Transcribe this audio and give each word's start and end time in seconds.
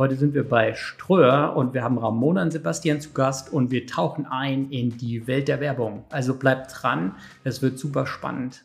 Heute 0.00 0.16
sind 0.16 0.32
wir 0.32 0.48
bei 0.48 0.72
Ströer 0.72 1.54
und 1.54 1.74
wir 1.74 1.84
haben 1.84 1.98
Ramona 1.98 2.40
und 2.40 2.52
Sebastian 2.52 3.02
zu 3.02 3.10
Gast 3.10 3.52
und 3.52 3.70
wir 3.70 3.86
tauchen 3.86 4.24
ein 4.24 4.70
in 4.70 4.96
die 4.96 5.26
Welt 5.26 5.46
der 5.46 5.60
Werbung. 5.60 6.06
Also 6.08 6.38
bleibt 6.38 6.72
dran, 6.74 7.16
es 7.44 7.60
wird 7.60 7.78
super 7.78 8.06
spannend. 8.06 8.64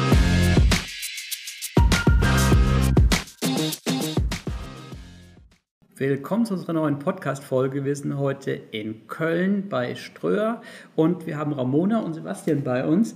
Willkommen 6.01 6.47
zu 6.47 6.55
unserer 6.55 6.73
neuen 6.73 6.97
Podcast-Folge. 6.97 7.85
Wir 7.85 7.95
sind 7.95 8.17
heute 8.17 8.49
in 8.53 9.07
Köln 9.07 9.69
bei 9.69 9.93
Ströer 9.93 10.63
und 10.95 11.27
wir 11.27 11.37
haben 11.37 11.53
Ramona 11.53 11.99
und 11.99 12.15
Sebastian 12.15 12.63
bei 12.63 12.87
uns. 12.87 13.15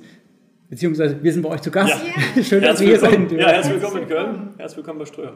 Beziehungsweise 0.69 1.23
wir 1.23 1.33
sind 1.33 1.41
bei 1.41 1.49
euch 1.49 1.63
zu 1.63 1.71
Gast. 1.71 1.99
Ja. 2.35 2.43
Schön, 2.43 2.61
dass 2.61 2.79
wir 2.79 2.89
hier 2.89 2.99
sind. 2.99 3.31
Ja, 3.31 3.47
herzlich 3.47 3.81
willkommen 3.81 4.03
in 4.03 4.07
Köln. 4.07 4.53
Herzlich 4.57 4.77
willkommen 4.77 4.99
bei 4.99 5.05
Ströer. 5.05 5.33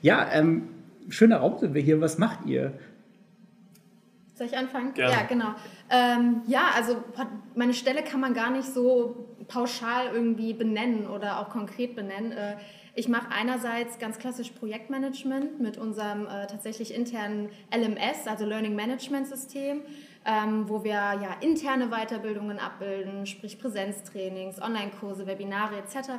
Ja, 0.00 0.26
ähm, 0.32 0.70
schöner 1.10 1.36
Raum 1.40 1.58
sind 1.58 1.74
wir 1.74 1.82
hier. 1.82 2.00
Was 2.00 2.16
macht 2.16 2.46
ihr? 2.46 2.72
Soll 4.32 4.46
ich 4.46 4.56
anfangen? 4.56 4.94
Gerne. 4.94 5.12
Ja, 5.12 5.22
genau. 5.24 5.54
Ähm, 5.90 6.40
ja, 6.46 6.70
also 6.74 6.96
meine 7.54 7.74
Stelle 7.74 8.02
kann 8.02 8.20
man 8.20 8.32
gar 8.32 8.50
nicht 8.50 8.68
so 8.72 9.36
pauschal 9.48 10.14
irgendwie 10.14 10.54
benennen 10.54 11.06
oder 11.08 11.40
auch 11.40 11.50
konkret 11.50 11.94
benennen. 11.94 12.32
Äh, 12.32 12.54
ich 13.00 13.08
mache 13.08 13.28
einerseits 13.30 13.98
ganz 13.98 14.18
klassisch 14.18 14.50
Projektmanagement 14.50 15.58
mit 15.58 15.78
unserem 15.78 16.26
äh, 16.26 16.46
tatsächlich 16.46 16.94
internen 16.94 17.48
LMS, 17.74 18.26
also 18.26 18.44
Learning 18.44 18.76
Management 18.76 19.26
System, 19.26 19.80
ähm, 20.26 20.68
wo 20.68 20.84
wir 20.84 20.92
ja 20.92 21.34
interne 21.40 21.88
Weiterbildungen 21.88 22.58
abbilden, 22.58 23.24
sprich 23.24 23.58
Präsenztrainings, 23.58 24.60
Online-Kurse, 24.60 25.26
Webinare 25.26 25.78
etc. 25.78 26.10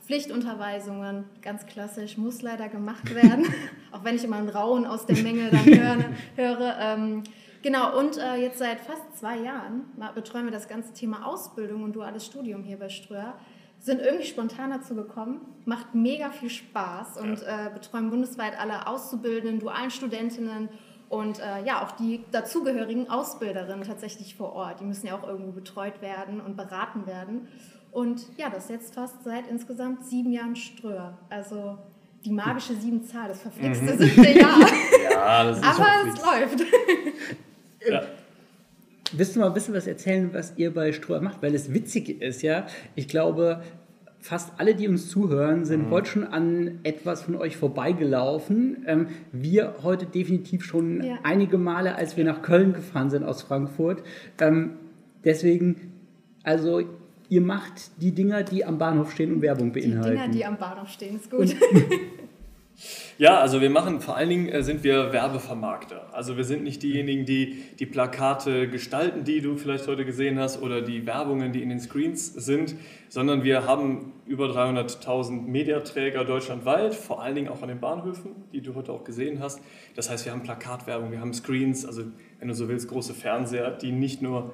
Pflichtunterweisungen, 0.00 1.24
ganz 1.42 1.66
klassisch, 1.66 2.16
muss 2.16 2.40
leider 2.40 2.70
gemacht 2.70 3.14
werden, 3.14 3.44
auch 3.92 4.02
wenn 4.02 4.16
ich 4.16 4.24
immer 4.24 4.36
einen 4.36 4.48
Rauen 4.48 4.86
aus 4.86 5.04
der 5.04 5.18
Menge 5.18 5.50
dann 5.50 5.66
höre. 5.66 6.04
höre 6.36 6.76
ähm, 6.80 7.22
Genau, 7.60 7.98
und 7.98 8.18
äh, 8.18 8.36
jetzt 8.36 8.58
seit 8.58 8.80
fast 8.80 9.18
zwei 9.18 9.38
Jahren 9.38 9.84
betreuen 10.14 10.44
wir 10.44 10.52
das 10.52 10.68
ganze 10.68 10.92
Thema 10.92 11.26
Ausbildung 11.26 11.82
und 11.82 11.96
duales 11.96 12.26
Studium 12.26 12.62
hier 12.62 12.78
bei 12.78 12.90
Ströer 12.90 13.38
sind 13.84 14.00
irgendwie 14.00 14.24
spontan 14.24 14.70
dazu 14.70 14.94
gekommen, 14.94 15.42
macht 15.66 15.94
mega 15.94 16.30
viel 16.30 16.48
Spaß 16.48 17.18
und 17.18 17.42
ja. 17.42 17.66
äh, 17.66 17.70
betreuen 17.70 18.08
bundesweit 18.08 18.58
alle 18.58 18.86
Auszubildenden, 18.86 19.60
dualen 19.60 19.90
Studentinnen 19.90 20.70
und 21.10 21.38
äh, 21.38 21.62
ja, 21.66 21.84
auch 21.84 21.92
die 21.92 22.24
dazugehörigen 22.32 23.10
Ausbilderinnen 23.10 23.84
tatsächlich 23.84 24.36
vor 24.36 24.54
Ort. 24.54 24.80
Die 24.80 24.84
müssen 24.84 25.06
ja 25.06 25.14
auch 25.14 25.28
irgendwo 25.28 25.52
betreut 25.52 26.00
werden 26.00 26.40
und 26.40 26.56
beraten 26.56 27.06
werden. 27.06 27.46
Und 27.92 28.26
ja, 28.38 28.48
das 28.48 28.70
jetzt 28.70 28.94
fast 28.94 29.22
seit 29.22 29.46
insgesamt 29.48 30.06
sieben 30.06 30.32
Jahren 30.32 30.56
Ströer. 30.56 31.18
Also 31.28 31.76
die 32.24 32.32
magische 32.32 32.74
sieben 32.74 33.04
Zahl, 33.04 33.28
das 33.28 33.42
verflixte 33.42 33.84
mhm. 33.84 33.98
siebte 33.98 34.30
Jahr. 34.30 34.58
ja, 35.12 35.44
das 35.44 35.58
ist 35.58 35.64
Aber 35.64 35.88
es 36.08 36.24
läuft. 36.24 36.66
Ja. 37.86 38.02
Willst 39.12 39.36
du 39.36 39.40
mal 39.40 39.48
ein 39.48 39.54
bisschen 39.54 39.74
was 39.74 39.86
erzählen, 39.86 40.30
was 40.32 40.54
ihr 40.56 40.72
bei 40.72 40.92
Ströer 40.92 41.20
macht? 41.20 41.42
Weil 41.42 41.54
es 41.54 41.72
witzig 41.72 42.20
ist, 42.22 42.42
ja. 42.42 42.66
Ich 42.94 43.06
glaube, 43.08 43.62
fast 44.24 44.52
alle, 44.56 44.74
die 44.74 44.88
uns 44.88 45.10
zuhören, 45.10 45.66
sind 45.66 45.88
mhm. 45.88 45.90
heute 45.90 46.08
schon 46.08 46.24
an 46.24 46.80
etwas 46.82 47.22
von 47.22 47.36
euch 47.36 47.58
vorbeigelaufen. 47.58 48.84
Ähm, 48.86 49.08
wir 49.32 49.74
heute 49.82 50.06
definitiv 50.06 50.64
schon 50.64 51.02
ja. 51.02 51.18
einige 51.22 51.58
Male, 51.58 51.96
als 51.96 52.16
wir 52.16 52.24
nach 52.24 52.40
Köln 52.40 52.72
gefahren 52.72 53.10
sind 53.10 53.22
aus 53.22 53.42
Frankfurt. 53.42 54.02
Ähm, 54.40 54.78
deswegen, 55.24 55.92
also 56.42 56.82
ihr 57.28 57.42
macht 57.42 58.00
die 58.00 58.12
Dinger, 58.12 58.42
die 58.42 58.64
am 58.64 58.78
Bahnhof 58.78 59.12
stehen 59.12 59.30
und 59.32 59.42
Werbung 59.42 59.72
beinhalten. 59.72 60.10
Die 60.10 60.16
Dinger, 60.16 60.28
die 60.28 60.44
am 60.46 60.56
Bahnhof 60.56 60.88
stehen, 60.88 61.16
ist 61.16 61.30
gut. 61.30 61.54
Ja, 63.18 63.38
also 63.38 63.60
wir 63.60 63.70
machen, 63.70 64.00
vor 64.00 64.16
allen 64.16 64.28
Dingen 64.28 64.48
äh, 64.48 64.62
sind 64.62 64.82
wir 64.82 65.12
Werbevermarkter. 65.12 66.08
Also 66.12 66.36
wir 66.36 66.44
sind 66.44 66.64
nicht 66.64 66.82
diejenigen, 66.82 67.24
die 67.24 67.62
die 67.78 67.86
Plakate 67.86 68.68
gestalten, 68.68 69.22
die 69.22 69.40
du 69.40 69.56
vielleicht 69.56 69.86
heute 69.86 70.04
gesehen 70.04 70.38
hast, 70.40 70.60
oder 70.60 70.82
die 70.82 71.06
Werbungen, 71.06 71.52
die 71.52 71.62
in 71.62 71.68
den 71.68 71.78
Screens 71.78 72.32
sind, 72.34 72.74
sondern 73.08 73.44
wir 73.44 73.66
haben 73.66 74.12
über 74.26 74.46
300.000 74.46 75.42
Mediaträger 75.42 76.24
deutschlandweit, 76.24 76.94
vor 76.94 77.22
allen 77.22 77.36
Dingen 77.36 77.48
auch 77.48 77.62
an 77.62 77.68
den 77.68 77.78
Bahnhöfen, 77.78 78.32
die 78.52 78.60
du 78.60 78.74
heute 78.74 78.92
auch 78.92 79.04
gesehen 79.04 79.38
hast. 79.40 79.60
Das 79.94 80.10
heißt, 80.10 80.24
wir 80.24 80.32
haben 80.32 80.42
Plakatwerbung, 80.42 81.12
wir 81.12 81.20
haben 81.20 81.32
Screens, 81.32 81.86
also 81.86 82.02
wenn 82.40 82.48
du 82.48 82.54
so 82.54 82.68
willst, 82.68 82.88
große 82.88 83.14
Fernseher, 83.14 83.70
die 83.70 83.92
nicht 83.92 84.20
nur 84.20 84.52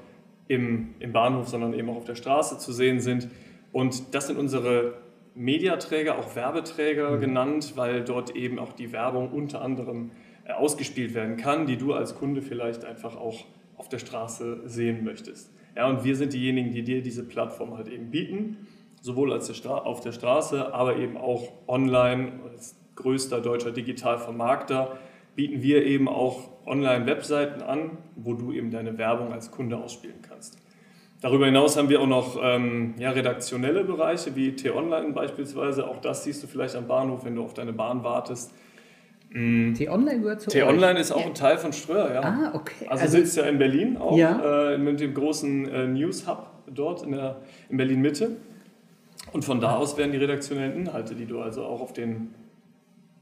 im, 0.49 0.95
im 0.99 1.13
Bahnhof, 1.13 1.49
sondern 1.49 1.73
eben 1.73 1.89
auch 1.89 1.97
auf 1.97 2.05
der 2.05 2.17
Straße 2.17 2.59
zu 2.59 2.73
sehen 2.73 3.01
sind. 3.01 3.29
Und 3.73 4.15
das 4.15 4.27
sind 4.27 4.37
unsere 4.39 4.95
Mediaträger, 5.35 6.19
auch 6.19 6.35
Werbeträger 6.35 7.13
mhm. 7.13 7.21
genannt, 7.21 7.73
weil 7.77 8.05
dort 8.05 8.35
eben 8.37 8.59
auch 8.59 8.73
die 8.73 8.93
Werbung 8.93 9.31
unter 9.31 9.63
anderem 9.63 10.11
äh, 10.45 10.53
ausgespielt 10.53 11.15
werden 11.15 11.37
kann, 11.37 11.67
die 11.67 11.77
du 11.77 11.93
als 11.93 12.15
Kunde 12.15 12.43
vielleicht 12.43 12.85
einfach 12.85 13.17
auch 13.17 13.45
auf 13.77 13.89
der 13.89 13.99
Straße 13.99 14.63
sehen 14.67 15.05
möchtest. 15.05 15.51
Ja, 15.77 15.89
und 15.89 16.05
wir 16.05 16.17
sind 16.17 16.33
diejenigen, 16.33 16.73
die 16.73 16.83
dir 16.83 17.03
diese 17.03 17.27
Plattform 17.27 17.77
halt 17.77 17.89
eben 17.89 18.11
bieten, 18.11 18.67
sowohl 19.01 19.33
als 19.33 19.47
der 19.47 19.87
auf 19.87 20.01
der 20.01 20.13
Straße, 20.13 20.75
aber 20.75 20.97
eben 20.97 21.17
auch 21.17 21.53
online 21.67 22.33
als 22.53 22.77
größter 22.97 23.41
deutscher 23.41 23.71
Digitalvermarkter 23.71 24.99
bieten 25.37 25.63
wir 25.63 25.87
eben 25.87 26.09
auch 26.09 26.51
Online-Webseiten 26.67 27.63
an, 27.63 27.99
wo 28.17 28.35
du 28.35 28.53
eben 28.53 28.71
deine 28.71 28.99
Werbung 28.99 29.33
als 29.33 29.51
Kunde 29.51 29.79
ausspielen 29.79 30.21
kannst. 30.21 30.59
Darüber 31.21 31.47
hinaus 31.47 31.77
haben 31.77 31.91
wir 31.91 32.01
auch 32.01 32.07
noch 32.07 32.39
ähm, 32.43 32.95
ja, 32.99 33.11
redaktionelle 33.11 33.85
Bereiche 33.85 34.35
wie 34.37 34.57
T-Online 34.57 35.13
beispielsweise. 35.13 35.87
Auch 35.87 36.01
das 36.01 36.25
siehst 36.25 36.43
du 36.43 36.47
vielleicht 36.47 36.75
am 36.77 36.87
Bahnhof, 36.87 37.25
wenn 37.25 37.35
du 37.35 37.43
auf 37.43 37.53
deine 37.53 37.75
Bahn 37.75 38.03
wartest. 38.03 38.53
Mhm. 39.31 39.75
T-Online 39.75 40.21
gehört 40.21 40.41
zu 40.41 40.51
T-Online 40.51 40.99
ist 40.99 41.13
auch 41.13 41.21
ja. 41.21 41.27
ein 41.27 41.35
Teil 41.35 41.59
von 41.59 41.73
Ströer, 41.73 42.15
ja. 42.15 42.21
Ah, 42.23 42.53
okay. 42.55 42.87
Also, 42.89 43.05
also 43.05 43.19
sitzt 43.19 43.37
ja 43.37 43.45
in 43.45 43.59
Berlin 43.59 43.97
auch, 43.99 44.17
ja. 44.17 44.73
äh, 44.73 44.79
mit 44.79 44.99
dem 44.99 45.15
großen 45.15 45.69
äh, 45.69 45.87
News-Hub 45.87 46.51
dort 46.73 47.03
in, 47.03 47.13
der, 47.13 47.37
in 47.69 47.77
Berlin-Mitte. 47.77 48.37
Und 49.33 49.45
von 49.45 49.61
da 49.61 49.77
aus 49.77 49.97
werden 49.99 50.13
die 50.13 50.19
redaktionellen 50.19 50.75
Inhalte, 50.75 51.15
die 51.15 51.27
du 51.27 51.41
also 51.41 51.65
auch 51.65 51.81
auf 51.81 51.93
den 51.93 52.35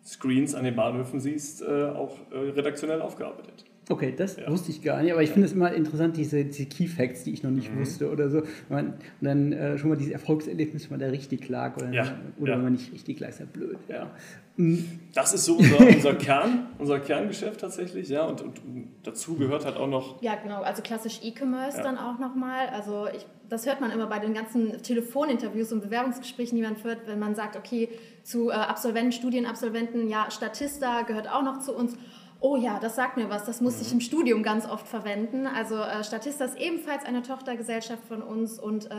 Screens 0.05 0.55
an 0.55 0.65
den 0.65 0.77
Bahnhöfen 0.77 1.21
siehst, 1.21 1.63
äh, 1.63 1.67
auch 1.67 2.17
äh, 2.31 2.39
redaktionell 2.51 3.03
aufgearbeitet. 3.03 3.65
Okay, 3.91 4.15
das 4.17 4.37
ja. 4.37 4.51
wusste 4.51 4.71
ich 4.71 4.83
gar 4.83 5.03
nicht, 5.03 5.13
aber 5.13 5.23
ich 5.23 5.31
finde 5.31 5.47
es 5.47 5.55
immer 5.55 5.73
interessant, 5.73 6.17
diese, 6.17 6.45
diese 6.45 6.67
Key 6.67 6.87
Facts, 6.87 7.25
die 7.25 7.33
ich 7.33 7.43
noch 7.43 7.51
nicht 7.51 7.73
mhm. 7.73 7.81
wusste 7.81 8.11
oder 8.11 8.29
so. 8.29 8.43
Man, 8.69 8.89
und 8.89 8.97
dann 9.23 9.53
äh, 9.53 9.79
schon 9.79 9.89
mal 9.89 9.97
dieses 9.97 10.13
Erfolgserlebnis, 10.13 10.85
wenn 10.85 10.99
man 10.99 11.01
da 11.01 11.07
richtig 11.07 11.49
lag 11.49 11.77
oder, 11.77 11.91
ja. 11.91 12.19
oder 12.39 12.53
ja. 12.53 12.57
wenn 12.57 12.65
man 12.65 12.73
nicht 12.75 12.93
richtig 12.93 13.19
lag, 13.21 13.31
ist 13.31 13.41
ja 13.41 13.47
blöd. 13.47 13.79
Ja. 13.89 14.11
Mhm. 14.57 15.01
Das 15.15 15.33
ist 15.33 15.45
so 15.47 15.57
unser, 15.57 15.79
unser 15.95 16.15
Kern, 16.15 16.67
unser 16.79 16.99
Kerngeschäft 16.99 17.61
tatsächlich, 17.61 18.09
ja, 18.09 18.25
und, 18.25 18.43
und, 18.43 18.61
dazu 19.05 19.37
gehört 19.37 19.65
halt 19.65 19.77
auch 19.77 19.89
noch. 19.89 20.21
Ja, 20.21 20.35
genau, 20.35 20.63
also 20.63 20.83
klassisch 20.83 21.21
E-Commerce 21.23 21.81
dann 21.83 21.97
auch 21.97 22.19
nochmal. 22.19 22.67
Also 22.69 23.07
ich, 23.15 23.25
das 23.49 23.65
hört 23.67 23.81
man 23.81 23.91
immer 23.91 24.07
bei 24.07 24.19
den 24.19 24.35
ganzen 24.35 24.83
Telefoninterviews 24.83 25.73
und 25.73 25.81
Bewerbungsgesprächen, 25.81 26.57
die 26.57 26.63
man 26.63 26.77
führt, 26.77 27.07
wenn 27.07 27.19
man 27.19 27.35
sagt, 27.35 27.57
okay, 27.57 27.89
zu 28.23 28.51
äh, 28.51 28.53
Absolventen, 28.53 29.13
Studienabsolventen, 29.13 30.09
ja, 30.09 30.31
Statista 30.31 31.03
gehört 31.03 31.31
auch 31.31 31.43
noch 31.43 31.61
zu 31.61 31.75
uns. 31.75 31.97
Oh 32.41 32.57
ja, 32.57 32.79
das 32.79 32.95
sagt 32.95 33.17
mir 33.17 33.29
was. 33.29 33.45
Das 33.45 33.61
musste 33.61 33.83
ich 33.83 33.89
mhm. 33.89 33.95
im 33.95 34.01
Studium 34.01 34.43
ganz 34.43 34.65
oft 34.67 34.87
verwenden. 34.87 35.47
Also 35.47 35.77
äh, 35.77 36.05
Statista 36.05 36.45
ist 36.45 36.57
ebenfalls 36.57 37.05
eine 37.05 37.23
Tochtergesellschaft 37.23 38.05
von 38.07 38.23
uns 38.23 38.59
und 38.59 38.87
äh, 38.87 38.95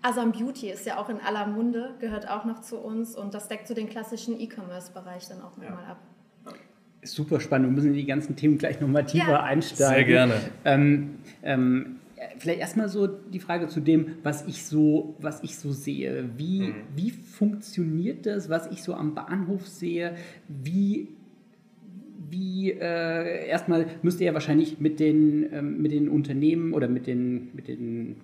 Asam 0.00 0.32
Beauty 0.32 0.70
ist 0.70 0.86
ja 0.86 0.98
auch 0.98 1.08
in 1.08 1.20
aller 1.20 1.46
Munde, 1.46 1.94
gehört 2.00 2.28
auch 2.28 2.44
noch 2.44 2.60
zu 2.60 2.78
uns 2.78 3.16
und 3.16 3.34
das 3.34 3.48
deckt 3.48 3.66
so 3.66 3.74
den 3.74 3.88
klassischen 3.88 4.40
E-Commerce-Bereich 4.40 5.28
dann 5.28 5.40
auch 5.42 5.56
nochmal 5.56 5.84
ja. 5.84 5.90
ab. 5.90 5.98
Ist 7.00 7.14
super 7.14 7.40
spannend. 7.40 7.68
Wir 7.68 7.74
müssen 7.74 7.88
in 7.88 7.94
die 7.94 8.06
ganzen 8.06 8.36
Themen 8.36 8.58
gleich 8.58 8.80
nochmal 8.80 9.04
tiefer 9.04 9.30
ja. 9.30 9.42
einsteigen. 9.42 9.94
Sehr 9.94 10.04
gerne. 10.04 10.34
Ähm, 10.64 11.18
ähm, 11.42 11.96
vielleicht 12.38 12.60
erstmal 12.60 12.88
so 12.88 13.06
die 13.06 13.38
Frage 13.38 13.68
zu 13.68 13.80
dem, 13.80 14.16
was 14.22 14.46
ich 14.46 14.64
so, 14.64 15.14
was 15.20 15.42
ich 15.42 15.58
so 15.58 15.72
sehe. 15.72 16.30
Wie, 16.36 16.68
mhm. 16.68 16.74
wie 16.96 17.10
funktioniert 17.10 18.26
das, 18.26 18.48
was 18.48 18.66
ich 18.68 18.82
so 18.82 18.94
am 18.94 19.14
Bahnhof 19.14 19.66
sehe? 19.66 20.16
Wie 20.48 21.08
wie 22.30 22.72
äh, 22.72 23.48
erstmal 23.48 23.86
müsst 24.02 24.20
ihr 24.20 24.26
ja 24.26 24.34
wahrscheinlich 24.34 24.80
mit 24.80 25.00
den, 25.00 25.52
ähm, 25.52 25.82
mit 25.82 25.92
den 25.92 26.08
Unternehmen 26.08 26.72
oder 26.74 26.88
mit 26.88 27.06
den, 27.06 27.50
mit 27.54 27.68
den 27.68 28.16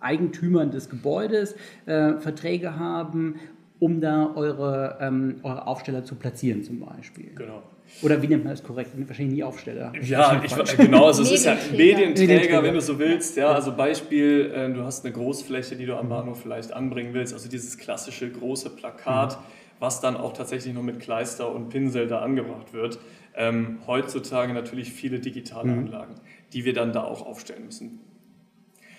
Eigentümern 0.00 0.70
des 0.70 0.88
Gebäudes 0.88 1.56
äh, 1.86 2.14
Verträge 2.18 2.78
haben, 2.78 3.36
um 3.78 4.00
da 4.00 4.32
eure, 4.34 4.98
ähm, 5.00 5.36
eure 5.42 5.66
Aufsteller 5.66 6.04
zu 6.04 6.14
platzieren 6.16 6.62
zum 6.64 6.80
Beispiel. 6.80 7.30
Genau. 7.34 7.62
Oder 8.02 8.20
wie 8.20 8.28
nennt 8.28 8.44
man 8.44 8.52
das 8.52 8.62
korrekt? 8.62 8.90
Wahrscheinlich 8.94 9.36
nie 9.36 9.42
Aufsteller. 9.42 9.92
Ja, 10.02 10.42
ich, 10.44 10.76
genau, 10.76 11.06
also 11.06 11.22
es 11.22 11.32
ist 11.32 11.46
ja 11.46 11.54
Medienträger, 11.70 12.10
Medienträger, 12.10 12.62
wenn 12.62 12.74
du 12.74 12.80
so 12.80 12.98
willst. 12.98 13.36
Ja, 13.36 13.52
also 13.52 13.74
Beispiel, 13.74 14.52
äh, 14.54 14.70
du 14.72 14.82
hast 14.82 15.04
eine 15.04 15.14
Großfläche, 15.14 15.74
die 15.74 15.86
du 15.86 15.96
am 15.96 16.08
Bahnhof 16.08 16.42
vielleicht 16.42 16.72
anbringen 16.72 17.14
willst, 17.14 17.32
also 17.32 17.48
dieses 17.48 17.78
klassische 17.78 18.30
große 18.30 18.70
Plakat, 18.70 19.38
mhm. 19.38 19.44
was 19.78 20.00
dann 20.00 20.16
auch 20.16 20.34
tatsächlich 20.34 20.74
noch 20.74 20.82
mit 20.82 21.00
Kleister 21.00 21.52
und 21.52 21.70
Pinsel 21.70 22.06
da 22.06 22.20
angebracht 22.20 22.72
wird. 22.72 22.98
Ähm, 23.38 23.78
heutzutage 23.86 24.52
natürlich 24.52 24.92
viele 24.92 25.20
digitale 25.20 25.70
mhm. 25.70 25.78
Anlagen, 25.78 26.14
die 26.52 26.66
wir 26.66 26.74
dann 26.74 26.92
da 26.92 27.04
auch 27.04 27.24
aufstellen 27.24 27.64
müssen. 27.64 28.00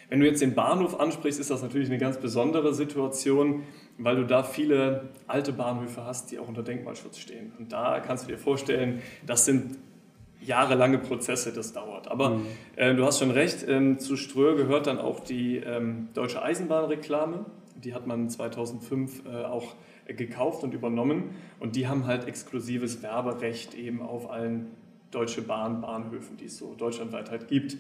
Wenn 0.10 0.22
du 0.22 0.26
jetzt 0.26 0.42
den 0.42 0.56
Bahnhof 0.56 1.00
ansprichst, 1.00 1.40
ist 1.40 1.52
das 1.52 1.62
natürlich 1.62 1.90
eine 1.90 2.00
ganz 2.00 2.18
besondere 2.18 2.74
Situation 2.74 3.64
weil 4.00 4.16
du 4.16 4.26
da 4.26 4.44
viele 4.44 5.10
alte 5.28 5.52
Bahnhöfe 5.52 6.06
hast, 6.06 6.32
die 6.32 6.40
auch 6.40 6.48
unter 6.48 6.64
Denkmalschutz 6.64 7.20
stehen. 7.20 7.52
Und 7.60 7.72
da 7.72 8.00
kannst 8.00 8.24
du 8.24 8.32
dir 8.32 8.38
vorstellen, 8.38 9.02
das 9.26 9.46
sind 9.46 9.78
jahrelange 10.42 11.00
Prozesse, 11.00 11.52
das 11.52 11.74
dauert. 11.74 12.08
Aber 12.08 12.30
mhm. 12.30 12.46
äh, 12.78 12.96
du 12.96 13.06
hast 13.06 13.20
schon 13.20 13.32
recht, 13.32 13.66
ähm, 13.68 14.00
zu 14.00 14.16
Ströhr 14.16 14.56
gehört 14.56 14.88
dann 14.88 14.98
auch 14.98 15.20
die 15.20 15.58
ähm, 15.58 16.08
deutsche 16.14 16.42
Eisenbahnreklame. 16.42 17.46
Die 17.76 17.94
hat 17.94 18.08
man 18.08 18.30
2005 18.30 19.26
äh, 19.26 19.44
auch 19.44 19.76
gekauft 20.18 20.64
und 20.64 20.74
übernommen. 20.74 21.32
Und 21.60 21.76
die 21.76 21.88
haben 21.88 22.06
halt 22.06 22.28
exklusives 22.28 23.02
Werberecht 23.02 23.74
eben 23.74 24.02
auf 24.02 24.30
allen 24.30 24.68
Deutsche 25.12 25.42
Bahn 25.42 25.82
Bahnhöfen, 25.82 26.38
die 26.38 26.46
es 26.46 26.58
so 26.58 26.76
deutschlandweit 26.76 27.32
halt 27.32 27.48
gibt. 27.48 27.78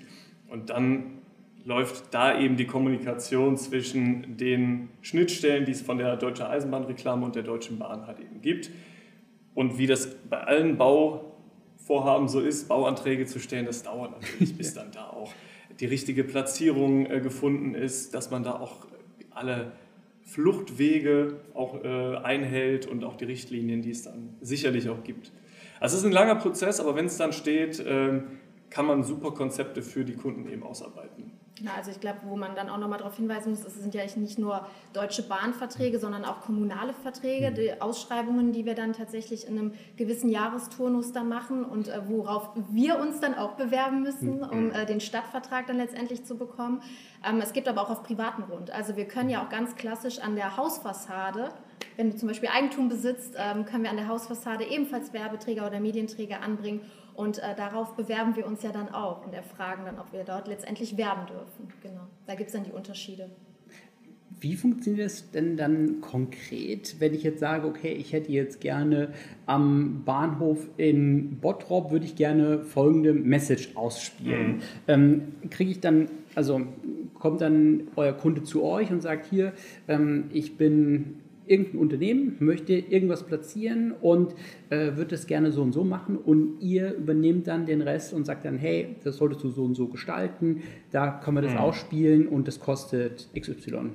Und 0.48 0.70
dann 0.70 1.20
läuft 1.66 2.14
da 2.14 2.40
eben 2.40 2.58
die 2.58 2.66
Kommunikation 2.66 3.58
zwischen 3.58 4.38
den 4.38 4.90
Schnittstellen, 5.02 5.66
die 5.66 5.72
es 5.72 5.82
von 5.82 5.98
der 5.98 6.16
Deutschen 6.18 6.46
Eisenbahnreklame 6.46 7.26
und 7.26 7.36
der 7.36 7.44
Deutschen 7.44 7.78
Bahn 7.78 8.08
halt 8.08 8.20
eben 8.20 8.42
gibt. 8.42 8.72
Und 9.54 9.78
wie 9.78 9.88
das 9.88 10.16
bei 10.30 10.40
allen 10.40 10.78
Bauvorhaben 10.78 12.28
so 12.28 12.40
ist, 12.40 12.68
Bauanträge 12.68 13.26
zu 13.26 13.40
stellen, 13.40 13.66
das 13.66 13.84
dauert 13.84 14.12
natürlich, 14.12 14.56
bis 14.58 14.74
dann 14.74 14.92
da 14.92 15.10
auch 15.10 15.32
die 15.80 15.86
richtige 15.86 16.24
Platzierung 16.24 17.06
äh, 17.06 17.22
gefunden 17.22 17.76
ist, 17.76 18.14
dass 18.14 18.32
man 18.32 18.44
da 18.44 18.54
auch 18.54 18.88
alle 19.32 19.72
Fluchtwege 20.32 21.38
auch 21.54 21.84
äh, 21.84 22.18
einhält 22.18 22.86
und 22.86 23.04
auch 23.04 23.16
die 23.16 23.26
Richtlinien, 23.26 23.82
die 23.82 23.92
es 23.92 24.04
dann 24.04 24.36
sicherlich 24.42 24.90
auch 24.90 25.04
gibt. 25.04 25.32
Also 25.80 25.96
es 25.96 26.02
ist 26.02 26.06
ein 26.06 26.12
langer 26.12 26.36
Prozess, 26.36 26.80
aber 26.80 26.96
wenn 26.96 27.06
es 27.06 27.18
dann 27.18 27.34
steht, 27.34 27.80
äh, 27.80 28.22
kann 28.70 28.86
man 28.86 29.04
super 29.04 29.32
Konzepte 29.32 29.82
für 29.82 30.06
die 30.06 30.14
Kunden 30.14 30.48
eben 30.48 30.64
ausarbeiten. 30.64 31.32
Ja, 31.62 31.72
also 31.76 31.92
ich 31.92 32.00
glaube, 32.00 32.20
wo 32.24 32.36
man 32.36 32.56
dann 32.56 32.70
auch 32.70 32.78
nochmal 32.78 33.00
darauf 33.00 33.16
hinweisen 33.16 33.52
muss, 33.52 33.64
es 33.66 33.76
sind 33.76 33.94
ja 33.94 34.04
nicht 34.16 34.40
nur 34.40 34.66
deutsche 34.94 35.24
Bahnverträge, 35.24 36.00
sondern 36.00 36.26
auch 36.26 36.42
kommunale 36.42 36.94
Verträge, 36.94 37.52
mhm. 37.52 37.56
die 37.56 37.82
Ausschreibungen, 37.82 38.52
die 38.52 38.66
wir 38.66 38.76
dann 38.76 38.94
tatsächlich 38.94 39.48
in 39.48 39.58
einem 39.58 39.74
gewissen 39.98 40.30
Jahresturnus 40.30 41.12
da 41.12 41.24
machen 41.24 41.66
und 41.66 41.88
äh, 41.88 42.02
worauf 42.08 42.50
wir 42.70 43.00
uns 43.00 43.20
dann 43.20 43.36
auch 43.36 43.54
bewerben 43.54 44.02
müssen, 44.02 44.38
mhm. 44.38 44.50
um 44.50 44.72
äh, 44.72 44.86
den 44.86 45.02
Stadtvertrag 45.02 45.68
dann 45.68 45.78
letztendlich 45.78 46.26
zu 46.26 46.38
bekommen. 46.38 46.82
Ähm, 47.28 47.42
es 47.42 47.54
gibt 47.54 47.68
aber 47.68 47.82
auch 47.82 47.90
auf 47.90 48.04
privaten 48.04 48.44
Grund. 48.44 48.72
Also 48.72 48.96
wir 48.96 49.06
können 49.06 49.30
ja 49.30 49.44
auch 49.44 49.50
ganz 49.50 49.76
klassisch 49.76 50.20
an 50.20 50.36
der 50.36 50.58
Hausfassade, 50.58 51.52
wenn 51.96 52.12
du 52.12 52.16
zum 52.16 52.30
Beispiel 52.30 52.50
Eigentum 52.50 52.88
besitzt, 52.88 53.36
ähm, 53.38 53.66
können 53.66 53.84
wir 53.84 53.90
an 53.90 53.98
der 53.98 54.08
Hausfassade 54.08 54.66
ebenfalls 54.66 55.14
Werbeträger 55.14 55.68
oder 55.68 55.80
Medienträger 55.80 56.42
anbringen 56.42 56.82
und 57.20 57.40
äh, 57.40 57.54
darauf 57.54 57.98
bewerben 57.98 58.38
wir 58.38 58.48
uns 58.48 58.64
ja 58.64 58.72
dann 58.72 58.88
auch 58.88 59.26
und 59.26 59.34
erfragen 59.34 59.84
dann, 59.84 60.00
ob 60.00 60.14
wir 60.14 60.24
dort 60.24 60.48
letztendlich 60.48 60.96
werben 60.96 61.28
dürfen. 61.28 61.68
Genau. 61.84 62.08
Da 62.26 62.36
gibt 62.36 62.48
es 62.48 62.54
dann 62.54 62.64
die 62.64 62.72
Unterschiede. 62.72 63.30
Wie 64.40 64.56
funktioniert 64.56 65.06
es 65.06 65.30
denn 65.30 65.58
dann 65.58 66.00
konkret, 66.00 66.96
wenn 67.00 67.14
ich 67.14 67.24
jetzt 67.24 67.42
sage, 67.42 67.68
okay, 67.68 67.92
ich 67.92 68.14
hätte 68.14 68.32
jetzt 68.32 68.62
gerne 68.62 69.10
am 69.48 70.04
Bahnhof 70.06 70.66
in 70.78 71.42
Bottrop, 71.42 71.92
würde 71.92 72.06
ich 72.06 72.16
gerne 72.16 72.60
folgende 72.60 73.14
Message 73.14 73.76
ausspielen. 73.76 74.56
Mhm. 74.56 74.62
Ähm, 74.88 75.22
Kriege 75.50 75.72
ich 75.72 75.82
dann, 75.82 76.08
also 76.36 76.62
kommt 77.16 77.42
dann 77.42 77.90
euer 77.98 78.14
Kunde 78.14 78.44
zu 78.44 78.64
euch 78.64 78.92
und 78.92 79.02
sagt 79.02 79.26
hier, 79.26 79.52
ähm, 79.90 80.30
ich 80.32 80.56
bin 80.56 81.20
irgendein 81.50 81.80
Unternehmen 81.80 82.36
möchte 82.40 82.74
irgendwas 82.74 83.24
platzieren 83.24 83.92
und 83.92 84.36
äh, 84.70 84.96
wird 84.96 85.12
das 85.12 85.28
gerne 85.28 85.52
so 85.52 85.62
und 85.62 85.74
so 85.74 85.84
machen 85.84 86.18
und 86.18 86.60
ihr 86.62 86.94
übernehmt 86.94 87.48
dann 87.48 87.66
den 87.66 87.82
Rest 87.82 88.14
und 88.14 88.26
sagt 88.26 88.46
dann, 88.46 88.58
hey, 88.58 88.96
das 89.04 89.18
solltest 89.18 89.44
du 89.44 89.50
so 89.50 89.64
und 89.64 89.76
so 89.76 89.88
gestalten, 89.88 90.62
da 90.92 91.10
können 91.12 91.38
wir 91.38 91.42
das 91.42 91.54
mhm. 91.54 91.60
ausspielen 91.60 92.28
und 92.28 92.48
das 92.48 92.60
kostet 92.60 93.30
XY. 93.38 93.92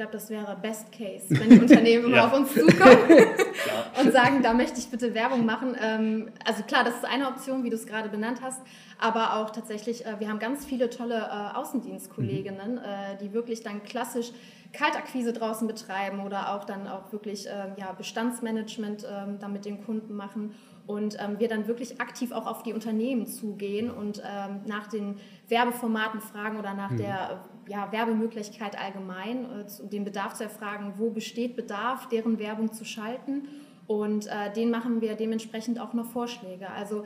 Ich 0.00 0.02
glaube, 0.02 0.16
das 0.16 0.30
wäre 0.30 0.56
Best 0.56 0.90
Case, 0.92 1.26
wenn 1.28 1.50
die 1.50 1.58
Unternehmen 1.60 2.14
ja. 2.14 2.26
auf 2.26 2.32
uns 2.32 2.54
zukommen 2.54 2.96
und 4.02 4.12
sagen, 4.14 4.42
da 4.42 4.54
möchte 4.54 4.78
ich 4.78 4.88
bitte 4.88 5.12
Werbung 5.12 5.44
machen. 5.44 5.76
Ähm, 5.78 6.30
also 6.42 6.62
klar, 6.62 6.84
das 6.84 6.94
ist 6.94 7.04
eine 7.04 7.28
Option, 7.28 7.64
wie 7.64 7.68
du 7.68 7.76
es 7.76 7.86
gerade 7.86 8.08
benannt 8.08 8.40
hast, 8.40 8.62
aber 8.98 9.36
auch 9.36 9.50
tatsächlich, 9.50 10.06
äh, 10.06 10.18
wir 10.18 10.30
haben 10.30 10.38
ganz 10.38 10.64
viele 10.64 10.88
tolle 10.88 11.16
äh, 11.16 11.54
Außendienstkolleginnen, 11.54 12.76
mhm. 12.76 13.18
die 13.20 13.34
wirklich 13.34 13.62
dann 13.62 13.82
klassisch 13.82 14.32
Kaltakquise 14.72 15.34
draußen 15.34 15.68
betreiben 15.68 16.20
oder 16.20 16.54
auch 16.54 16.64
dann 16.64 16.88
auch 16.88 17.12
wirklich 17.12 17.46
ähm, 17.46 17.74
ja, 17.76 17.92
Bestandsmanagement 17.92 19.04
ähm, 19.04 19.38
dann 19.38 19.52
mit 19.52 19.66
den 19.66 19.84
Kunden 19.84 20.14
machen 20.14 20.54
und 20.86 21.18
ähm, 21.20 21.38
wir 21.38 21.48
dann 21.48 21.66
wirklich 21.66 22.00
aktiv 22.00 22.32
auch 22.32 22.46
auf 22.46 22.62
die 22.62 22.72
Unternehmen 22.72 23.26
zugehen 23.26 23.90
und 23.90 24.22
ähm, 24.24 24.62
nach 24.64 24.86
den 24.86 25.16
Werbeformaten 25.48 26.20
fragen 26.20 26.58
oder 26.58 26.72
nach 26.72 26.90
mhm. 26.90 26.96
der 26.96 27.44
ja, 27.70 27.92
Werbemöglichkeit 27.92 28.78
allgemein, 28.78 29.44
äh, 29.44 29.88
den 29.88 30.04
Bedarf 30.04 30.34
zu 30.34 30.42
erfragen, 30.42 30.94
wo 30.96 31.10
besteht 31.10 31.54
Bedarf, 31.54 32.08
deren 32.08 32.38
Werbung 32.38 32.72
zu 32.72 32.84
schalten 32.84 33.48
und 33.86 34.26
äh, 34.26 34.52
den 34.54 34.70
machen 34.70 35.00
wir 35.00 35.14
dementsprechend 35.14 35.80
auch 35.80 35.94
noch 35.94 36.06
Vorschläge. 36.06 36.68
Also 36.70 37.04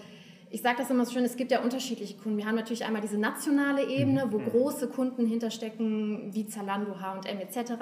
ich 0.51 0.63
sage 0.63 0.77
das 0.79 0.89
immer 0.89 1.05
so 1.05 1.13
schön, 1.13 1.25
es 1.25 1.37
gibt 1.37 1.51
ja 1.51 1.63
unterschiedliche 1.63 2.17
Kunden. 2.17 2.39
Wir 2.39 2.47
haben 2.47 2.55
natürlich 2.55 2.85
einmal 2.85 3.03
diese 3.03 3.19
nationale 3.19 3.89
Ebene, 3.89 4.29
wo 4.31 4.39
mhm. 4.39 4.47
große 4.47 4.89
Kunden 4.89 5.27
hinterstecken, 5.27 6.33
wie 6.33 6.47
Zalando, 6.47 6.99
H&M 7.01 7.39
etc., 7.41 7.73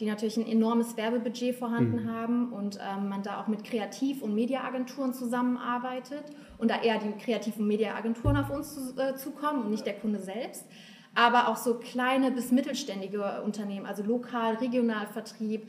die 0.00 0.06
natürlich 0.06 0.36
ein 0.36 0.46
enormes 0.46 0.96
Werbebudget 0.96 1.54
vorhanden 1.54 2.02
mhm. 2.02 2.10
haben 2.10 2.52
und 2.52 2.78
ähm, 2.80 3.08
man 3.08 3.22
da 3.22 3.40
auch 3.40 3.46
mit 3.46 3.64
Kreativ- 3.64 4.22
und 4.22 4.34
Mediaagenturen 4.34 5.14
zusammenarbeitet 5.14 6.24
und 6.58 6.70
da 6.70 6.82
eher 6.82 6.98
die 6.98 7.12
Kreativ- 7.12 7.58
und 7.58 7.68
Mediaagenturen 7.68 8.36
auf 8.36 8.50
uns 8.50 8.74
zu, 8.74 9.00
äh, 9.00 9.14
zukommen 9.14 9.62
und 9.62 9.70
nicht 9.70 9.86
der 9.86 9.94
Kunde 9.94 10.18
selbst. 10.18 10.66
Aber 11.16 11.48
auch 11.48 11.56
so 11.56 11.74
kleine 11.74 12.30
bis 12.30 12.52
mittelständige 12.52 13.42
Unternehmen, 13.42 13.86
also 13.86 14.04
lokal, 14.04 14.54
Regionalvertrieb, 14.56 15.66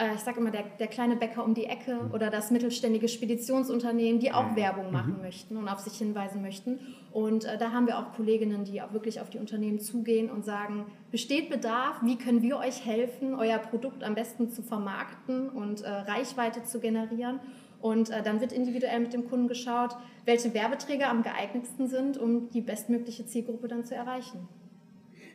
äh, 0.00 0.14
ich 0.14 0.20
sage 0.20 0.40
immer, 0.40 0.50
der, 0.50 0.64
der, 0.78 0.88
kleine 0.88 1.16
Bäcker 1.16 1.44
um 1.44 1.54
die 1.54 1.64
Ecke 1.64 1.94
mhm. 1.94 2.12
oder 2.12 2.30
das 2.30 2.50
mittelständige 2.50 3.08
Speditionsunternehmen, 3.08 4.20
die 4.20 4.32
auch 4.32 4.50
mhm. 4.50 4.56
Werbung 4.56 4.92
machen 4.92 5.16
mhm. 5.16 5.22
möchten 5.22 5.56
und 5.56 5.68
auf 5.68 5.78
sich 5.80 5.94
hinweisen 5.94 6.42
möchten. 6.42 6.78
Und 7.12 7.44
äh, 7.44 7.58
da 7.58 7.72
haben 7.72 7.86
wir 7.86 7.98
auch 7.98 8.12
Kolleginnen, 8.12 8.64
die 8.64 8.82
auch 8.82 8.92
wirklich 8.92 9.20
auf 9.20 9.30
die 9.30 9.38
Unternehmen 9.38 9.80
zugehen 9.80 10.30
und 10.30 10.44
sagen, 10.44 10.86
besteht 11.10 11.50
Bedarf, 11.50 11.96
wie 12.02 12.16
können 12.16 12.42
wir 12.42 12.58
euch 12.58 12.84
helfen, 12.84 13.34
euer 13.34 13.58
Produkt 13.58 14.04
am 14.04 14.14
besten 14.14 14.50
zu 14.50 14.62
vermarkten 14.62 15.48
und 15.48 15.82
äh, 15.82 15.88
Reichweite 15.88 16.62
zu 16.64 16.80
generieren. 16.80 17.40
Und 17.80 18.10
äh, 18.10 18.22
dann 18.22 18.40
wird 18.40 18.52
individuell 18.52 19.00
mit 19.00 19.14
dem 19.14 19.28
Kunden 19.28 19.48
geschaut, 19.48 19.96
welche 20.26 20.52
Werbeträger 20.52 21.08
am 21.08 21.22
geeignetsten 21.22 21.88
sind, 21.88 22.18
um 22.18 22.50
die 22.50 22.60
bestmögliche 22.60 23.26
Zielgruppe 23.26 23.68
dann 23.68 23.84
zu 23.84 23.94
erreichen. 23.94 24.46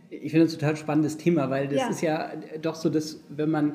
Ich 0.10 0.32
finde 0.32 0.46
das 0.46 0.56
ein 0.56 0.60
total 0.60 0.76
spannendes 0.76 1.18
Thema, 1.18 1.50
weil 1.50 1.68
das 1.68 1.78
ja. 1.78 1.88
ist 1.90 2.02
ja 2.02 2.32
doch 2.62 2.76
so, 2.76 2.90
dass 2.90 3.24
wenn 3.30 3.50
man 3.50 3.74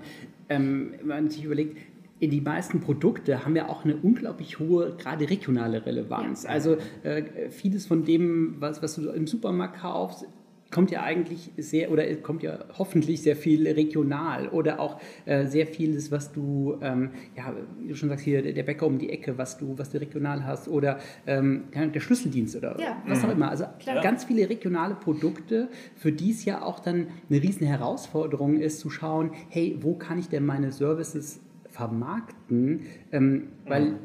ähm, 0.48 0.94
wenn 0.98 1.06
man 1.06 1.30
sich 1.30 1.44
überlegt, 1.44 1.78
die 2.20 2.40
meisten 2.40 2.80
Produkte 2.80 3.44
haben 3.44 3.56
ja 3.56 3.68
auch 3.68 3.84
eine 3.84 3.96
unglaublich 3.96 4.58
hohe, 4.58 4.94
gerade 4.96 5.30
regionale 5.30 5.86
Relevanz. 5.86 6.42
Ja. 6.42 6.50
Also 6.50 6.76
äh, 7.02 7.48
vieles 7.48 7.86
von 7.86 8.04
dem, 8.04 8.56
was, 8.58 8.82
was 8.82 8.96
du 8.96 9.08
im 9.08 9.26
Supermarkt 9.26 9.80
kaufst, 9.80 10.26
kommt 10.70 10.90
ja 10.90 11.02
eigentlich 11.02 11.50
sehr 11.56 11.90
oder 11.90 12.04
kommt 12.16 12.42
ja 12.42 12.64
hoffentlich 12.78 13.22
sehr 13.22 13.36
viel 13.36 13.66
regional 13.68 14.48
oder 14.48 14.78
auch 14.78 15.00
äh, 15.26 15.46
sehr 15.46 15.66
vieles, 15.66 16.12
was 16.12 16.32
du, 16.32 16.78
ähm, 16.80 17.10
ja, 17.36 17.54
wie 17.78 17.88
du 17.88 17.94
schon 17.96 18.08
sagst, 18.08 18.24
hier 18.24 18.40
der 18.52 18.62
Bäcker 18.62 18.86
um 18.86 18.98
die 18.98 19.10
Ecke, 19.10 19.36
was 19.36 19.58
du, 19.58 19.76
was 19.78 19.90
du 19.90 20.00
regional 20.00 20.44
hast 20.44 20.68
oder 20.68 20.98
ähm, 21.26 21.64
der 21.74 22.00
Schlüsseldienst 22.00 22.56
oder 22.56 22.78
ja. 22.80 23.02
was 23.06 23.20
auch 23.24 23.28
mhm. 23.28 23.32
immer. 23.32 23.50
Also 23.50 23.64
Klar. 23.80 24.02
ganz 24.02 24.24
viele 24.24 24.48
regionale 24.48 24.94
Produkte, 24.94 25.68
für 25.96 26.12
die 26.12 26.30
es 26.30 26.44
ja 26.44 26.62
auch 26.62 26.78
dann 26.78 27.08
eine 27.28 27.42
riesen 27.42 27.66
Herausforderung 27.66 28.60
ist, 28.60 28.80
zu 28.80 28.90
schauen, 28.90 29.32
hey, 29.48 29.76
wo 29.80 29.94
kann 29.94 30.18
ich 30.18 30.28
denn 30.28 30.46
meine 30.46 30.70
Services 30.70 31.40
vermarkten? 31.68 32.82
Ähm, 33.10 33.48
weil, 33.66 33.86
mhm. 33.86 33.98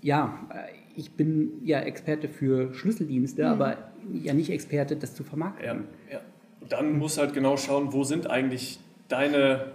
ja, 0.00 0.48
äh, 0.50 0.98
ich 0.98 1.12
bin 1.12 1.60
ja 1.62 1.80
Experte 1.80 2.28
für 2.28 2.72
Schlüsseldienste, 2.72 3.42
mhm. 3.42 3.48
aber 3.48 3.92
ja 4.12 4.32
nicht 4.32 4.50
Experte, 4.50 4.96
das 4.96 5.14
zu 5.14 5.24
vermarkten. 5.24 5.66
Ja, 5.66 5.74
Dann 6.68 6.98
muss 6.98 7.18
halt 7.18 7.34
genau 7.34 7.56
schauen, 7.56 7.92
wo 7.92 8.04
sind 8.04 8.28
eigentlich 8.28 8.78
deine 9.08 9.72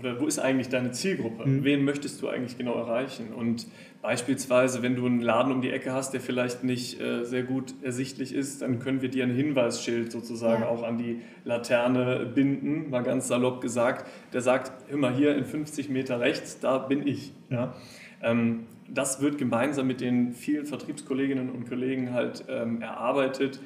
oder 0.00 0.18
wo 0.18 0.26
ist 0.26 0.38
eigentlich 0.38 0.70
deine 0.70 0.92
Zielgruppe? 0.92 1.46
Mhm. 1.46 1.64
Wen 1.64 1.84
möchtest 1.84 2.22
du 2.22 2.28
eigentlich 2.28 2.56
genau 2.56 2.74
erreichen? 2.74 3.34
Und 3.34 3.66
beispielsweise, 4.00 4.82
wenn 4.82 4.96
du 4.96 5.04
einen 5.04 5.20
Laden 5.20 5.52
um 5.52 5.60
die 5.60 5.70
Ecke 5.70 5.92
hast, 5.92 6.14
der 6.14 6.22
vielleicht 6.22 6.64
nicht 6.64 7.00
äh, 7.00 7.24
sehr 7.24 7.42
gut 7.42 7.74
ersichtlich 7.82 8.34
ist, 8.34 8.62
dann 8.62 8.78
können 8.78 9.02
wir 9.02 9.10
dir 9.10 9.24
ein 9.24 9.34
Hinweisschild 9.34 10.10
sozusagen 10.10 10.62
ja. 10.62 10.68
auch 10.68 10.82
an 10.82 10.96
die 10.96 11.20
Laterne 11.44 12.24
binden, 12.34 12.88
mal 12.88 13.02
ganz 13.02 13.28
salopp 13.28 13.60
gesagt. 13.60 14.06
Der 14.32 14.40
sagt, 14.40 14.90
immer 14.90 15.10
hier 15.14 15.36
in 15.36 15.44
50 15.44 15.90
Meter 15.90 16.18
rechts, 16.18 16.58
da 16.60 16.78
bin 16.78 17.06
ich. 17.06 17.32
Ja? 17.50 17.74
Ähm, 18.22 18.60
das 18.88 19.20
wird 19.20 19.38
gemeinsam 19.38 19.86
mit 19.86 20.00
den 20.00 20.32
vielen 20.32 20.64
Vertriebskolleginnen 20.66 21.50
und 21.50 21.68
Kollegen 21.68 22.12
halt 22.12 22.44
ähm, 22.48 22.80
erarbeitet 22.80 23.60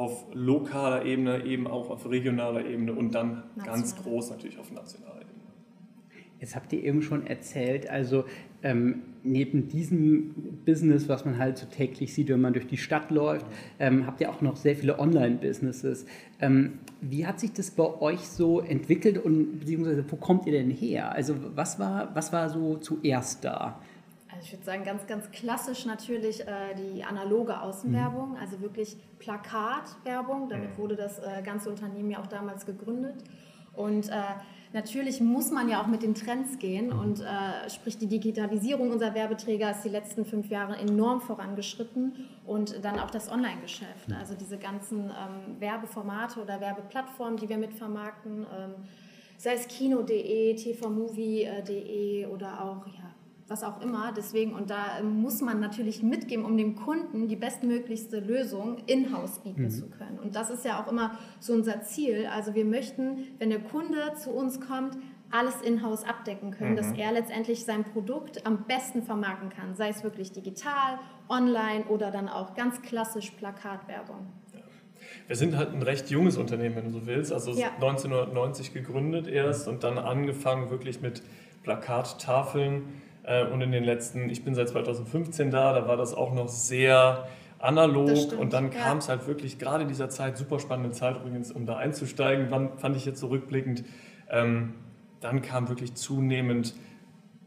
auf 0.00 0.24
lokaler 0.32 1.04
Ebene, 1.04 1.44
eben 1.44 1.66
auch 1.66 1.90
auf 1.90 2.08
regionaler 2.08 2.64
Ebene 2.64 2.94
und 2.94 3.14
dann 3.14 3.42
National. 3.54 3.66
ganz 3.66 3.96
groß 3.96 4.30
natürlich 4.30 4.58
auf 4.58 4.72
nationaler 4.72 5.16
Ebene. 5.16 5.30
Jetzt 6.38 6.56
habt 6.56 6.72
ihr 6.72 6.82
eben 6.82 7.02
schon 7.02 7.26
erzählt, 7.26 7.90
also 7.90 8.24
ähm, 8.62 9.02
neben 9.22 9.68
diesem 9.68 10.62
Business, 10.64 11.06
was 11.10 11.26
man 11.26 11.36
halt 11.36 11.58
so 11.58 11.66
täglich 11.66 12.14
sieht, 12.14 12.30
wenn 12.30 12.40
man 12.40 12.54
durch 12.54 12.66
die 12.66 12.78
Stadt 12.78 13.10
läuft, 13.10 13.44
ähm, 13.78 14.06
habt 14.06 14.22
ihr 14.22 14.30
auch 14.30 14.40
noch 14.40 14.56
sehr 14.56 14.74
viele 14.74 14.98
Online-Businesses. 14.98 16.06
Ähm, 16.40 16.78
wie 17.02 17.26
hat 17.26 17.38
sich 17.38 17.52
das 17.52 17.70
bei 17.70 18.00
euch 18.00 18.20
so 18.20 18.60
entwickelt 18.60 19.18
und 19.18 19.60
beziehungsweise 19.60 20.02
wo 20.10 20.16
kommt 20.16 20.46
ihr 20.46 20.52
denn 20.52 20.70
her? 20.70 21.12
Also 21.12 21.36
was 21.54 21.78
war, 21.78 22.14
was 22.14 22.32
war 22.32 22.48
so 22.48 22.78
zuerst 22.78 23.44
da? 23.44 23.82
Also 24.40 24.46
ich 24.46 24.52
würde 24.54 24.64
sagen, 24.64 24.84
ganz, 24.84 25.06
ganz 25.06 25.30
klassisch 25.32 25.84
natürlich 25.84 26.40
äh, 26.40 26.74
die 26.74 27.04
analoge 27.04 27.60
Außenwerbung, 27.60 28.30
mhm. 28.30 28.36
also 28.36 28.58
wirklich 28.62 28.96
Plakatwerbung. 29.18 30.48
Damit 30.48 30.78
wurde 30.78 30.96
das 30.96 31.18
äh, 31.18 31.42
ganze 31.44 31.68
Unternehmen 31.68 32.10
ja 32.10 32.20
auch 32.20 32.26
damals 32.26 32.64
gegründet. 32.64 33.16
Und 33.74 34.08
äh, 34.08 34.14
natürlich 34.72 35.20
muss 35.20 35.50
man 35.50 35.68
ja 35.68 35.82
auch 35.82 35.88
mit 35.88 36.02
den 36.02 36.14
Trends 36.14 36.58
gehen 36.58 36.86
mhm. 36.86 36.98
und 36.98 37.20
äh, 37.20 37.68
sprich 37.68 37.98
die 37.98 38.06
Digitalisierung 38.06 38.90
unserer 38.90 39.14
Werbeträger 39.14 39.72
ist 39.72 39.82
die 39.82 39.90
letzten 39.90 40.24
fünf 40.24 40.48
Jahre 40.48 40.78
enorm 40.78 41.20
vorangeschritten 41.20 42.26
und 42.46 42.82
dann 42.82 42.98
auch 42.98 43.10
das 43.10 43.30
Online-Geschäft, 43.30 44.08
mhm. 44.08 44.14
also 44.14 44.34
diese 44.34 44.56
ganzen 44.56 45.10
ähm, 45.10 45.60
Werbeformate 45.60 46.40
oder 46.40 46.62
Werbeplattformen, 46.62 47.36
die 47.36 47.48
wir 47.50 47.58
mitvermarkten, 47.58 48.46
ähm, 48.58 48.74
sei 49.36 49.52
es 49.52 49.68
kino.de, 49.68 50.54
tvmovie.de 50.54 52.26
oder 52.26 52.64
auch 52.64 52.86
ja, 52.86 53.10
was 53.50 53.64
auch 53.64 53.80
immer. 53.82 54.12
Deswegen, 54.16 54.54
und 54.54 54.70
da 54.70 55.02
muss 55.02 55.40
man 55.40 55.58
natürlich 55.58 56.02
mitgeben, 56.02 56.44
um 56.44 56.56
dem 56.56 56.76
Kunden 56.76 57.26
die 57.26 57.36
bestmöglichste 57.36 58.20
Lösung 58.20 58.78
in-house 58.86 59.40
bieten 59.40 59.64
mhm. 59.64 59.70
zu 59.70 59.90
können. 59.90 60.18
Und 60.22 60.36
das 60.36 60.50
ist 60.50 60.64
ja 60.64 60.80
auch 60.80 60.90
immer 60.90 61.18
so 61.40 61.52
unser 61.52 61.82
Ziel. 61.82 62.26
Also 62.32 62.54
wir 62.54 62.64
möchten, 62.64 63.26
wenn 63.38 63.50
der 63.50 63.60
Kunde 63.60 64.14
zu 64.16 64.30
uns 64.30 64.60
kommt, 64.60 64.96
alles 65.32 65.60
in-house 65.62 66.04
abdecken 66.04 66.52
können, 66.52 66.72
mhm. 66.72 66.76
dass 66.76 66.92
er 66.92 67.12
letztendlich 67.12 67.64
sein 67.64 67.84
Produkt 67.84 68.46
am 68.46 68.64
besten 68.64 69.02
vermarkten 69.02 69.50
kann, 69.50 69.74
sei 69.74 69.88
es 69.88 70.02
wirklich 70.04 70.32
digital, 70.32 70.98
online 71.28 71.84
oder 71.88 72.10
dann 72.10 72.28
auch 72.28 72.54
ganz 72.54 72.80
klassisch 72.82 73.30
Plakatwerbung. 73.32 74.26
Wir 75.26 75.36
sind 75.36 75.56
halt 75.56 75.72
ein 75.72 75.82
recht 75.82 76.10
junges 76.10 76.36
Unternehmen, 76.36 76.76
wenn 76.76 76.84
du 76.84 76.90
so 76.90 77.06
willst. 77.06 77.32
Also 77.32 77.52
ja. 77.52 77.68
1990 77.76 78.72
gegründet 78.72 79.26
erst 79.26 79.66
und 79.66 79.82
dann 79.82 79.98
angefangen 79.98 80.70
wirklich 80.70 81.00
mit 81.00 81.22
Plakattafeln 81.62 83.00
und 83.52 83.60
in 83.60 83.70
den 83.70 83.84
letzten, 83.84 84.30
ich 84.30 84.44
bin 84.44 84.54
seit 84.54 84.68
2015 84.70 85.50
da, 85.50 85.72
da 85.72 85.86
war 85.86 85.96
das 85.96 86.14
auch 86.14 86.32
noch 86.32 86.48
sehr 86.48 87.28
analog 87.60 88.32
und 88.38 88.52
dann 88.52 88.70
kam 88.70 88.98
es 88.98 89.08
halt 89.08 89.26
wirklich 89.26 89.58
gerade 89.58 89.82
in 89.82 89.88
dieser 89.88 90.08
Zeit, 90.08 90.38
super 90.38 90.58
spannende 90.58 90.92
Zeit 90.92 91.16
übrigens, 91.16 91.52
um 91.52 91.66
da 91.66 91.76
einzusteigen, 91.76 92.46
wann 92.50 92.78
fand 92.78 92.96
ich 92.96 93.04
jetzt 93.04 93.20
so 93.20 93.28
rückblickend, 93.28 93.84
ähm, 94.30 94.74
dann 95.20 95.42
kam 95.42 95.68
wirklich 95.68 95.94
zunehmend 95.94 96.74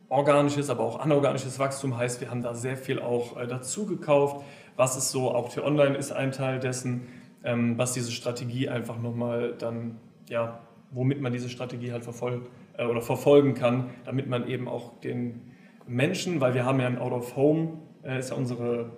organisches, 0.10 0.70
aber 0.70 0.84
auch 0.84 1.00
anorganisches 1.00 1.58
Wachstum, 1.58 1.98
heißt 1.98 2.22
wir 2.22 2.30
haben 2.30 2.44
da 2.44 2.54
sehr 2.54 2.78
viel 2.78 3.00
auch 3.00 3.38
äh, 3.38 3.48
dazu 3.48 3.88
gekauft, 3.88 4.46
was 4.76 4.96
ist 4.96 5.10
so, 5.12 5.32
auch 5.32 5.50
T-Online 5.50 5.98
ist 5.98 6.12
ein 6.12 6.32
Teil 6.32 6.60
dessen, 6.60 7.08
ähm, 7.44 7.78
was 7.78 7.94
diese 7.94 8.12
Strategie 8.12 8.70
einfach 8.70 9.00
nochmal 9.00 9.56
dann, 9.58 9.98
ja, 10.30 10.60
womit 10.92 11.22
man 11.22 11.34
diese 11.34 11.50
Strategie 11.50 11.92
halt 11.92 12.04
verfolgt 12.04 12.52
äh, 12.78 12.86
oder 12.86 13.02
verfolgen 13.02 13.56
kann, 13.56 13.90
damit 14.06 14.28
man 14.28 14.48
eben 14.48 14.68
auch 14.68 15.00
den 15.00 15.42
Menschen, 15.88 16.42
weil 16.42 16.54
wir 16.54 16.66
haben 16.66 16.80
ja 16.80 16.88
ein 16.88 16.98
Out-of-Home, 16.98 17.80
äh, 18.04 18.20
ist 18.20 18.32
ja 18.32 18.36
unsere, 18.36 18.92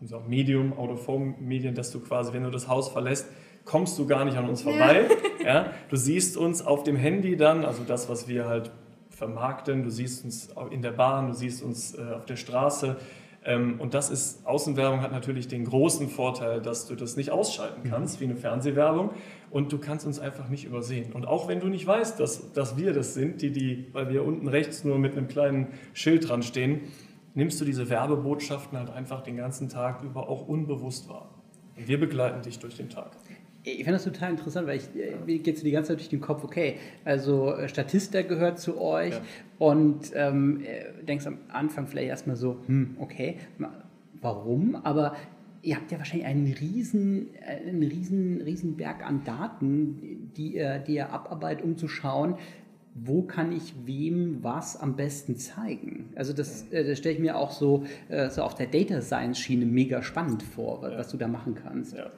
unser 0.00 0.20
Medium, 0.20 0.72
Out-of-Home-Medien, 0.76 1.74
dass 1.74 1.90
du 1.90 2.00
quasi, 2.00 2.32
wenn 2.32 2.44
du 2.44 2.50
das 2.50 2.68
Haus 2.68 2.88
verlässt, 2.88 3.26
kommst 3.64 3.98
du 3.98 4.06
gar 4.06 4.24
nicht 4.24 4.36
an 4.36 4.48
uns 4.48 4.62
vorbei. 4.62 5.06
Ja. 5.40 5.46
ja. 5.46 5.72
Du 5.88 5.96
siehst 5.96 6.36
uns 6.36 6.64
auf 6.64 6.82
dem 6.82 6.96
Handy 6.96 7.36
dann, 7.36 7.64
also 7.64 7.82
das, 7.86 8.08
was 8.08 8.28
wir 8.28 8.46
halt 8.46 8.70
vermarkten, 9.10 9.84
du 9.84 9.90
siehst 9.90 10.24
uns 10.24 10.48
in 10.70 10.82
der 10.82 10.92
Bahn, 10.92 11.28
du 11.28 11.34
siehst 11.34 11.62
uns 11.62 11.94
äh, 11.94 12.14
auf 12.14 12.26
der 12.26 12.36
Straße. 12.36 12.96
Ähm, 13.44 13.80
und 13.80 13.94
das 13.94 14.10
ist, 14.10 14.46
Außenwerbung 14.46 15.00
hat 15.00 15.12
natürlich 15.12 15.48
den 15.48 15.64
großen 15.64 16.08
Vorteil, 16.08 16.60
dass 16.60 16.86
du 16.86 16.94
das 16.94 17.16
nicht 17.16 17.30
ausschalten 17.30 17.88
kannst, 17.88 18.20
wie 18.20 18.24
eine 18.24 18.36
Fernsehwerbung. 18.36 19.10
Und 19.50 19.72
du 19.72 19.78
kannst 19.78 20.06
uns 20.06 20.18
einfach 20.18 20.48
nicht 20.48 20.64
übersehen. 20.64 21.12
Und 21.12 21.26
auch 21.26 21.48
wenn 21.48 21.60
du 21.60 21.68
nicht 21.68 21.86
weißt, 21.86 22.18
dass, 22.20 22.52
dass 22.52 22.76
wir 22.76 22.92
das 22.92 23.14
sind, 23.14 23.42
die, 23.42 23.50
die, 23.50 23.86
weil 23.92 24.08
wir 24.10 24.24
unten 24.24 24.48
rechts 24.48 24.84
nur 24.84 24.98
mit 24.98 25.16
einem 25.16 25.28
kleinen 25.28 25.68
Schild 25.92 26.28
dran 26.28 26.42
stehen, 26.42 26.82
nimmst 27.34 27.60
du 27.60 27.64
diese 27.64 27.88
Werbebotschaften 27.88 28.78
halt 28.78 28.90
einfach 28.90 29.22
den 29.22 29.36
ganzen 29.36 29.68
Tag 29.68 30.02
über 30.02 30.28
auch 30.28 30.46
unbewusst 30.46 31.08
wahr. 31.08 31.30
Und 31.76 31.88
wir 31.88 31.98
begleiten 31.98 32.42
dich 32.42 32.58
durch 32.58 32.76
den 32.76 32.90
Tag. 32.90 33.12
Ich 33.64 33.76
finde 33.76 33.92
das 33.92 34.04
total 34.04 34.30
interessant, 34.30 34.66
weil 34.66 34.78
ich, 34.78 34.88
äh, 35.00 35.14
mir 35.24 35.38
geht 35.38 35.56
es 35.56 35.62
die 35.62 35.70
ganze 35.70 35.88
Zeit 35.88 35.98
durch 35.98 36.08
den 36.08 36.20
Kopf, 36.20 36.42
okay, 36.42 36.76
also 37.04 37.54
äh, 37.54 37.68
Statista 37.68 38.22
gehört 38.22 38.58
zu 38.58 38.80
euch 38.80 39.14
ja. 39.14 39.20
und 39.58 40.10
ähm, 40.14 40.62
äh, 40.64 41.04
denkst 41.04 41.26
am 41.26 41.38
Anfang 41.48 41.86
vielleicht 41.86 42.08
erstmal 42.08 42.34
so, 42.34 42.58
hm, 42.66 42.96
okay, 42.98 43.36
warum? 44.20 44.74
Aber 44.74 45.14
ihr 45.62 45.76
habt 45.76 45.92
ja 45.92 45.98
wahrscheinlich 45.98 46.26
einen 46.26 46.52
riesen, 46.52 47.28
einen 47.46 47.84
riesen, 47.84 48.40
riesen 48.42 48.76
Berg 48.76 49.06
an 49.06 49.22
Daten, 49.22 50.32
die 50.36 50.56
ihr, 50.56 50.80
die 50.80 50.94
ihr 50.94 51.10
abarbeitet, 51.10 51.64
um 51.64 51.76
zu 51.76 51.86
schauen, 51.86 52.34
wo 52.94 53.22
kann 53.22 53.52
ich 53.52 53.74
wem 53.86 54.42
was 54.42 54.76
am 54.76 54.96
besten 54.96 55.36
zeigen? 55.36 56.10
Also 56.16 56.32
das, 56.32 56.68
das 56.68 56.98
stelle 56.98 57.14
ich 57.14 57.20
mir 57.20 57.38
auch 57.38 57.50
so, 57.50 57.84
so 58.28 58.42
auf 58.42 58.54
der 58.54 58.66
Data 58.66 59.00
Science 59.00 59.38
Schiene 59.38 59.64
mega 59.64 60.02
spannend 60.02 60.42
vor, 60.42 60.82
was 60.82 61.06
ja. 61.06 61.12
du 61.12 61.16
da 61.16 61.28
machen 61.28 61.54
kannst. 61.54 61.96
Ja. 61.96 62.10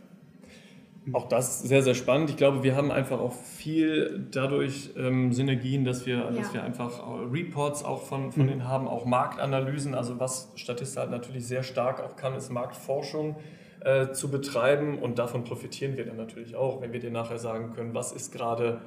Auch 1.13 1.29
das 1.29 1.61
sehr, 1.61 1.83
sehr 1.83 1.95
spannend. 1.95 2.31
Ich 2.31 2.37
glaube, 2.37 2.63
wir 2.63 2.77
haben 2.77 2.91
einfach 2.91 3.21
auch 3.21 3.35
viel 3.35 4.27
dadurch 4.31 4.91
ähm, 4.97 5.33
Synergien, 5.33 5.85
dass 5.85 6.07
wir, 6.07 6.17
ja. 6.17 6.31
dass 6.31 6.55
wir 6.55 6.63
einfach 6.63 7.03
Reports 7.31 7.85
auch 7.85 8.03
von, 8.03 8.33
von 8.33 8.45
mhm. 8.45 8.49
denen 8.49 8.69
haben, 8.69 8.89
auch 8.89 9.05
Marktanalysen. 9.05 9.95
Also 9.95 10.19
was 10.19 10.51
Statista 10.55 11.03
halt 11.03 11.11
natürlich 11.11 11.47
sehr 11.47 11.63
stark 11.63 12.03
auch 12.03 12.17
kann, 12.17 12.35
ist 12.35 12.51
Marktforschung 12.51 13.37
äh, 13.81 14.13
zu 14.13 14.31
betreiben 14.31 14.99
und 14.99 15.19
davon 15.19 15.45
profitieren 15.45 15.99
wir 15.99 16.07
dann 16.07 16.17
natürlich 16.17 16.57
auch, 16.57 16.81
wenn 16.81 16.93
wir 16.95 17.01
dir 17.01 17.11
nachher 17.11 17.39
sagen 17.39 17.73
können, 17.75 17.93
was 17.93 18.13
ist 18.13 18.33
gerade 18.33 18.81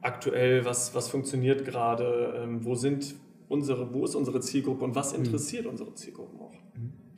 aktuell, 0.00 0.64
was, 0.64 0.92
was 0.94 1.08
funktioniert 1.08 1.64
gerade, 1.64 2.34
ähm, 2.42 2.64
wo 2.64 2.74
sind 2.74 3.14
unsere, 3.48 3.94
wo 3.94 4.04
ist 4.04 4.16
unsere 4.16 4.40
Zielgruppe 4.40 4.84
und 4.84 4.96
was 4.96 5.12
mhm. 5.12 5.24
interessiert 5.24 5.64
mhm. 5.64 5.70
unsere 5.70 5.94
Zielgruppen. 5.94 6.39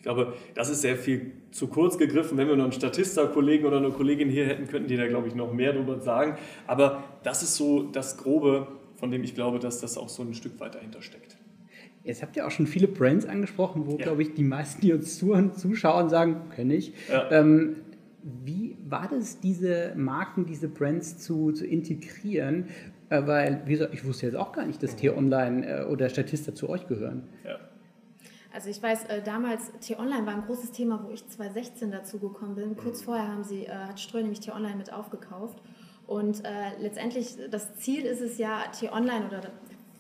Ich 0.03 0.05
glaube, 0.05 0.33
das 0.55 0.69
ist 0.69 0.81
sehr 0.81 0.97
viel 0.97 1.31
zu 1.53 1.69
kurz 1.69 1.97
gegriffen. 1.97 2.37
Wenn 2.37 2.49
wir 2.49 2.57
noch 2.57 2.65
einen 2.65 2.73
Statista-Kollegen 2.73 3.65
oder 3.65 3.77
eine 3.77 3.91
Kollegin 3.91 4.29
hier 4.29 4.47
hätten, 4.47 4.67
könnten 4.67 4.89
die 4.89 4.97
da, 4.97 5.07
glaube 5.07 5.29
ich, 5.29 5.37
noch 5.37 5.53
mehr 5.53 5.73
darüber 5.73 6.01
sagen. 6.01 6.39
Aber 6.67 7.05
das 7.23 7.45
ist 7.45 7.55
so 7.55 7.85
das 7.85 8.17
Grobe, 8.17 8.67
von 8.97 9.13
dem 9.13 9.23
ich 9.23 9.37
glaube, 9.37 9.61
dass 9.61 9.81
das 9.81 9.97
auch 9.97 10.09
so 10.09 10.25
ein 10.25 10.35
Stück 10.35 10.59
weit 10.59 10.75
dahinter 10.75 11.03
steckt. 11.03 11.37
Jetzt 12.03 12.21
habt 12.21 12.35
ihr 12.35 12.45
auch 12.45 12.51
schon 12.51 12.67
viele 12.67 12.89
Brands 12.89 13.27
angesprochen, 13.27 13.87
wo, 13.87 13.93
ja. 13.93 13.99
glaube 13.99 14.23
ich, 14.23 14.35
die 14.35 14.43
meisten, 14.43 14.81
die 14.81 14.93
uns 14.93 15.21
zuhören, 15.21 15.55
zuschauen, 15.55 16.09
sagen, 16.09 16.51
kenne 16.57 16.75
ich. 16.75 16.93
Ja. 17.09 17.31
Ähm, 17.31 17.77
wie 18.25 18.77
war 18.85 19.09
das, 19.09 19.39
diese 19.39 19.93
Marken, 19.95 20.47
diese 20.47 20.67
Brands 20.67 21.19
zu, 21.19 21.53
zu 21.53 21.65
integrieren? 21.65 22.65
Äh, 23.09 23.25
weil, 23.29 23.63
wie 23.67 23.75
gesagt, 23.75 23.95
ich 23.95 24.05
wusste 24.05 24.27
jetzt 24.27 24.35
auch 24.35 24.51
gar 24.51 24.67
nicht, 24.67 24.83
dass 24.83 24.97
T-Online 24.97 25.65
äh, 25.65 25.85
oder 25.85 26.09
Statista 26.09 26.57
zu 26.57 26.69
euch 26.69 26.89
gehören. 26.89 27.29
Ja. 27.45 27.61
Also 28.53 28.69
ich 28.69 28.83
weiß, 28.83 29.05
äh, 29.05 29.23
damals 29.23 29.73
T-Online 29.81 30.27
war 30.27 30.35
ein 30.35 30.45
großes 30.45 30.73
Thema, 30.73 31.03
wo 31.05 31.11
ich 31.11 31.27
2016 31.27 31.91
dazu 31.91 32.19
gekommen 32.19 32.55
bin. 32.55 32.77
Kurz 32.77 33.01
mhm. 33.01 33.05
vorher 33.05 33.29
haben 33.29 33.45
sie, 33.45 33.65
äh, 33.65 33.71
hat 33.71 33.99
Ströer 33.99 34.23
nämlich 34.23 34.41
T-Online 34.41 34.77
mit 34.77 34.93
aufgekauft. 34.93 35.59
Und 36.07 36.45
äh, 36.45 36.79
letztendlich, 36.79 37.37
das 37.51 37.75
Ziel 37.77 38.05
ist 38.05 38.21
es 38.21 38.39
ja, 38.39 38.65
T-Online 38.79 39.27
oder 39.27 39.41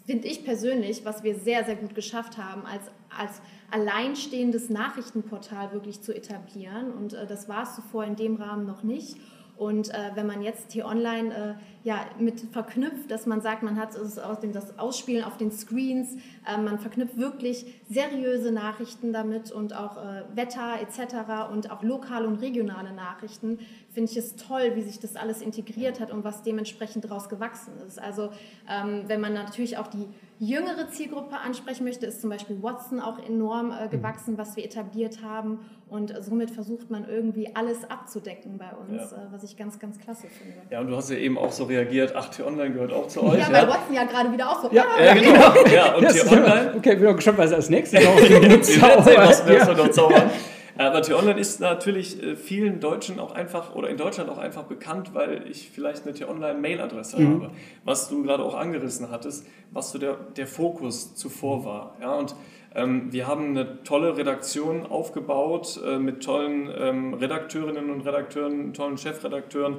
finde 0.05 0.29
ich 0.29 0.45
persönlich, 0.45 1.05
was 1.05 1.23
wir 1.23 1.37
sehr, 1.37 1.65
sehr 1.65 1.77
gut 1.77 1.95
geschafft 1.95 2.37
haben, 2.37 2.67
als, 2.67 2.83
als 3.17 3.41
alleinstehendes 3.71 4.69
Nachrichtenportal 4.69 5.73
wirklich 5.73 6.03
zu 6.03 6.15
etablieren. 6.15 6.93
Und 6.93 7.15
äh, 7.15 7.27
das 7.27 7.49
war 7.49 7.63
es 7.63 7.75
zuvor 7.77 8.05
in 8.05 8.17
dem 8.17 8.37
Rahmen 8.37 8.67
noch 8.67 8.83
nicht. 8.83 9.17
Und 9.57 9.91
äh, 9.91 10.11
wenn 10.15 10.27
man 10.27 10.43
jetzt 10.43 10.71
T-Online 10.71 11.35
äh, 11.35 11.55
ja, 11.85 12.07
mit 12.19 12.41
verknüpft, 12.53 13.11
dass 13.11 13.27
man 13.27 13.41
sagt, 13.41 13.63
man 13.63 13.79
hat 13.79 13.95
es 13.95 14.19
aus 14.19 14.41
dem, 14.41 14.53
das 14.53 14.79
Ausspielen 14.79 15.25
auf 15.25 15.37
den 15.37 15.53
Screens, 15.53 16.17
äh, 16.47 16.57
man 16.59 16.79
verknüpft 16.79 17.19
wirklich 17.19 17.67
seriöse 17.89 18.51
Nachrichten 18.51 19.13
damit 19.13 19.53
und 19.53 19.77
auch 19.77 19.97
äh, 19.99 20.25
Wetter 20.35 20.79
etc. 20.81 21.53
und 21.53 21.71
auch 21.71 21.83
lokale 21.83 22.27
und 22.27 22.37
regionale 22.37 22.93
Nachrichten, 22.93 23.59
finde 23.93 24.11
ich 24.11 24.17
es 24.17 24.37
toll, 24.37 24.73
wie 24.75 24.83
sich 24.83 25.01
das 25.01 25.17
alles 25.17 25.43
integriert 25.43 26.01
hat 26.01 26.11
und 26.11 26.25
was 26.25 26.43
dementsprechend 26.43 27.05
daraus 27.05 27.29
gewachsen 27.29 27.73
ist. 27.87 28.01
Also 28.01 28.31
ähm, 28.69 29.05
wenn 29.07 29.21
man 29.21 29.35
natürlich 29.35 29.77
auch 29.77 29.87
die 29.87 30.09
jüngere 30.39 30.89
Zielgruppe 30.91 31.37
ansprechen 31.37 31.85
möchte, 31.85 32.07
ist 32.07 32.21
zum 32.21 32.31
Beispiel 32.31 32.63
Watson 32.63 33.01
auch 33.01 33.19
enorm 33.19 33.73
äh, 33.73 33.89
gewachsen, 33.89 34.39
was 34.39 34.57
wir 34.57 34.65
etabliert 34.65 35.23
haben. 35.23 35.61
Und 35.89 36.15
somit 36.21 36.51
versucht 36.51 36.91
man 36.91 37.07
irgendwie 37.09 37.55
alles 37.55 37.89
abzudecken 37.89 38.59
bei 38.59 38.71
uns, 38.71 39.11
ja. 39.11 39.19
äh, 39.19 39.21
was 39.31 39.45
ich 39.45 39.57
ganz, 39.57 39.79
ganz 39.79 39.99
klasse 39.99 40.27
finde. 40.27 40.57
Ja, 40.71 40.81
und 40.81 40.89
du 40.89 40.97
hast 40.97 41.11
ja 41.11 41.17
eben 41.17 41.39
auch 41.39 41.53
so 41.53 41.65
reagiert, 41.65 42.15
ach, 42.17 42.29
T-Online 42.29 42.73
gehört 42.73 42.93
auch 42.93 43.09
zu 43.09 43.23
euch. 43.23 43.39
Ja, 43.39 43.51
bei 43.51 43.69
Watson 43.69 43.95
ja 43.95 44.05
gerade 44.05 44.33
wieder 44.33 44.51
auch 44.51 44.63
so. 44.63 44.71
Ja, 44.73 44.85
ja 45.03 45.15
genau. 45.15 45.55
Ja, 45.73 45.95
und 45.95 46.09
T-Online... 46.09 46.75
Okay, 46.77 46.97
bin 46.97 47.07
auch 47.09 47.17
gespannt, 47.17 47.39
was 47.39 47.53
als 47.53 47.71
nächstes 47.71 48.03
noch 48.05 48.61
zaubert. 48.63 49.17
was 49.17 49.47
wir 49.47 49.75
noch 49.75 49.91
zaubern. 49.91 50.31
Aber 50.79 51.03
T-Online 51.03 51.39
ist 51.39 51.61
natürlich 51.61 52.23
äh, 52.23 52.37
vielen 52.37 52.81
Deutschen 52.81 53.21
auch 53.21 53.33
einfach 53.33 53.75
oder 53.75 53.89
in 53.89 53.97
Deutschland 53.97 54.31
auch 54.31 54.39
einfach 54.39 54.65
bekannt, 54.65 55.15
weil 55.15 55.47
ich 55.51 55.71
vielleicht 55.71 56.05
eine 56.05 56.15
T-Online-Mail-Adresse 56.15 57.21
mhm. 57.21 57.35
habe, 57.35 57.51
was 57.85 58.09
du 58.09 58.23
gerade 58.23 58.43
auch 58.43 58.55
angerissen 58.55 59.11
hattest, 59.11 59.47
was 59.71 59.91
so 59.91 59.99
der, 59.99 60.17
der 60.37 60.47
Fokus 60.47 61.15
zuvor 61.15 61.65
war. 61.65 61.97
Ja, 62.01 62.15
und 62.15 62.35
ähm, 62.75 63.13
wir 63.13 63.27
haben 63.27 63.51
eine 63.51 63.83
tolle 63.85 64.17
Redaktion 64.17 64.87
aufgebaut 64.87 65.81
äh, 65.85 65.99
mit 65.99 66.23
tollen 66.23 66.71
ähm, 66.75 67.15
Redakteurinnen 67.15 67.91
und 67.91 68.01
Redakteuren, 68.03 68.73
tollen 68.73 68.97
Chefredakteuren, 68.97 69.77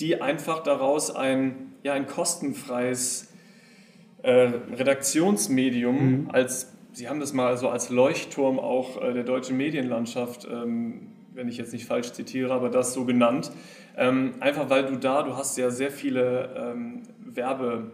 die 0.00 0.20
einfach 0.20 0.62
daraus 0.62 1.14
ein, 1.14 1.72
ja, 1.82 1.92
ein 1.92 2.06
kostenfreies 2.06 3.32
äh, 4.22 4.50
Redaktionsmedium 4.76 6.22
mhm. 6.22 6.30
als 6.32 6.72
Sie 6.92 7.08
haben 7.08 7.20
das 7.20 7.32
mal 7.32 7.56
so 7.56 7.68
als 7.68 7.90
Leuchtturm 7.90 8.58
auch 8.58 9.00
äh, 9.02 9.12
der 9.12 9.24
deutschen 9.24 9.56
Medienlandschaft, 9.56 10.46
ähm, 10.50 11.08
wenn 11.34 11.48
ich 11.48 11.56
jetzt 11.56 11.72
nicht 11.72 11.86
falsch 11.86 12.12
zitiere, 12.12 12.52
aber 12.52 12.68
das 12.68 12.92
so 12.92 13.04
genannt. 13.04 13.52
Ähm, 13.96 14.34
einfach 14.40 14.70
weil 14.70 14.86
du 14.86 14.96
da, 14.96 15.22
du 15.22 15.36
hast 15.36 15.56
ja 15.56 15.70
sehr 15.70 15.90
viele 15.90 16.54
ähm, 16.56 17.02
Werbe- 17.24 17.92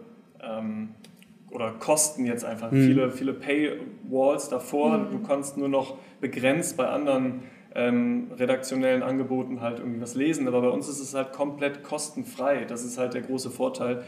oder 1.49 1.71
Kosten 1.71 2.25
jetzt 2.27 2.45
einfach, 2.45 2.71
mhm. 2.71 2.85
viele, 2.85 3.11
viele 3.11 3.33
Paywalls 3.33 4.49
davor. 4.49 4.97
Mhm. 4.97 5.11
Du 5.11 5.27
kannst 5.27 5.57
nur 5.57 5.67
noch 5.67 5.97
begrenzt 6.21 6.77
bei 6.77 6.87
anderen 6.87 7.41
ähm, 7.75 8.31
redaktionellen 8.37 9.03
Angeboten 9.03 9.61
halt 9.61 9.79
irgendwie 9.79 10.01
was 10.01 10.15
lesen, 10.15 10.47
aber 10.47 10.61
bei 10.61 10.69
uns 10.69 10.87
ist 10.87 10.99
es 10.99 11.13
halt 11.13 11.31
komplett 11.31 11.83
kostenfrei. 11.83 12.65
Das 12.65 12.83
ist 12.83 12.97
halt 12.97 13.13
der 13.13 13.21
große 13.21 13.51
Vorteil 13.51 14.03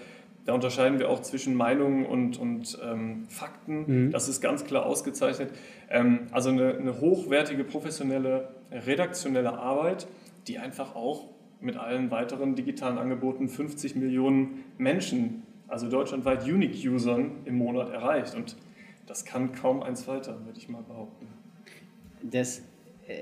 da 0.49 0.55
unterscheiden 0.55 0.97
wir 0.97 1.11
auch 1.11 1.21
zwischen 1.21 1.53
Meinungen 1.53 2.07
und, 2.07 2.39
und 2.39 2.79
ähm, 2.83 3.27
Fakten. 3.29 4.05
Mhm. 4.07 4.11
Das 4.11 4.27
ist 4.27 4.41
ganz 4.41 4.65
klar 4.65 4.83
ausgezeichnet. 4.83 5.51
Ähm, 5.91 6.21
also 6.31 6.49
eine, 6.49 6.75
eine, 6.75 6.99
hochwertige, 6.99 7.63
professionelle, 7.63 8.47
redaktionelle 8.71 9.53
Arbeit, 9.53 10.07
die 10.47 10.57
einfach 10.57 10.95
auch 10.95 11.29
mit 11.61 11.77
allen 11.77 12.09
weiteren 12.09 12.55
digitalen 12.55 12.97
Angeboten 12.97 13.47
50 13.47 13.95
Millionen 13.95 14.63
Menschen, 14.79 15.43
also 15.67 15.87
deutschlandweit 15.87 16.43
Unique-Usern 16.45 17.43
im 17.45 17.55
Monat 17.55 17.91
erreicht. 17.91 18.33
Und 18.33 18.55
das 19.05 19.25
kann 19.25 19.51
kaum 19.51 19.83
eins 19.83 20.07
weiter, 20.07 20.43
würde 20.45 20.57
ich 20.57 20.67
mal 20.67 20.81
behaupten. 20.81 21.27
Das 22.23 22.63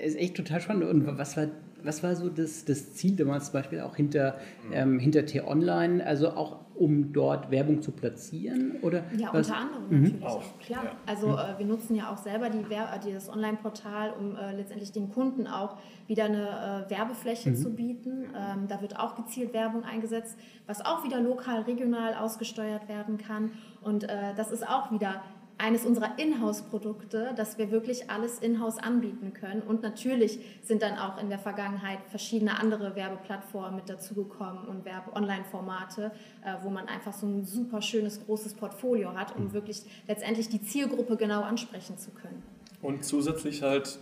ist 0.01 0.17
echt 0.17 0.37
total 0.37 0.61
spannend. 0.61 0.85
Und 0.85 1.17
was 1.17 1.35
war, 1.35 1.47
was 1.83 2.03
war 2.03 2.15
so 2.15 2.29
das, 2.29 2.63
das 2.63 2.93
Ziel 2.93 3.17
damals 3.17 3.47
zum 3.47 3.53
Beispiel 3.55 3.81
auch 3.81 3.97
hinter, 3.97 4.37
mhm. 4.69 4.73
ähm, 4.73 4.99
hinter 4.99 5.25
T-Online? 5.25 6.05
Also 6.05 6.29
auch 6.29 6.66
um 6.77 7.11
dort 7.11 7.51
Werbung 7.51 7.81
zu 7.81 7.91
platzieren? 7.91 8.77
Oder 8.81 9.03
ja, 9.17 9.29
was? 9.31 9.47
unter 9.47 9.59
anderem 9.59 9.83
mhm. 9.89 10.03
natürlich 10.03 10.25
auch. 10.25 10.59
klar. 10.59 10.83
Ja. 10.83 10.91
Also 11.05 11.27
mhm. 11.27 11.33
äh, 11.33 11.59
wir 11.59 11.65
nutzen 11.65 11.95
ja 11.95 12.11
auch 12.11 12.17
selber 12.17 12.49
die 12.49 12.65
Wer 12.69 12.93
äh, 12.93 13.13
das 13.13 13.29
Online-Portal, 13.29 14.13
um 14.19 14.35
äh, 14.35 14.55
letztendlich 14.55 14.91
den 14.91 15.09
Kunden 15.09 15.47
auch 15.47 15.77
wieder 16.07 16.25
eine 16.25 16.85
äh, 16.87 16.89
Werbefläche 16.89 17.51
mhm. 17.51 17.55
zu 17.55 17.75
bieten. 17.75 18.25
Ähm, 18.35 18.67
da 18.67 18.81
wird 18.81 18.99
auch 18.99 19.15
gezielt 19.15 19.53
Werbung 19.53 19.83
eingesetzt, 19.83 20.37
was 20.65 20.85
auch 20.85 21.03
wieder 21.03 21.19
lokal, 21.19 21.61
regional 21.61 22.13
ausgesteuert 22.13 22.87
werden 22.87 23.17
kann. 23.17 23.51
Und 23.81 24.03
äh, 24.03 24.33
das 24.35 24.51
ist 24.51 24.67
auch 24.67 24.91
wieder 24.91 25.21
eines 25.57 25.85
unserer 25.85 26.19
Inhouse-Produkte, 26.19 27.33
dass 27.35 27.57
wir 27.57 27.71
wirklich 27.71 28.09
alles 28.09 28.39
Inhouse 28.39 28.77
anbieten 28.77 29.33
können. 29.33 29.61
Und 29.61 29.81
natürlich 29.81 30.39
sind 30.61 30.81
dann 30.81 30.97
auch 30.97 31.19
in 31.21 31.29
der 31.29 31.39
Vergangenheit 31.39 31.99
verschiedene 32.09 32.59
andere 32.59 32.95
Werbeplattformen 32.95 33.75
mit 33.75 33.89
dazugekommen 33.89 34.67
und 34.67 34.85
Werbe-Online-Formate, 34.85 36.11
äh, 36.45 36.53
wo 36.63 36.69
man 36.69 36.87
einfach 36.87 37.13
so 37.13 37.25
ein 37.25 37.43
super 37.45 37.81
schönes, 37.81 38.23
großes 38.25 38.53
Portfolio 38.53 39.13
hat, 39.15 39.35
um 39.35 39.53
wirklich 39.53 39.81
letztendlich 40.07 40.49
die 40.49 40.61
Zielgruppe 40.61 41.17
genau 41.17 41.41
ansprechen 41.41 41.97
zu 41.97 42.11
können. 42.11 42.43
Und 42.81 43.03
zusätzlich 43.03 43.63
halt 43.63 43.99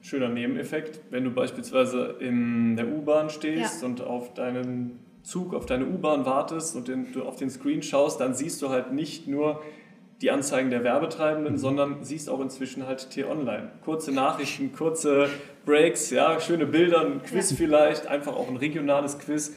schöner 0.00 0.28
Nebeneffekt, 0.28 1.00
wenn 1.10 1.24
du 1.24 1.30
beispielsweise 1.30 2.16
in 2.20 2.76
der 2.76 2.86
U-Bahn 2.86 3.30
stehst 3.30 3.80
ja. 3.82 3.88
und 3.88 4.02
auf 4.02 4.34
deinen 4.34 4.98
Zug, 5.22 5.54
auf 5.54 5.66
deine 5.66 5.86
U-Bahn 5.86 6.24
wartest 6.24 6.76
und 6.76 6.88
den, 6.88 7.12
du 7.12 7.22
auf 7.24 7.36
den 7.36 7.50
Screen 7.50 7.82
schaust, 7.82 8.20
dann 8.20 8.34
siehst 8.34 8.62
du 8.62 8.68
halt 8.68 8.92
nicht 8.92 9.26
nur 9.26 9.62
die 10.20 10.30
Anzeigen 10.30 10.70
der 10.70 10.82
Werbetreibenden, 10.84 11.54
mhm. 11.54 11.58
sondern 11.58 11.96
siehst 12.04 12.28
auch 12.28 12.40
inzwischen 12.40 12.86
halt 12.86 13.10
T-Online. 13.10 13.70
Kurze 13.84 14.12
Nachrichten, 14.12 14.72
kurze 14.72 15.28
Breaks, 15.64 16.10
ja, 16.10 16.40
schöne 16.40 16.66
Bilder, 16.66 17.02
ein 17.02 17.22
Quiz 17.22 17.50
ja. 17.50 17.56
vielleicht, 17.56 18.06
einfach 18.06 18.34
auch 18.34 18.48
ein 18.48 18.56
regionales 18.56 19.18
Quiz. 19.18 19.54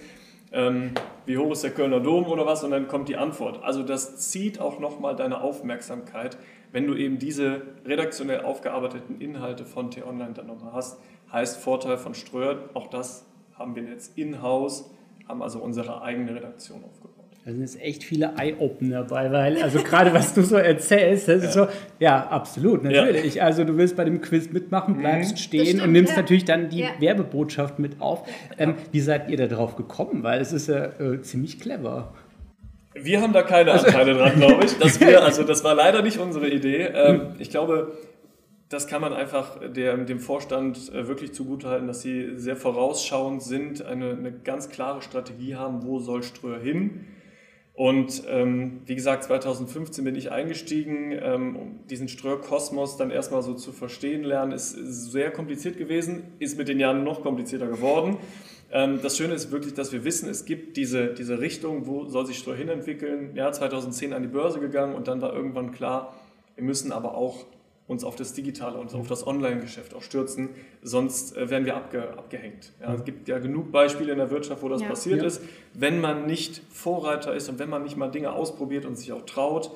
Ähm, 0.52 0.91
wie 1.26 1.38
hoch 1.38 1.52
ist 1.52 1.63
der 1.63 1.71
Kölner 1.71 2.02
Dom 2.02 2.26
oder 2.26 2.45
was? 2.45 2.63
Und 2.63 2.71
dann 2.71 2.88
kommt 2.88 3.08
die 3.08 3.15
Antwort. 3.15 3.63
Also 3.63 3.84
das 3.84 4.17
zieht 4.17 4.60
auch 4.60 4.80
nochmal 4.80 5.15
deine 5.15 5.41
Aufmerksamkeit, 5.41 6.38
wenn 6.71 6.88
du 6.88 6.95
eben 6.95 7.19
diese 7.19 7.62
redaktionell 7.86 8.41
aufgearbeiteten 8.41 9.21
Inhalte 9.21 9.65
von 9.65 9.91
T-Online 9.91 10.34
dann 10.34 10.47
nochmal 10.47 10.74
hast. 10.74 11.00
Heißt 11.32 11.58
Vorteil 11.58 11.97
von 11.97 12.13
Ströer, 12.13 12.69
auch 12.74 12.88
das 12.88 13.26
haben 13.58 13.76
wir 13.76 13.84
jetzt 13.84 14.17
in-house, 14.17 14.91
haben 15.28 15.41
also 15.41 15.60
unsere 15.60 16.02
eigene 16.02 16.36
Redaktion 16.36 16.84
aufgebaut. 16.84 17.11
Da 17.43 17.51
sind 17.51 17.62
jetzt 17.62 17.82
echt 17.82 18.04
viele 18.04 18.34
Eye-Opener 18.38 19.04
dabei, 19.04 19.32
weil, 19.32 19.63
also 19.63 19.82
gerade 19.82 20.13
was 20.13 20.36
du 20.36 20.43
so 20.43 20.58
erzählst, 20.58 21.27
das 21.27 21.41
ja. 21.41 21.47
ist 21.47 21.54
so, 21.56 21.67
ja, 21.99 22.27
absolut, 22.27 22.84
natürlich. 22.84 23.36
Ja. 23.36 23.45
Also 23.45 23.63
du 23.63 23.77
willst 23.77 23.95
bei 23.95 24.04
dem 24.04 24.21
Quiz 24.21 24.51
mitmachen, 24.51 24.97
bleibst 24.97 25.32
mhm. 25.32 25.38
stehen 25.38 25.65
stimmt, 25.65 25.82
und 25.82 25.91
nimmst 25.91 26.12
ja. 26.12 26.17
natürlich 26.17 26.45
dann 26.45 26.69
die 26.69 26.86
Werbebotschaft 26.99 27.80
mit 27.80 27.99
auf. 27.99 28.27
Ähm, 28.60 28.75
wie 28.91 28.99
seid 28.99 29.27
ihr 29.32 29.38
da 29.38 29.47
drauf 29.47 29.75
gekommen? 29.75 30.21
Weil 30.21 30.39
es 30.39 30.54
ist 30.54 30.67
ja 30.67 30.86
äh, 30.99 31.21
ziemlich 31.23 31.60
clever. 31.60 32.13
Wir 32.93 33.21
haben 33.21 33.34
da 33.34 33.41
keine 33.41 33.71
also 33.71 33.88
Anteile 33.88 34.13
dran, 34.13 34.36
glaube 34.36 34.65
ich. 34.65 34.77
Dass 34.77 34.99
wir, 34.99 35.23
also 35.23 35.43
das 35.43 35.63
war 35.63 35.73
leider 35.73 36.04
nicht 36.04 36.19
unsere 36.19 36.47
Idee. 36.47 36.91
Ähm, 36.93 37.21
ich 37.39 37.49
glaube, 37.49 37.93
das 38.69 38.86
kann 38.86 39.01
man 39.01 39.13
einfach 39.13 39.58
der, 39.67 39.97
dem 39.97 40.19
Vorstand 40.19 40.93
äh, 40.93 41.08
wirklich 41.08 41.34
zugutehalten, 41.34 41.88
dass 41.88 42.04
sie 42.04 42.38
sehr 42.38 42.56
vorausschauend 42.56 43.41
sind, 43.41 43.84
eine, 43.84 44.12
eine 44.12 44.32
ganz 44.32 44.69
klare 44.69 45.01
Strategie 45.01 45.56
haben, 45.56 45.82
wo 45.84 45.97
soll 45.97 46.21
Ströer 46.21 46.60
hin 46.60 47.08
und 47.73 48.23
ähm, 48.27 48.81
wie 48.86 48.95
gesagt, 48.95 49.23
2015 49.23 50.03
bin 50.03 50.15
ich 50.15 50.31
eingestiegen. 50.31 51.13
Ähm, 51.13 51.55
um 51.55 51.88
diesen 51.88 52.10
Ströer-Kosmos 52.10 52.97
dann 52.97 53.12
erstmal 53.12 53.41
so 53.41 53.53
zu 53.53 53.71
verstehen 53.71 54.23
lernen, 54.23 54.51
ist 54.51 54.71
sehr 54.71 55.31
kompliziert 55.31 55.77
gewesen, 55.77 56.23
ist 56.39 56.57
mit 56.57 56.67
den 56.67 56.79
Jahren 56.79 57.03
noch 57.03 57.21
komplizierter 57.21 57.67
geworden. 57.67 58.17
Ähm, 58.71 58.99
das 59.01 59.17
Schöne 59.17 59.34
ist 59.34 59.51
wirklich, 59.51 59.73
dass 59.73 59.91
wir 59.93 60.03
wissen, 60.03 60.29
es 60.29 60.45
gibt 60.45 60.75
diese, 60.75 61.13
diese 61.13 61.39
Richtung, 61.39 61.88
wo 61.88 62.05
soll 62.05 62.25
sich 62.25 62.38
Ströer 62.38 62.57
hinentwickeln. 62.57 63.31
Ja, 63.36 63.51
2010 63.51 64.13
an 64.13 64.21
die 64.21 64.27
Börse 64.27 64.60
gegangen 64.60 64.93
und 64.93 65.07
dann 65.07 65.21
war 65.21 65.34
irgendwann 65.34 65.71
klar, 65.71 66.13
wir 66.55 66.63
müssen 66.65 66.91
aber 66.91 67.15
auch 67.15 67.45
uns 67.91 68.06
auf 68.06 68.15
das 68.15 68.34
Digitale 68.34 68.77
und 68.77 68.93
auf 68.95 69.08
das 69.08 69.27
Online-Geschäft 69.27 69.93
auch 69.93 70.01
stürzen, 70.01 70.49
sonst 70.82 71.36
äh, 71.36 71.49
werden 71.49 71.65
wir 71.65 71.75
abge, 71.75 72.17
abgehängt. 72.17 72.71
Ja, 72.80 72.93
es 72.93 73.04
gibt 73.04 73.27
ja 73.27 73.38
genug 73.38 73.71
Beispiele 73.71 74.13
in 74.13 74.17
der 74.17 74.32
Wirtschaft, 74.32 74.63
wo 74.63 74.69
das 74.69 74.82
ja. 74.82 74.88
passiert 74.88 75.19
ja. 75.19 75.27
ist. 75.27 75.41
Wenn 75.73 75.99
man 75.99 76.25
nicht 76.25 76.62
Vorreiter 76.71 77.36
ist 77.36 77.49
und 77.49 77.60
wenn 77.60 77.69
man 77.69 77.84
nicht 77.84 77.97
mal 77.97 78.10
Dinge 78.10 78.32
ausprobiert 78.32 78.86
und 78.86 78.97
sich 78.97 79.12
auch 79.12 79.25
traut, 79.25 79.71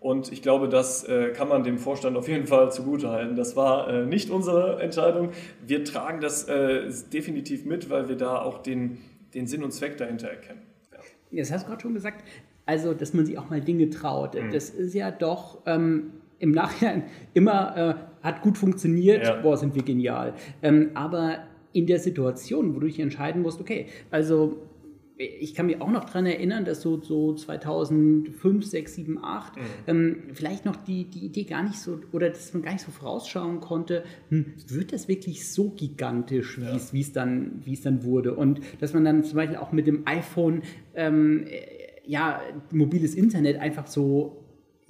und 0.00 0.32
ich 0.32 0.42
glaube, 0.42 0.68
das 0.68 1.04
äh, 1.04 1.28
kann 1.30 1.46
man 1.48 1.62
dem 1.62 1.78
Vorstand 1.78 2.16
auf 2.16 2.26
jeden 2.26 2.48
Fall 2.48 2.72
zugutehalten. 2.72 3.36
Das 3.36 3.54
war 3.54 3.88
äh, 3.88 4.04
nicht 4.04 4.30
unsere 4.30 4.82
Entscheidung. 4.82 5.30
Wir 5.64 5.84
tragen 5.84 6.20
das 6.20 6.48
äh, 6.48 6.90
definitiv 7.12 7.64
mit, 7.64 7.88
weil 7.88 8.08
wir 8.08 8.16
da 8.16 8.42
auch 8.42 8.64
den, 8.64 8.98
den 9.32 9.46
Sinn 9.46 9.62
und 9.62 9.70
Zweck 9.70 9.98
dahinter 9.98 10.26
erkennen. 10.26 10.62
Ja. 10.90 10.98
Jetzt 11.30 11.52
hast 11.52 11.62
du 11.62 11.68
gerade 11.68 11.82
schon 11.82 11.94
gesagt, 11.94 12.24
also, 12.66 12.94
dass 12.94 13.14
man 13.14 13.26
sich 13.26 13.38
auch 13.38 13.48
mal 13.48 13.60
Dinge 13.60 13.90
traut. 13.90 14.34
Mhm. 14.34 14.50
Das 14.50 14.70
ist 14.70 14.92
ja 14.94 15.12
doch 15.12 15.60
ähm, 15.66 16.14
im 16.42 16.50
Nachhinein 16.50 17.04
immer 17.34 17.76
äh, 17.76 18.24
hat 18.26 18.42
gut 18.42 18.58
funktioniert, 18.58 19.24
ja. 19.24 19.40
boah, 19.40 19.56
sind 19.56 19.74
wir 19.74 19.82
genial. 19.82 20.34
Ähm, 20.60 20.90
aber 20.94 21.38
in 21.72 21.86
der 21.86 22.00
Situation, 22.00 22.74
wo 22.74 22.80
du 22.80 22.86
dich 22.86 22.98
entscheiden 22.98 23.42
musst, 23.42 23.60
okay, 23.60 23.86
also 24.10 24.58
ich 25.16 25.54
kann 25.54 25.66
mich 25.66 25.80
auch 25.80 25.90
noch 25.90 26.04
daran 26.04 26.26
erinnern, 26.26 26.64
dass 26.64 26.82
so, 26.82 27.00
so 27.00 27.32
2005, 27.32 28.66
6, 28.66 28.94
7, 28.94 29.18
8 29.22 29.56
mhm. 29.56 29.62
ähm, 29.86 30.16
vielleicht 30.32 30.64
noch 30.64 30.74
die, 30.74 31.04
die 31.04 31.26
Idee 31.26 31.44
gar 31.44 31.62
nicht 31.62 31.78
so, 31.78 32.00
oder 32.10 32.28
dass 32.28 32.52
man 32.54 32.62
gar 32.64 32.72
nicht 32.72 32.84
so 32.84 32.90
vorausschauen 32.90 33.60
konnte, 33.60 34.02
hm, 34.30 34.46
wird 34.66 34.92
das 34.92 35.06
wirklich 35.06 35.48
so 35.48 35.70
gigantisch, 35.70 36.58
wie 36.58 36.64
ja. 36.64 36.74
es 36.74 37.12
dann, 37.12 37.62
dann 37.84 38.04
wurde? 38.04 38.34
Und 38.34 38.60
dass 38.80 38.94
man 38.94 39.04
dann 39.04 39.22
zum 39.22 39.36
Beispiel 39.36 39.58
auch 39.58 39.70
mit 39.70 39.86
dem 39.86 40.02
iPhone 40.06 40.62
ähm, 40.96 41.46
ja, 42.04 42.40
mobiles 42.72 43.14
Internet 43.14 43.60
einfach 43.60 43.86
so 43.86 44.41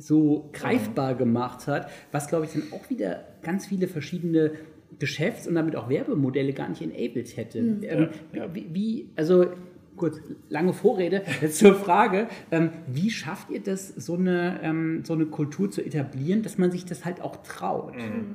so 0.02 0.50
greifbar 0.52 1.14
gemacht 1.14 1.66
hat, 1.66 1.90
was, 2.10 2.28
glaube 2.28 2.46
ich, 2.46 2.52
dann 2.52 2.64
auch 2.72 2.90
wieder 2.90 3.24
ganz 3.42 3.66
viele 3.66 3.88
verschiedene 3.88 4.52
Geschäfts- 4.98 5.46
und 5.48 5.54
damit 5.54 5.76
auch 5.76 5.88
Werbemodelle 5.88 6.52
gar 6.52 6.68
nicht 6.68 6.82
enabled 6.82 7.36
hätte. 7.36 7.62
Mhm. 7.62 7.82
Ähm, 7.82 8.08
ja, 8.32 8.44
ja. 8.44 8.54
Wie, 8.54 9.08
also 9.16 9.46
kurz, 9.96 10.20
lange 10.48 10.72
Vorrede, 10.72 11.22
jetzt 11.40 11.58
zur 11.58 11.74
Frage, 11.74 12.28
ähm, 12.50 12.70
wie 12.86 13.10
schafft 13.10 13.50
ihr 13.50 13.60
das, 13.60 13.88
so 13.88 14.14
eine, 14.14 14.60
ähm, 14.62 15.04
so 15.04 15.14
eine 15.14 15.26
Kultur 15.26 15.70
zu 15.70 15.84
etablieren, 15.84 16.42
dass 16.42 16.58
man 16.58 16.70
sich 16.70 16.84
das 16.84 17.04
halt 17.04 17.20
auch 17.20 17.36
traut? 17.42 17.96
Mhm. 17.96 18.34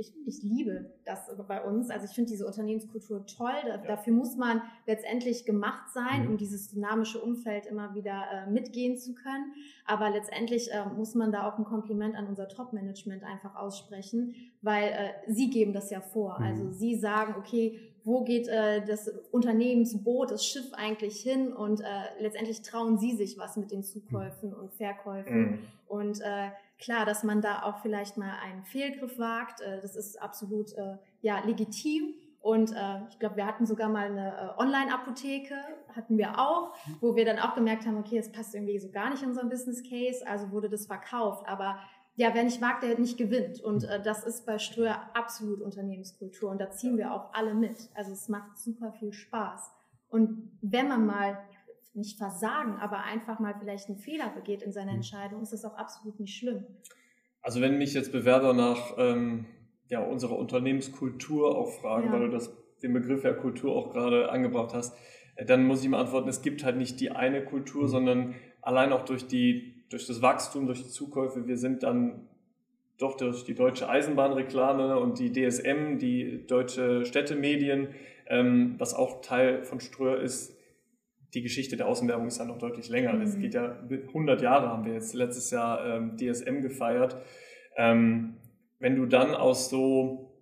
Also 0.00 0.12
ich, 0.26 0.26
ich 0.26 0.42
liebe 0.42 0.92
das 1.04 1.18
bei 1.46 1.62
uns. 1.62 1.90
Also 1.90 2.06
ich 2.06 2.12
finde 2.12 2.30
diese 2.30 2.46
Unternehmenskultur 2.46 3.26
toll. 3.26 3.52
Da, 3.62 3.68
ja. 3.68 3.76
Dafür 3.76 4.12
muss 4.12 4.36
man 4.36 4.62
letztendlich 4.86 5.44
gemacht 5.44 5.92
sein, 5.92 6.24
mhm. 6.24 6.30
um 6.30 6.36
dieses 6.36 6.68
dynamische 6.68 7.20
Umfeld 7.20 7.66
immer 7.66 7.94
wieder 7.94 8.22
äh, 8.32 8.50
mitgehen 8.50 8.96
zu 8.96 9.14
können. 9.14 9.52
Aber 9.84 10.10
letztendlich 10.10 10.70
äh, 10.72 10.84
muss 10.96 11.14
man 11.14 11.32
da 11.32 11.48
auch 11.48 11.58
ein 11.58 11.64
Kompliment 11.64 12.16
an 12.16 12.26
unser 12.26 12.48
Top-Management 12.48 13.24
einfach 13.24 13.56
aussprechen, 13.56 14.34
weil 14.62 14.88
äh, 14.88 15.32
sie 15.32 15.50
geben 15.50 15.72
das 15.72 15.90
ja 15.90 16.00
vor. 16.00 16.38
Mhm. 16.38 16.46
Also 16.46 16.70
sie 16.70 16.96
sagen, 16.96 17.34
okay, 17.38 17.89
wo 18.04 18.24
geht 18.24 18.48
äh, 18.48 18.84
das 18.84 19.08
Unternehmensboot, 19.30 20.30
das 20.30 20.44
Schiff 20.44 20.72
eigentlich 20.72 21.20
hin 21.20 21.52
und 21.52 21.80
äh, 21.80 21.84
letztendlich 22.18 22.62
trauen 22.62 22.98
sie 22.98 23.16
sich 23.16 23.38
was 23.38 23.56
mit 23.56 23.70
den 23.70 23.82
Zukäufen 23.82 24.52
und 24.52 24.72
Verkäufen 24.72 25.40
mhm. 25.40 25.58
und 25.86 26.20
äh, 26.20 26.50
klar, 26.78 27.04
dass 27.04 27.24
man 27.24 27.40
da 27.40 27.62
auch 27.62 27.80
vielleicht 27.82 28.16
mal 28.16 28.34
einen 28.42 28.64
Fehlgriff 28.64 29.18
wagt, 29.18 29.60
äh, 29.60 29.80
das 29.80 29.96
ist 29.96 30.20
absolut 30.20 30.72
äh, 30.74 30.96
ja 31.22 31.44
legitim 31.44 32.14
und 32.42 32.72
äh, 32.72 33.06
ich 33.10 33.18
glaube, 33.18 33.36
wir 33.36 33.46
hatten 33.46 33.66
sogar 33.66 33.90
mal 33.90 34.06
eine 34.06 34.54
äh, 34.56 34.60
Online-Apotheke, 34.60 35.54
hatten 35.94 36.16
wir 36.16 36.38
auch, 36.38 36.74
wo 37.00 37.14
wir 37.14 37.26
dann 37.26 37.38
auch 37.38 37.54
gemerkt 37.54 37.86
haben, 37.86 37.98
okay, 37.98 38.16
das 38.16 38.32
passt 38.32 38.54
irgendwie 38.54 38.78
so 38.78 38.90
gar 38.90 39.10
nicht 39.10 39.22
in 39.22 39.28
unseren 39.28 39.50
Business 39.50 39.82
Case, 39.82 40.26
also 40.26 40.50
wurde 40.50 40.70
das 40.70 40.86
verkauft. 40.86 41.46
Aber 41.46 41.78
ja, 42.20 42.34
wer 42.34 42.44
nicht 42.44 42.60
wagt, 42.60 42.82
der 42.82 42.98
nicht 42.98 43.16
gewinnt. 43.16 43.62
Und 43.62 43.84
äh, 43.84 43.98
das 44.02 44.24
ist 44.24 44.44
bei 44.44 44.58
Ströer 44.58 45.10
absolut 45.14 45.62
Unternehmenskultur. 45.62 46.50
Und 46.50 46.60
da 46.60 46.70
ziehen 46.70 46.98
wir 46.98 47.14
auch 47.14 47.32
alle 47.32 47.54
mit. 47.54 47.88
Also 47.94 48.12
es 48.12 48.28
macht 48.28 48.58
super 48.58 48.92
viel 48.92 49.14
Spaß. 49.14 49.72
Und 50.10 50.52
wenn 50.60 50.86
man 50.86 51.06
mal 51.06 51.38
nicht 51.94 52.18
versagen, 52.18 52.76
aber 52.78 53.04
einfach 53.04 53.40
mal 53.40 53.54
vielleicht 53.58 53.88
einen 53.88 53.96
Fehler 53.96 54.28
begeht 54.34 54.60
in 54.60 54.70
seiner 54.70 54.90
mhm. 54.90 54.96
Entscheidung, 54.96 55.40
ist 55.40 55.54
das 55.54 55.64
auch 55.64 55.78
absolut 55.78 56.20
nicht 56.20 56.36
schlimm. 56.36 56.66
Also 57.40 57.62
wenn 57.62 57.78
mich 57.78 57.94
jetzt 57.94 58.12
Bewerber 58.12 58.52
nach 58.52 58.98
ähm, 58.98 59.46
ja, 59.88 60.02
unserer 60.02 60.36
Unternehmenskultur 60.36 61.56
auch 61.56 61.70
fragen, 61.80 62.08
ja. 62.08 62.12
weil 62.12 62.20
du 62.20 62.28
das, 62.28 62.54
den 62.82 62.92
Begriff 62.92 63.24
ja 63.24 63.32
Kultur 63.32 63.74
auch 63.74 63.94
gerade 63.94 64.30
angebracht 64.30 64.74
hast, 64.74 64.94
äh, 65.36 65.46
dann 65.46 65.64
muss 65.64 65.80
ich 65.80 65.86
ihm 65.86 65.94
antworten, 65.94 66.28
es 66.28 66.42
gibt 66.42 66.64
halt 66.64 66.76
nicht 66.76 67.00
die 67.00 67.12
eine 67.12 67.42
Kultur, 67.46 67.84
mhm. 67.84 67.88
sondern 67.88 68.34
allein 68.60 68.92
auch 68.92 69.06
durch 69.06 69.26
die 69.26 69.79
durch 69.90 70.06
das 70.06 70.22
Wachstum, 70.22 70.66
durch 70.66 70.82
die 70.82 70.88
Zukäufe, 70.88 71.46
wir 71.46 71.58
sind 71.58 71.82
dann 71.82 72.26
doch 72.96 73.16
durch 73.16 73.44
die 73.44 73.54
deutsche 73.54 73.88
Eisenbahnreklame 73.88 74.98
und 74.98 75.18
die 75.18 75.32
DSM, 75.32 75.98
die 75.98 76.46
deutsche 76.46 77.04
Städtemedien, 77.04 77.88
ähm, 78.26 78.76
was 78.78 78.94
auch 78.94 79.20
Teil 79.20 79.64
von 79.64 79.80
Ströer 79.80 80.20
ist, 80.20 80.56
die 81.34 81.42
Geschichte 81.42 81.76
der 81.76 81.86
Außenwerbung 81.86 82.26
ist 82.26 82.38
ja 82.38 82.44
noch 82.44 82.58
deutlich 82.58 82.88
länger. 82.88 83.20
Es 83.20 83.36
mhm. 83.36 83.40
geht 83.40 83.54
ja 83.54 83.76
100 83.88 84.42
Jahre 84.42 84.68
haben 84.68 84.84
wir 84.84 84.94
jetzt 84.94 85.14
letztes 85.14 85.50
Jahr 85.50 85.86
ähm, 85.86 86.16
DSM 86.16 86.60
gefeiert. 86.60 87.16
Ähm, 87.76 88.34
wenn 88.78 88.96
du 88.96 89.06
dann 89.06 89.34
aus 89.34 89.70
so, 89.70 90.32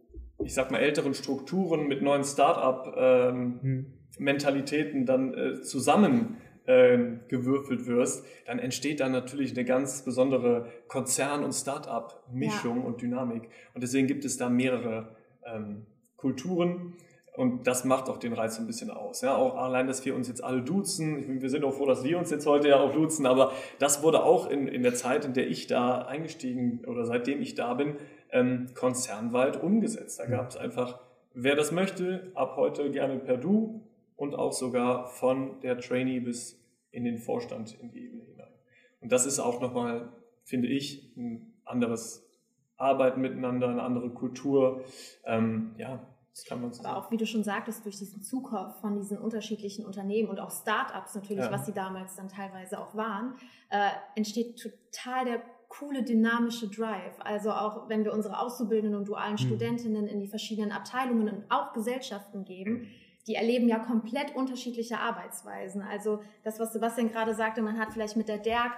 ich 0.43 0.55
sag 0.55 0.71
mal, 0.71 0.79
älteren 0.79 1.13
Strukturen 1.15 1.89
mit 1.89 2.01
neuen 2.03 2.25
Start-up-Mentalitäten 2.25 4.97
ähm, 4.97 5.03
mhm. 5.03 5.07
dann 5.07 5.35
äh, 5.35 5.61
zusammen 5.61 6.39
ähm, 6.69 7.21
gewürfelt 7.29 7.87
wirst, 7.87 8.25
dann 8.45 8.59
entsteht 8.59 9.01
da 9.01 9.09
natürlich 9.09 9.53
eine 9.53 9.65
ganz 9.65 10.03
besondere 10.05 10.67
Konzern- 10.87 11.43
und 11.43 11.53
Start-up-Mischung 11.53 12.81
ja. 12.81 12.85
und 12.85 13.01
Dynamik. 13.01 13.49
Und 13.75 13.83
deswegen 13.83 14.07
gibt 14.07 14.27
es 14.27 14.37
da 14.37 14.51
mehrere 14.51 15.17
ähm, 15.47 15.87
Kulturen. 16.17 16.93
Und 17.35 17.67
das 17.67 17.85
macht 17.85 18.11
auch 18.11 18.19
den 18.19 18.35
Reiz 18.35 18.59
ein 18.59 18.67
bisschen 18.67 18.91
aus. 18.91 19.23
Ja, 19.23 19.35
auch 19.37 19.57
allein, 19.57 19.87
dass 19.87 20.05
wir 20.05 20.15
uns 20.15 20.29
jetzt 20.29 20.45
alle 20.45 20.61
duzen. 20.61 21.41
Wir 21.41 21.49
sind 21.49 21.65
auch 21.65 21.73
froh, 21.73 21.87
dass 21.87 22.05
wir 22.05 22.19
uns 22.19 22.31
jetzt 22.31 22.47
heute 22.47 22.69
ja 22.69 22.81
auch 22.81 22.93
duzen. 22.93 23.25
Aber 23.25 23.53
das 23.79 24.03
wurde 24.03 24.23
auch 24.23 24.51
in, 24.51 24.69
in 24.69 24.83
der 24.83 24.95
Zeit, 24.95 25.25
in 25.25 25.33
der 25.33 25.49
ich 25.49 25.69
da 25.69 26.03
eingestiegen 26.03 26.85
oder 26.87 27.07
seitdem 27.07 27.41
ich 27.41 27.55
da 27.55 27.75
bin, 27.75 27.95
ähm, 28.31 28.67
konzernweit 28.75 29.63
umgesetzt. 29.63 30.19
Da 30.19 30.27
gab 30.27 30.51
es 30.51 30.57
einfach, 30.59 31.01
wer 31.33 31.57
das 31.57 31.73
möchte, 31.73 32.31
ab 32.35 32.57
heute 32.57 32.91
gerne 32.91 33.19
per 33.19 33.39
Du 33.39 33.88
und 34.19 34.35
auch 34.35 34.53
sogar 34.53 35.07
von 35.07 35.61
der 35.61 35.79
Trainee 35.79 36.19
bis 36.21 36.61
in 36.91 37.05
den 37.05 37.19
Vorstand, 37.19 37.79
in 37.81 37.91
die 37.91 38.05
Ebene 38.05 38.25
hinein. 38.25 38.53
Und 39.01 39.13
das 39.13 39.25
ist 39.25 39.39
auch 39.39 39.61
nochmal, 39.61 40.13
finde 40.43 40.67
ich, 40.67 41.17
ein 41.17 41.55
anderes 41.65 42.29
Arbeiten 42.77 43.21
miteinander, 43.21 43.69
eine 43.69 43.83
andere 43.83 44.11
Kultur. 44.11 44.85
Ähm, 45.25 45.73
ja, 45.79 46.05
das 46.35 46.45
kann 46.45 46.61
man 46.61 46.73
so 46.73 46.81
Aber 46.81 46.95
sagen. 46.95 47.07
auch, 47.07 47.11
wie 47.13 47.17
du 47.17 47.27
schon 47.27 47.45
sagtest, 47.45 47.85
durch 47.85 47.97
diesen 47.97 48.21
Zukauf 48.21 48.81
von 48.81 48.97
diesen 48.97 49.19
unterschiedlichen 49.19 49.87
Unternehmen 49.87 50.29
und 50.29 50.41
auch 50.41 50.51
Startups 50.51 51.15
natürlich, 51.15 51.45
ja. 51.45 51.53
was 51.53 51.67
sie 51.67 51.73
damals 51.73 52.17
dann 52.17 52.29
teilweise 52.29 52.81
auch 52.81 52.97
waren, 52.97 53.37
äh, 53.71 53.91
entsteht 54.17 54.61
total 54.61 55.27
der 55.27 55.43
coole 55.69 56.03
dynamische 56.03 56.69
Drive. 56.69 57.15
Also 57.21 57.53
auch 57.53 57.89
wenn 57.89 58.05
wir 58.05 58.13
unsere 58.13 58.41
Auszubildenden 58.41 58.99
und 58.99 59.07
dualen 59.07 59.35
mhm. 59.35 59.39
Studentinnen 59.39 60.09
in 60.09 60.19
die 60.19 60.27
verschiedenen 60.27 60.73
Abteilungen 60.73 61.29
und 61.29 61.45
auch 61.51 61.73
Gesellschaften 61.73 62.45
geben, 62.45 62.73
mhm 62.73 62.87
die 63.29 63.35
erleben 63.35 63.69
ja 63.69 63.79
komplett 63.79 64.35
unterschiedliche 64.35 64.99
Arbeitsweisen. 64.99 65.83
Also 65.83 66.21
das, 66.43 66.59
was 66.59 66.73
Sebastian 66.73 67.11
gerade 67.11 67.35
sagte, 67.35 67.63
man 67.63 67.79
hat 67.79 67.93
vielleicht 67.93 68.17
mit 68.17 68.29
der 68.29 68.39
DERG 68.39 68.73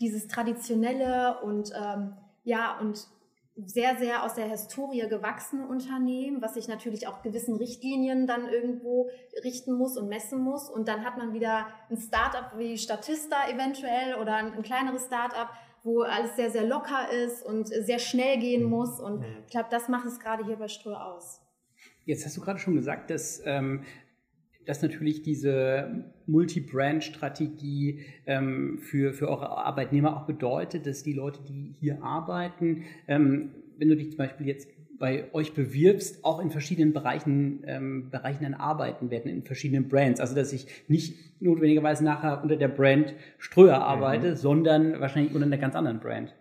dieses 0.00 0.28
traditionelle 0.28 1.40
und 1.42 1.72
ähm, 1.74 2.12
ja 2.44 2.78
und 2.78 3.08
sehr, 3.56 3.96
sehr 3.96 4.24
aus 4.24 4.34
der 4.34 4.46
Historie 4.46 5.06
gewachsene 5.08 5.66
Unternehmen, 5.66 6.42
was 6.42 6.54
sich 6.54 6.66
natürlich 6.66 7.06
auch 7.06 7.22
gewissen 7.22 7.54
Richtlinien 7.54 8.26
dann 8.26 8.48
irgendwo 8.48 9.10
richten 9.44 9.74
muss 9.74 9.96
und 9.96 10.08
messen 10.08 10.40
muss. 10.40 10.68
Und 10.68 10.88
dann 10.88 11.04
hat 11.04 11.16
man 11.16 11.32
wieder 11.32 11.68
ein 11.88 11.96
Startup 11.96 12.58
wie 12.58 12.76
Statista 12.76 13.48
eventuell 13.48 14.16
oder 14.16 14.34
ein, 14.34 14.54
ein 14.54 14.62
kleineres 14.62 15.06
Startup, 15.06 15.48
wo 15.84 16.02
alles 16.02 16.34
sehr, 16.34 16.50
sehr 16.50 16.64
locker 16.66 17.08
ist 17.10 17.46
und 17.46 17.68
sehr 17.68 18.00
schnell 18.00 18.38
gehen 18.38 18.64
mhm. 18.64 18.70
muss. 18.70 18.98
Und 18.98 19.20
mhm. 19.20 19.44
ich 19.46 19.52
glaube, 19.52 19.68
das 19.70 19.88
macht 19.88 20.06
es 20.06 20.18
gerade 20.18 20.44
hier 20.44 20.56
bei 20.56 20.66
Ströer 20.66 21.14
aus. 21.14 21.43
Jetzt 22.04 22.26
hast 22.26 22.36
du 22.36 22.40
gerade 22.40 22.58
schon 22.58 22.74
gesagt, 22.74 23.10
dass, 23.10 23.42
ähm, 23.46 23.80
dass 24.66 24.82
natürlich 24.82 25.22
diese 25.22 26.04
Multi-Brand-Strategie 26.26 28.00
ähm, 28.26 28.78
für, 28.78 29.12
für 29.12 29.28
eure 29.28 29.50
Arbeitnehmer 29.50 30.16
auch 30.16 30.26
bedeutet, 30.26 30.86
dass 30.86 31.02
die 31.02 31.12
Leute, 31.12 31.40
die 31.48 31.74
hier 31.80 32.02
arbeiten, 32.02 32.84
ähm, 33.08 33.50
wenn 33.78 33.88
du 33.88 33.96
dich 33.96 34.10
zum 34.10 34.18
Beispiel 34.18 34.46
jetzt 34.46 34.68
bei 34.98 35.32
euch 35.34 35.54
bewirbst, 35.54 36.24
auch 36.24 36.40
in 36.40 36.50
verschiedenen 36.50 36.92
Bereichen, 36.92 37.62
ähm, 37.66 38.10
Bereichen 38.10 38.44
dann 38.44 38.54
arbeiten 38.54 39.10
werden, 39.10 39.30
in 39.30 39.42
verschiedenen 39.42 39.88
Brands. 39.88 40.20
Also 40.20 40.34
dass 40.34 40.52
ich 40.52 40.66
nicht 40.88 41.42
notwendigerweise 41.42 42.04
nachher 42.04 42.42
unter 42.42 42.56
der 42.56 42.68
Brand 42.68 43.14
Ströer 43.38 43.82
arbeite, 43.82 44.30
mhm. 44.30 44.36
sondern 44.36 45.00
wahrscheinlich 45.00 45.34
unter 45.34 45.46
einer 45.46 45.58
ganz 45.58 45.74
anderen 45.74 46.00
Brand. 46.00 46.34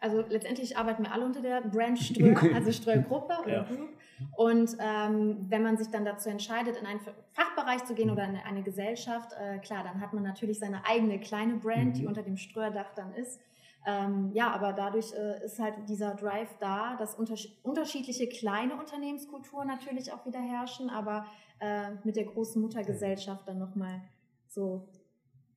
Also 0.00 0.24
letztendlich 0.28 0.76
arbeiten 0.76 1.02
wir 1.04 1.12
alle 1.12 1.24
unter 1.24 1.40
der 1.40 1.60
Brand 1.62 1.98
Ströer, 2.02 2.54
also 2.54 2.72
Ströer 2.72 2.98
Gruppe 2.98 3.34
oder. 3.44 3.64
Group. 3.64 3.90
Und 4.36 4.76
ähm, 4.80 5.46
wenn 5.48 5.62
man 5.62 5.76
sich 5.76 5.88
dann 5.88 6.04
dazu 6.04 6.28
entscheidet, 6.28 6.76
in 6.76 6.86
einen 6.86 7.00
Fachbereich 7.32 7.84
zu 7.84 7.94
gehen 7.94 8.10
oder 8.10 8.24
in 8.24 8.36
eine 8.36 8.62
Gesellschaft, 8.62 9.32
äh, 9.32 9.58
klar, 9.58 9.84
dann 9.84 10.00
hat 10.00 10.12
man 10.12 10.24
natürlich 10.24 10.58
seine 10.58 10.84
eigene 10.86 11.20
kleine 11.20 11.54
Brand, 11.54 11.96
die 11.96 12.02
mhm. 12.02 12.08
unter 12.08 12.22
dem 12.22 12.36
Ströerdach 12.36 12.94
dann 12.94 13.14
ist. 13.14 13.40
Ähm, 13.86 14.30
ja, 14.34 14.50
aber 14.50 14.72
dadurch 14.72 15.12
äh, 15.14 15.44
ist 15.44 15.58
halt 15.60 15.74
dieser 15.88 16.14
Drive 16.14 16.48
da, 16.58 16.96
dass 16.96 17.14
unterschied 17.14 17.56
unterschiedliche 17.62 18.28
kleine 18.28 18.76
Unternehmenskulturen 18.76 19.68
natürlich 19.68 20.12
auch 20.12 20.26
wieder 20.26 20.40
herrschen, 20.40 20.90
aber 20.90 21.26
äh, 21.60 21.92
mit 22.04 22.16
der 22.16 22.24
großen 22.24 22.60
Muttergesellschaft 22.60 23.46
dann 23.46 23.58
nochmal 23.58 24.02
so 24.48 24.88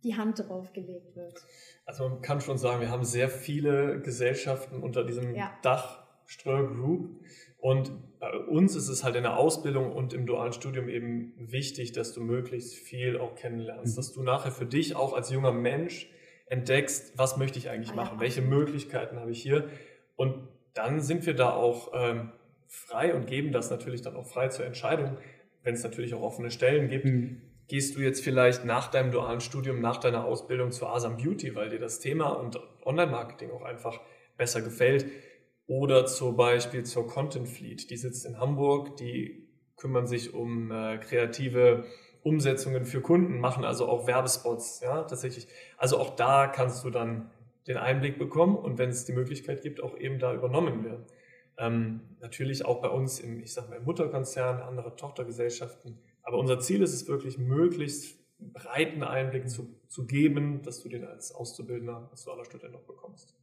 die 0.03 0.15
Hand 0.15 0.39
drauf 0.39 0.73
gelegt 0.73 1.15
wird. 1.15 1.45
Also 1.85 2.07
man 2.07 2.21
kann 2.21 2.41
schon 2.41 2.57
sagen, 2.57 2.81
wir 2.81 2.89
haben 2.89 3.03
sehr 3.03 3.29
viele 3.29 4.01
Gesellschaften 4.01 4.81
unter 4.81 5.03
diesem 5.03 5.35
ja. 5.35 5.51
Dach 5.61 6.01
Ströer 6.25 6.67
Group. 6.67 7.19
Und 7.57 7.91
bei 8.19 8.31
uns 8.35 8.75
ist 8.75 8.87
es 8.87 9.03
halt 9.03 9.15
in 9.15 9.23
der 9.23 9.37
Ausbildung 9.37 9.91
und 9.91 10.13
im 10.13 10.25
dualen 10.25 10.53
Studium 10.53 10.87
eben 10.87 11.33
wichtig, 11.37 11.91
dass 11.91 12.13
du 12.13 12.21
möglichst 12.21 12.73
viel 12.73 13.19
auch 13.19 13.35
kennenlernst, 13.35 13.93
mhm. 13.93 13.95
dass 13.97 14.13
du 14.13 14.23
nachher 14.23 14.51
für 14.51 14.65
dich 14.65 14.95
auch 14.95 15.13
als 15.13 15.29
junger 15.29 15.51
Mensch 15.51 16.09
entdeckst, 16.47 17.17
was 17.17 17.37
möchte 17.37 17.59
ich 17.59 17.69
eigentlich 17.69 17.91
ah, 17.91 17.95
machen, 17.95 18.19
welche 18.19 18.41
Möglichkeiten 18.41 19.19
habe 19.19 19.31
ich 19.31 19.41
hier. 19.41 19.69
Und 20.15 20.47
dann 20.73 21.01
sind 21.01 21.25
wir 21.25 21.35
da 21.35 21.53
auch 21.53 21.91
ähm, 21.93 22.31
frei 22.67 23.13
und 23.13 23.27
geben 23.27 23.51
das 23.51 23.69
natürlich 23.69 24.01
dann 24.01 24.15
auch 24.15 24.25
frei 24.25 24.47
zur 24.47 24.65
Entscheidung, 24.65 25.17
wenn 25.63 25.73
es 25.73 25.83
natürlich 25.83 26.13
auch 26.13 26.21
offene 26.21 26.49
Stellen 26.49 26.89
gibt. 26.89 27.05
Mhm. 27.05 27.41
Gehst 27.71 27.95
du 27.95 28.01
jetzt 28.01 28.21
vielleicht 28.21 28.65
nach 28.65 28.89
deinem 28.89 29.11
dualen 29.11 29.39
Studium, 29.39 29.79
nach 29.79 29.95
deiner 29.95 30.25
Ausbildung 30.25 30.73
zur 30.73 30.93
Asam 30.93 31.15
Beauty, 31.15 31.55
weil 31.55 31.69
dir 31.69 31.79
das 31.79 32.01
Thema 32.01 32.31
und 32.31 32.59
Online-Marketing 32.83 33.49
auch 33.51 33.61
einfach 33.61 34.01
besser 34.35 34.61
gefällt? 34.61 35.05
Oder 35.67 36.05
zum 36.05 36.35
Beispiel 36.35 36.83
zur 36.83 37.07
Content 37.07 37.47
Fleet, 37.47 37.89
die 37.89 37.95
sitzt 37.95 38.25
in 38.25 38.41
Hamburg, 38.41 38.97
die 38.97 39.47
kümmern 39.77 40.05
sich 40.05 40.33
um 40.33 40.69
äh, 40.69 40.97
kreative 40.97 41.85
Umsetzungen 42.23 42.83
für 42.83 42.99
Kunden, 42.99 43.39
machen 43.39 43.63
also 43.63 43.87
auch 43.87 44.05
Werbespots, 44.05 44.81
ja, 44.81 45.03
tatsächlich. 45.03 45.47
Also 45.77 45.97
auch 45.97 46.17
da 46.17 46.47
kannst 46.47 46.83
du 46.83 46.89
dann 46.89 47.31
den 47.67 47.77
Einblick 47.77 48.19
bekommen 48.19 48.57
und 48.57 48.79
wenn 48.79 48.89
es 48.89 49.05
die 49.05 49.13
Möglichkeit 49.13 49.61
gibt, 49.61 49.81
auch 49.81 49.97
eben 49.97 50.19
da 50.19 50.33
übernommen 50.33 50.83
werden. 50.83 51.05
Ähm, 51.57 52.01
natürlich 52.19 52.65
auch 52.65 52.81
bei 52.81 52.89
uns 52.89 53.21
im, 53.21 53.39
ich 53.41 53.53
sag 53.53 53.69
mal, 53.69 53.77
im 53.77 53.85
Mutterkonzern, 53.85 54.59
andere 54.59 54.97
Tochtergesellschaften. 54.97 55.99
Aber 56.23 56.37
unser 56.37 56.59
Ziel 56.59 56.81
ist 56.81 56.93
es 56.93 57.07
wirklich, 57.07 57.37
möglichst 57.37 58.17
breiten 58.53 59.03
Einblick 59.03 59.49
zu, 59.49 59.67
zu 59.87 60.05
geben, 60.05 60.61
dass 60.63 60.81
du 60.81 60.89
den 60.89 61.03
als 61.03 61.33
Auszubildender, 61.33 62.09
als 62.11 62.23
dualer 62.23 62.45
Student 62.45 62.73
noch 62.73 62.83
bekommst. 62.83 63.35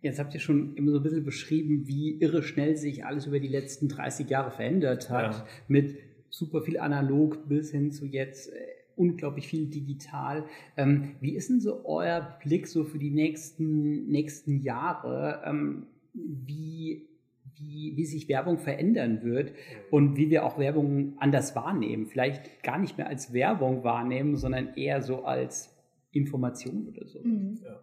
Jetzt 0.00 0.18
habt 0.18 0.32
ihr 0.32 0.40
schon 0.40 0.76
immer 0.76 0.92
so 0.92 0.98
ein 0.98 1.02
bisschen 1.02 1.24
beschrieben, 1.24 1.86
wie 1.86 2.18
irre 2.20 2.42
schnell 2.42 2.76
sich 2.76 3.04
alles 3.04 3.26
über 3.26 3.40
die 3.40 3.48
letzten 3.48 3.88
30 3.88 4.30
Jahre 4.30 4.50
verändert 4.50 5.10
hat. 5.10 5.34
Ja. 5.34 5.46
Mit 5.66 5.98
super 6.30 6.62
viel 6.62 6.78
analog 6.78 7.48
bis 7.48 7.72
hin 7.72 7.90
zu 7.90 8.06
jetzt 8.06 8.52
äh, 8.52 8.56
unglaublich 8.96 9.48
viel 9.48 9.66
digital. 9.66 10.44
Ähm, 10.76 11.16
wie 11.20 11.34
ist 11.34 11.50
denn 11.50 11.60
so 11.60 11.84
euer 11.84 12.38
Blick 12.42 12.68
so 12.68 12.84
für 12.84 12.98
die 12.98 13.10
nächsten, 13.10 14.06
nächsten 14.06 14.60
Jahre? 14.60 15.42
Ähm, 15.44 15.86
wie, 16.14 17.08
wie, 17.60 17.96
wie 17.96 18.04
sich 18.06 18.28
Werbung 18.28 18.58
verändern 18.58 19.22
wird 19.22 19.52
und 19.90 20.16
wie 20.16 20.30
wir 20.30 20.44
auch 20.44 20.58
Werbung 20.58 21.14
anders 21.18 21.54
wahrnehmen? 21.56 22.06
Vielleicht 22.06 22.62
gar 22.62 22.78
nicht 22.78 22.98
mehr 22.98 23.08
als 23.08 23.32
Werbung 23.32 23.84
wahrnehmen, 23.84 24.36
sondern 24.36 24.74
eher 24.74 25.02
so 25.02 25.24
als 25.24 25.76
Information 26.12 26.88
oder 26.88 27.06
so. 27.06 27.20
Mhm. 27.22 27.60
Ja. 27.62 27.80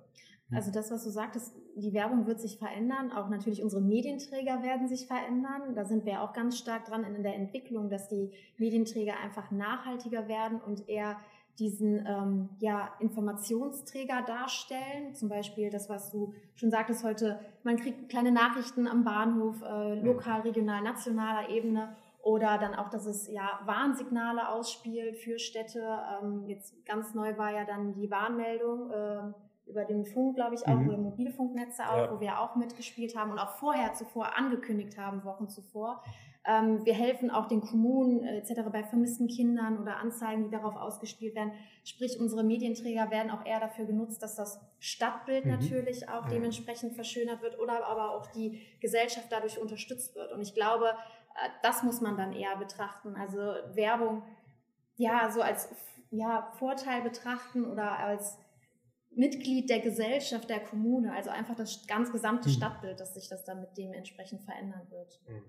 Also 0.52 0.72
das, 0.72 0.92
was 0.92 1.04
du 1.04 1.10
sagtest, 1.10 1.56
die 1.76 1.94
Werbung 1.94 2.28
wird 2.28 2.40
sich 2.40 2.58
verändern, 2.58 3.12
auch 3.12 3.30
natürlich 3.30 3.64
unsere 3.64 3.82
Medienträger 3.82 4.62
werden 4.62 4.88
sich 4.88 5.08
verändern. 5.08 5.74
Da 5.76 5.86
sind 5.86 6.06
wir 6.06 6.22
auch 6.22 6.34
ganz 6.34 6.58
stark 6.58 6.86
dran 6.86 7.04
in 7.04 7.24
der 7.24 7.36
Entwicklung, 7.36 7.90
dass 7.90 8.08
die 8.10 8.32
Medienträger 8.58 9.20
einfach 9.20 9.50
nachhaltiger 9.52 10.28
werden 10.28 10.62
und 10.62 10.88
eher 10.88 11.18
diesen 11.60 12.06
ähm, 12.06 12.50
ja, 12.60 12.90
Informationsträger 13.00 14.24
darstellen. 14.24 15.14
Zum 15.14 15.30
Beispiel 15.30 15.70
das, 15.70 15.90
was 15.90 16.12
du 16.12 16.34
schon 16.56 16.72
sagtest 16.72 17.04
heute, 17.04 17.40
man 17.64 17.78
kriegt 17.78 18.10
kleine 18.10 18.32
Nachrichten 18.32 18.88
am 18.88 19.04
Bahnhof, 19.04 19.62
äh, 19.62 20.00
lokal, 20.02 20.42
regional, 20.42 20.82
nationaler 20.82 21.50
Ebene 21.50 21.96
oder 22.22 22.58
dann 22.58 22.74
auch, 22.74 22.90
dass 22.90 23.06
es 23.06 23.30
ja 23.32 23.60
Warnsignale 23.66 24.50
ausspielt 24.50 25.18
für 25.18 25.40
Städte. 25.40 26.00
Ähm, 26.22 26.46
jetzt 26.48 26.86
ganz 26.86 27.14
neu 27.14 27.38
war 27.38 27.52
ja 27.52 27.66
dann 27.66 27.94
die 27.94 28.10
Warnmeldung. 28.10 28.92
Äh, 28.92 29.34
über 29.68 29.84
den 29.84 30.06
Funk, 30.06 30.36
glaube 30.36 30.56
ich, 30.56 30.68
auch, 30.68 30.76
mhm. 30.76 30.90
oder 30.90 30.98
Mobilfunknetze 30.98 31.90
auch, 31.90 31.98
ja. 31.98 32.12
wo 32.12 32.20
wir 32.20 32.40
auch 32.40 32.56
mitgespielt 32.56 33.18
haben 33.18 33.32
und 33.32 33.40
auch 33.40 33.56
vorher 33.56 33.94
zuvor 33.94 34.38
angekündigt 34.38 34.98
haben, 34.98 35.24
Wochen 35.24 35.50
zuvor. 35.50 36.04
Ähm, 36.48 36.86
wir 36.86 36.94
helfen 36.94 37.32
auch 37.32 37.48
den 37.48 37.62
Kommunen 37.62 38.24
äh, 38.24 38.38
etc. 38.38 38.70
bei 38.72 38.84
vermissten 38.84 39.28
Kindern 39.28 39.80
oder 39.82 39.98
Anzeigen, 39.98 40.44
die 40.44 40.52
darauf 40.52 40.76
ausgespielt 40.76 41.34
werden. 41.34 41.54
Sprich, 41.84 42.20
unsere 42.20 42.44
Medienträger 42.44 43.10
werden 43.10 43.32
auch 43.32 43.46
eher 43.46 43.60
dafür 43.60 43.86
genutzt, 43.86 44.22
dass 44.22 44.36
das 44.36 44.60
Stadtbild 44.80 45.46
mhm. 45.46 45.52
natürlich 45.52 46.08
auch 46.08 46.26
ja. 46.26 46.30
dementsprechend 46.30 46.94
verschönert 46.94 47.42
wird 47.42 47.60
oder 47.60 47.86
aber 47.88 48.12
auch 48.12 48.28
die 48.28 48.62
Gesellschaft 48.80 49.28
dadurch 49.32 49.60
unterstützt 49.60 50.16
wird. 50.16 50.32
Und 50.34 50.42
ich 50.42 50.54
glaube, 50.54 50.90
äh, 50.90 51.50
das 51.64 51.82
muss 51.82 52.00
man 52.02 52.16
dann 52.16 52.32
eher 52.32 52.56
betrachten. 52.58 53.16
Also 53.16 53.38
Werbung, 53.74 54.22
ja, 54.98 55.32
so 55.32 55.42
als 55.42 55.70
ja, 56.12 56.52
Vorteil 56.60 57.02
betrachten 57.02 57.66
oder 57.66 57.98
als 57.98 58.38
Mitglied 59.10 59.70
der 59.70 59.80
Gesellschaft, 59.80 60.50
der 60.50 60.60
Kommune, 60.60 61.14
also 61.14 61.30
einfach 61.30 61.56
das 61.56 61.88
ganz 61.88 62.12
gesamte 62.12 62.50
hm. 62.50 62.56
Stadtbild, 62.56 63.00
dass 63.00 63.14
sich 63.14 63.30
das 63.30 63.46
dann 63.46 63.62
mit 63.62 63.78
dem 63.78 63.94
entsprechend 63.94 64.44
verändern 64.44 64.86
wird. 64.92 65.20
Hm. 65.26 65.44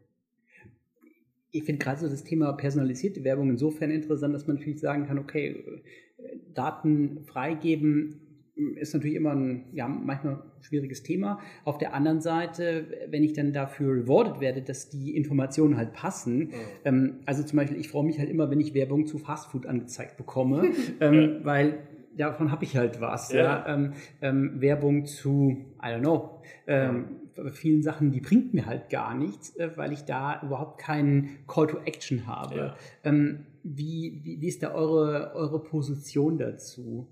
Ich 1.56 1.64
finde 1.64 1.82
gerade 1.82 2.00
so 2.00 2.08
das 2.08 2.24
Thema 2.24 2.52
personalisierte 2.52 3.24
Werbung 3.24 3.50
insofern 3.50 3.90
interessant, 3.90 4.34
dass 4.34 4.46
man 4.46 4.56
natürlich 4.56 4.80
sagen 4.80 5.06
kann, 5.06 5.18
okay, 5.18 5.64
Daten 6.54 7.24
freigeben 7.24 8.20
ist 8.76 8.94
natürlich 8.94 9.16
immer 9.16 9.32
ein, 9.32 9.66
ja, 9.72 9.86
manchmal 9.86 10.42
schwieriges 10.60 11.02
Thema. 11.02 11.40
Auf 11.64 11.76
der 11.76 11.92
anderen 11.92 12.22
Seite, 12.22 12.86
wenn 13.10 13.22
ich 13.22 13.34
dann 13.34 13.52
dafür 13.52 13.92
rewarded 13.94 14.40
werde, 14.40 14.62
dass 14.62 14.88
die 14.88 15.14
Informationen 15.14 15.76
halt 15.76 15.92
passen, 15.92 16.38
mhm. 16.38 16.52
ähm, 16.84 17.14
also 17.26 17.42
zum 17.42 17.58
Beispiel, 17.58 17.78
ich 17.78 17.90
freue 17.90 18.04
mich 18.04 18.18
halt 18.18 18.30
immer, 18.30 18.50
wenn 18.50 18.60
ich 18.60 18.72
Werbung 18.72 19.06
zu 19.06 19.18
Fastfood 19.18 19.66
angezeigt 19.66 20.16
bekomme, 20.16 20.70
ähm, 21.00 21.40
weil 21.42 21.80
davon 22.16 22.50
habe 22.50 22.64
ich 22.64 22.76
halt 22.78 23.00
was. 23.02 23.30
Ja. 23.30 23.42
ja? 23.42 23.74
Ähm, 23.74 23.92
ähm, 24.22 24.52
Werbung 24.60 25.04
zu, 25.04 25.58
I 25.82 25.88
don't 25.88 26.00
know, 26.00 26.40
ähm, 27.36 27.52
vielen 27.52 27.82
Sachen, 27.82 28.10
die 28.10 28.20
bringt 28.20 28.54
mir 28.54 28.66
halt 28.66 28.90
gar 28.90 29.14
nichts, 29.14 29.56
äh, 29.56 29.70
weil 29.76 29.92
ich 29.92 30.04
da 30.04 30.40
überhaupt 30.42 30.78
keinen 30.78 31.46
Call 31.46 31.66
to 31.66 31.78
Action 31.84 32.26
habe. 32.26 32.56
Ja. 32.56 32.76
Ähm, 33.04 33.46
wie, 33.62 34.20
wie, 34.22 34.40
wie, 34.40 34.48
ist 34.48 34.62
da 34.62 34.74
eure, 34.74 35.34
eure 35.34 35.62
Position 35.62 36.38
dazu? 36.38 37.08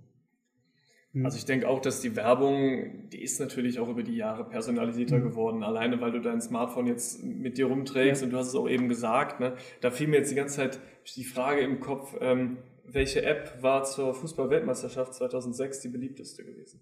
Hm. 1.13 1.25
Also 1.25 1.39
ich 1.39 1.45
denke 1.45 1.69
auch, 1.69 1.81
dass 1.81 2.01
die 2.01 2.17
Werbung, 2.17 3.09
die 3.11 3.23
ist 3.23 3.41
natürlich 3.41 3.79
auch 3.79 3.89
über 3.89 4.03
die 4.03 4.17
Jahre 4.17 4.45
personalisierter 4.45 5.19
mhm. 5.19 5.23
geworden, 5.23 5.63
alleine 5.63 6.01
weil 6.01 6.13
du 6.13 6.21
dein 6.21 6.41
Smartphone 6.41 6.87
jetzt 6.87 7.23
mit 7.25 7.57
dir 7.59 7.67
rumträgst 7.67 8.23
ja. 8.23 8.27
und 8.27 8.33
du 8.33 8.39
hast 8.39 8.49
es 8.49 8.55
auch 8.55 8.69
eben 8.69 8.89
gesagt, 8.89 9.41
ne? 9.41 9.55
da 9.81 9.91
fiel 9.91 10.09
mir 10.09 10.19
jetzt 10.19 10.31
die 10.31 10.37
ganze 10.37 10.57
Zeit 10.57 10.81
die 11.17 11.25
Frage 11.25 11.61
im 11.61 11.81
Kopf, 11.81 12.17
ähm, 12.21 12.59
welche 12.87 13.23
App 13.23 13.63
war 13.63 13.85
zur 13.85 14.15
Fußball-Weltmeisterschaft 14.15 15.15
2006 15.15 15.81
die 15.81 15.89
beliebteste 15.89 16.45
gewesen? 16.45 16.81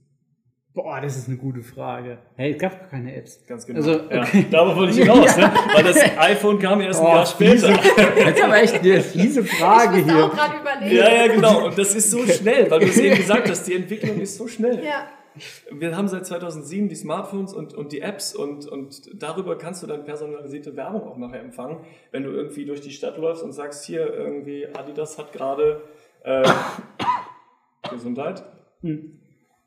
Boah, 0.75 1.03
das 1.03 1.19
ist 1.19 1.29
eine 1.29 1.37
gute 1.37 1.61
Frage. 1.61 2.17
Hey, 2.35 2.53
es 2.53 2.59
gab 2.59 2.79
gar 2.81 2.89
keine 2.89 3.15
Apps. 3.15 3.45
Ganz 3.47 3.67
genau. 3.67 3.81
Also, 3.81 4.05
okay. 4.05 4.39
ja, 4.41 4.43
darauf 4.51 4.77
wollte 4.77 4.93
ich 4.93 5.07
hinaus, 5.07 5.37
ne? 5.37 5.53
weil 5.75 5.85
das 5.85 5.99
iPhone 6.17 6.59
kam 6.59 6.81
erst 6.81 7.01
ein 7.01 7.07
oh, 7.07 7.11
Jahr 7.11 7.27
später. 7.27 7.69
das 7.69 8.37
ist 8.39 8.43
aber 8.43 8.57
echt 8.57 8.75
eine 8.77 9.01
fiese 9.03 9.45
Frage 9.45 9.99
ich 9.99 10.07
hier. 10.07 10.25
Auch 10.25 10.33
überlegen. 10.33 10.97
Ja, 10.97 11.13
ja, 11.13 11.27
genau. 11.27 11.67
Und 11.67 11.77
das 11.77 11.95
ist 11.95 12.11
so 12.11 12.27
schnell, 12.27 12.71
weil 12.71 12.81
du 12.81 12.87
es 12.87 12.97
eben 12.97 13.17
gesagt 13.17 13.51
hast, 13.51 13.65
die 13.65 13.75
Entwicklung 13.75 14.19
ist 14.19 14.39
so 14.39 14.49
schnell. 14.49 14.83
Ja. 14.83 15.09
Wir 15.71 15.95
haben 15.95 16.09
seit 16.09 16.25
2007 16.25 16.89
die 16.89 16.95
Smartphones 16.95 17.53
und, 17.53 17.75
und 17.75 17.93
die 17.93 18.01
Apps 18.01 18.35
und, 18.35 18.67
und 18.67 19.11
darüber 19.15 19.59
kannst 19.59 19.83
du 19.83 19.87
dann 19.87 20.07
personalisierte 20.07 20.75
Werbung 20.75 21.03
auch 21.03 21.19
nachher 21.19 21.41
empfangen, 21.41 21.81
wenn 22.13 22.23
du 22.23 22.31
irgendwie 22.31 22.65
durch 22.65 22.81
die 22.81 22.93
Stadt 22.93 23.19
läufst 23.19 23.43
und 23.43 23.53
sagst, 23.53 23.85
hier 23.85 24.11
irgendwie 24.11 24.67
Adidas 24.75 25.19
hat 25.19 25.35
gerade 25.35 25.83
äh, 26.25 26.49
Gesundheit. 27.91 28.43
Hm 28.81 29.19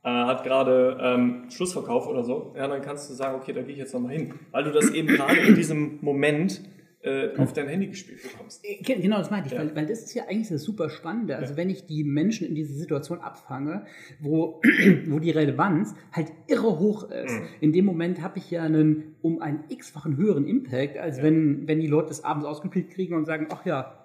äh, 0.05 0.09
hat 0.09 0.43
gerade 0.43 0.97
ähm, 1.01 1.45
Schlussverkauf 1.49 2.07
oder 2.07 2.23
so, 2.23 2.53
ja, 2.55 2.67
dann 2.67 2.81
kannst 2.83 3.09
du 3.09 3.15
sagen, 3.15 3.35
okay, 3.35 3.53
da 3.53 3.63
gehe 3.63 3.71
ich 3.71 3.79
jetzt 3.79 3.93
nochmal 3.93 4.13
hin. 4.13 4.35
Weil 4.51 4.63
du 4.63 4.71
das 4.71 4.91
eben 4.91 5.07
gerade 5.07 5.35
in 5.35 5.55
diesem 5.55 5.97
Moment 6.01 6.61
äh, 7.01 7.35
auf 7.37 7.53
dein 7.53 7.67
Handy 7.67 7.87
gespielt 7.87 8.21
bekommst. 8.21 8.63
Äh, 8.63 8.83
genau, 8.83 9.17
das 9.17 9.31
meinte 9.31 9.47
ich, 9.47 9.53
ja. 9.53 9.59
weil, 9.59 9.75
weil 9.75 9.87
das 9.87 10.03
ist 10.03 10.13
ja 10.13 10.25
eigentlich 10.27 10.49
das 10.49 10.61
super 10.61 10.91
Spannende. 10.91 11.35
Also 11.37 11.53
ja. 11.53 11.57
wenn 11.57 11.71
ich 11.71 11.87
die 11.87 12.03
Menschen 12.03 12.47
in 12.47 12.53
diese 12.53 12.75
Situation 12.75 13.19
abfange, 13.19 13.85
wo, 14.19 14.61
wo 15.07 15.17
die 15.17 15.31
Relevanz 15.31 15.95
halt 16.11 16.31
irre 16.45 16.77
hoch 16.77 17.09
ist, 17.09 17.33
mhm. 17.33 17.47
in 17.61 17.73
dem 17.73 17.85
Moment 17.85 18.21
habe 18.21 18.37
ich 18.37 18.51
ja 18.51 18.61
einen 18.61 19.15
um 19.23 19.41
einen 19.41 19.63
x-fachen 19.69 20.17
höheren 20.17 20.45
Impact, 20.45 20.97
als 20.99 21.17
ja. 21.17 21.23
wenn, 21.23 21.67
wenn 21.67 21.79
die 21.79 21.87
Leute 21.87 22.09
das 22.09 22.23
abends 22.23 22.45
ausgespielt 22.45 22.91
kriegen 22.91 23.15
und 23.15 23.25
sagen, 23.25 23.47
ach 23.49 23.65
ja, 23.65 24.04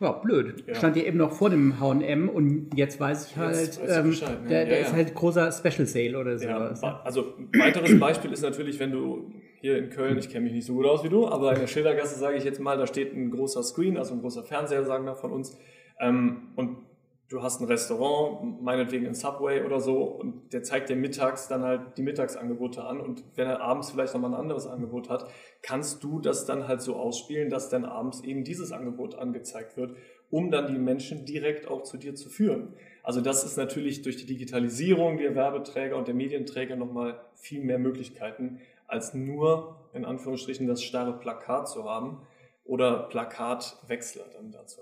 ja, 0.00 0.12
blöd. 0.12 0.64
Ja. 0.66 0.74
Stand 0.74 0.96
ja 0.96 1.02
eben 1.02 1.18
noch 1.18 1.32
vor 1.32 1.50
dem 1.50 1.80
H&M 1.80 2.28
und 2.28 2.70
jetzt 2.76 3.00
weiß 3.00 3.30
ich 3.30 3.36
halt, 3.36 3.80
ähm, 3.86 4.10
Bescheid, 4.10 4.42
ne? 4.42 4.48
der, 4.48 4.64
der 4.66 4.80
ja, 4.80 4.86
ist 4.86 4.92
halt 4.92 5.14
großer 5.14 5.50
Special 5.50 5.86
Sale 5.86 6.18
oder 6.18 6.38
sowas. 6.38 6.80
Ja, 6.82 7.00
also 7.04 7.34
ein 7.36 7.60
weiteres 7.60 7.98
Beispiel 7.98 8.32
ist 8.32 8.42
natürlich, 8.42 8.78
wenn 8.78 8.92
du 8.92 9.32
hier 9.60 9.76
in 9.76 9.90
Köln, 9.90 10.16
ich 10.18 10.30
kenne 10.30 10.44
mich 10.44 10.52
nicht 10.52 10.66
so 10.66 10.74
gut 10.74 10.86
aus 10.86 11.02
wie 11.02 11.08
du, 11.08 11.26
aber 11.26 11.52
in 11.54 11.60
der 11.60 11.66
Schildergasse 11.66 12.18
sage 12.18 12.36
ich 12.36 12.44
jetzt 12.44 12.60
mal, 12.60 12.78
da 12.78 12.86
steht 12.86 13.12
ein 13.12 13.30
großer 13.30 13.62
Screen, 13.64 13.96
also 13.96 14.14
ein 14.14 14.20
großer 14.20 14.44
Fernseher, 14.44 14.84
sagen 14.84 15.04
wir 15.04 15.16
von 15.16 15.32
uns, 15.32 15.58
ähm, 16.00 16.52
und 16.54 16.76
du 17.28 17.42
hast 17.42 17.60
ein 17.60 17.66
Restaurant, 17.66 18.62
meinetwegen 18.62 19.06
ein 19.06 19.14
Subway 19.14 19.62
oder 19.62 19.80
so, 19.80 20.02
und 20.02 20.52
der 20.52 20.62
zeigt 20.62 20.88
dir 20.88 20.96
mittags 20.96 21.46
dann 21.48 21.62
halt 21.62 21.98
die 21.98 22.02
Mittagsangebote 22.02 22.82
an. 22.84 23.00
Und 23.00 23.22
wenn 23.34 23.46
er 23.46 23.60
abends 23.60 23.90
vielleicht 23.90 24.14
nochmal 24.14 24.32
ein 24.32 24.40
anderes 24.40 24.66
Angebot 24.66 25.10
hat, 25.10 25.30
kannst 25.62 26.02
du 26.02 26.20
das 26.20 26.46
dann 26.46 26.68
halt 26.68 26.80
so 26.80 26.96
ausspielen, 26.96 27.50
dass 27.50 27.68
dann 27.68 27.84
abends 27.84 28.22
eben 28.22 28.44
dieses 28.44 28.72
Angebot 28.72 29.14
angezeigt 29.14 29.76
wird, 29.76 29.96
um 30.30 30.50
dann 30.50 30.66
die 30.72 30.78
Menschen 30.78 31.24
direkt 31.26 31.68
auch 31.68 31.82
zu 31.82 31.98
dir 31.98 32.14
zu 32.14 32.28
führen. 32.28 32.74
Also 33.02 33.20
das 33.20 33.44
ist 33.44 33.56
natürlich 33.56 34.02
durch 34.02 34.16
die 34.16 34.26
Digitalisierung 34.26 35.18
der 35.18 35.34
Werbeträger 35.34 35.96
und 35.96 36.08
der 36.08 36.14
Medienträger 36.14 36.76
nochmal 36.76 37.20
viel 37.34 37.62
mehr 37.62 37.78
Möglichkeiten, 37.78 38.60
als 38.86 39.12
nur 39.12 39.76
in 39.92 40.04
Anführungsstrichen 40.04 40.66
das 40.66 40.82
starre 40.82 41.18
Plakat 41.18 41.68
zu 41.68 41.84
haben 41.84 42.22
oder 42.64 43.04
Plakatwechsler 43.04 44.24
dann 44.34 44.50
dazu 44.50 44.80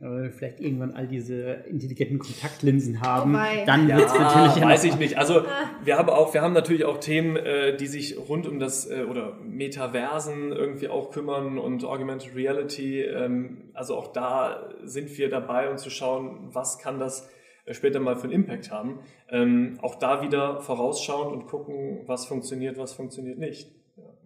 haben 0.00 0.32
vielleicht 0.32 0.60
irgendwann 0.60 0.92
all 0.92 1.06
diese 1.06 1.64
intelligenten 1.68 2.18
Kontaktlinsen 2.18 3.02
haben, 3.02 3.34
oh 3.34 3.64
dann 3.66 3.88
ja, 3.88 3.98
wird 3.98 4.08
es 4.08 4.18
natürlich. 4.18 4.64
Weiß 4.64 4.84
ich 4.84 4.96
nicht. 4.96 5.18
Also 5.18 5.44
wir 5.84 5.98
haben 5.98 6.08
auch, 6.08 6.32
wir 6.32 6.40
haben 6.40 6.54
natürlich 6.54 6.84
auch 6.84 6.98
Themen, 6.98 7.36
äh, 7.36 7.76
die 7.76 7.86
sich 7.86 8.16
rund 8.16 8.46
um 8.46 8.58
das 8.58 8.90
äh, 8.90 9.04
oder 9.04 9.36
Metaversen 9.44 10.52
irgendwie 10.52 10.88
auch 10.88 11.10
kümmern 11.10 11.58
und 11.58 11.84
Augmented 11.84 12.34
Reality. 12.34 13.02
Ähm, 13.02 13.70
also 13.74 13.96
auch 13.96 14.12
da 14.12 14.70
sind 14.84 15.16
wir 15.18 15.28
dabei, 15.28 15.70
um 15.70 15.76
zu 15.76 15.90
schauen, 15.90 16.48
was 16.52 16.78
kann 16.78 16.98
das 16.98 17.28
äh, 17.66 17.74
später 17.74 18.00
mal 18.00 18.16
für 18.16 18.24
einen 18.24 18.32
Impact 18.32 18.70
haben. 18.70 19.00
Ähm, 19.28 19.78
auch 19.82 19.96
da 19.96 20.22
wieder 20.22 20.60
vorausschauen 20.60 21.30
und 21.30 21.46
gucken, 21.46 22.00
was 22.06 22.24
funktioniert, 22.24 22.78
was 22.78 22.94
funktioniert 22.94 23.38
nicht 23.38 23.70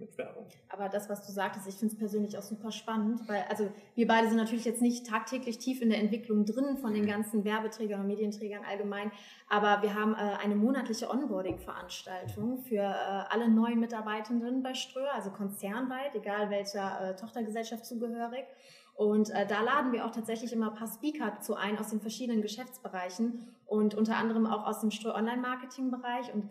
mit 0.04 0.18
Werbung. 0.18 0.46
Aber 0.68 0.88
das, 0.88 1.08
was 1.08 1.26
du 1.26 1.32
sagtest, 1.32 1.66
ich 1.66 1.74
finde 1.74 1.94
es 1.94 1.98
persönlich 1.98 2.38
auch 2.38 2.42
super 2.42 2.70
spannend, 2.70 3.26
weil 3.28 3.44
also 3.48 3.70
wir 3.94 4.06
beide 4.06 4.28
sind 4.28 4.36
natürlich 4.36 4.64
jetzt 4.64 4.82
nicht 4.82 5.06
tagtäglich 5.06 5.58
tief 5.58 5.80
in 5.80 5.90
der 5.90 5.98
Entwicklung 5.98 6.44
drin 6.44 6.76
von 6.76 6.94
den 6.94 7.06
ganzen 7.06 7.44
Werbeträgern 7.44 8.00
und 8.00 8.06
Medienträgern 8.06 8.64
allgemein, 8.64 9.10
aber 9.48 9.82
wir 9.82 9.94
haben 9.94 10.14
äh, 10.14 10.42
eine 10.42 10.56
monatliche 10.56 11.10
Onboarding-Veranstaltung 11.10 12.58
für 12.58 12.76
äh, 12.76 13.24
alle 13.30 13.48
neuen 13.48 13.80
Mitarbeitenden 13.80 14.62
bei 14.62 14.74
Ströer, 14.74 15.14
also 15.14 15.30
konzernweit, 15.30 16.14
egal 16.14 16.50
welcher 16.50 17.10
äh, 17.10 17.16
Tochtergesellschaft 17.16 17.84
zugehörig. 17.86 18.44
Und 18.94 19.30
äh, 19.30 19.46
da 19.46 19.60
laden 19.62 19.92
wir 19.92 20.06
auch 20.06 20.12
tatsächlich 20.12 20.52
immer 20.52 20.70
ein 20.70 20.76
paar 20.76 20.86
Speaker 20.86 21.40
zu 21.40 21.56
ein 21.56 21.78
aus 21.78 21.90
den 21.90 22.00
verschiedenen 22.00 22.42
Geschäftsbereichen 22.42 23.48
und 23.66 23.94
unter 23.94 24.16
anderem 24.16 24.46
auch 24.46 24.66
aus 24.66 24.80
dem 24.80 24.92
Ströer 24.92 25.16
Online-Marketing-Bereich 25.16 26.32
und 26.32 26.48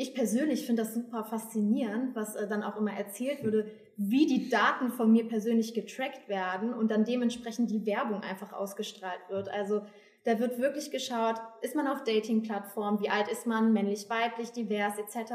ich 0.00 0.14
persönlich 0.14 0.64
finde 0.64 0.82
das 0.82 0.94
super 0.94 1.24
faszinierend, 1.24 2.14
was 2.14 2.36
äh, 2.36 2.46
dann 2.46 2.62
auch 2.62 2.76
immer 2.76 2.92
erzählt 2.92 3.42
würde, 3.42 3.68
wie 3.96 4.26
die 4.26 4.48
Daten 4.48 4.92
von 4.92 5.10
mir 5.10 5.26
persönlich 5.26 5.74
getrackt 5.74 6.28
werden 6.28 6.72
und 6.72 6.92
dann 6.92 7.04
dementsprechend 7.04 7.68
die 7.72 7.84
Werbung 7.84 8.22
einfach 8.22 8.52
ausgestrahlt 8.52 9.18
wird. 9.28 9.48
Also 9.48 9.82
da 10.22 10.38
wird 10.38 10.60
wirklich 10.60 10.92
geschaut, 10.92 11.34
ist 11.62 11.74
man 11.74 11.88
auf 11.88 12.04
Dating-Plattformen, 12.04 13.00
wie 13.00 13.10
alt 13.10 13.26
ist 13.26 13.44
man, 13.44 13.72
männlich, 13.72 14.08
weiblich, 14.08 14.52
divers 14.52 14.98
etc., 14.98 15.32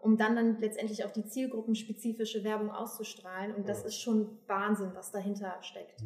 um 0.00 0.16
dann 0.16 0.36
dann 0.36 0.58
letztendlich 0.58 1.04
auch 1.04 1.10
die 1.10 1.26
zielgruppenspezifische 1.26 2.44
Werbung 2.44 2.70
auszustrahlen. 2.70 3.54
Und 3.54 3.68
das 3.68 3.84
ist 3.84 4.00
schon 4.00 4.38
Wahnsinn, 4.46 4.92
was 4.94 5.10
dahinter 5.10 5.54
steckt. 5.60 6.02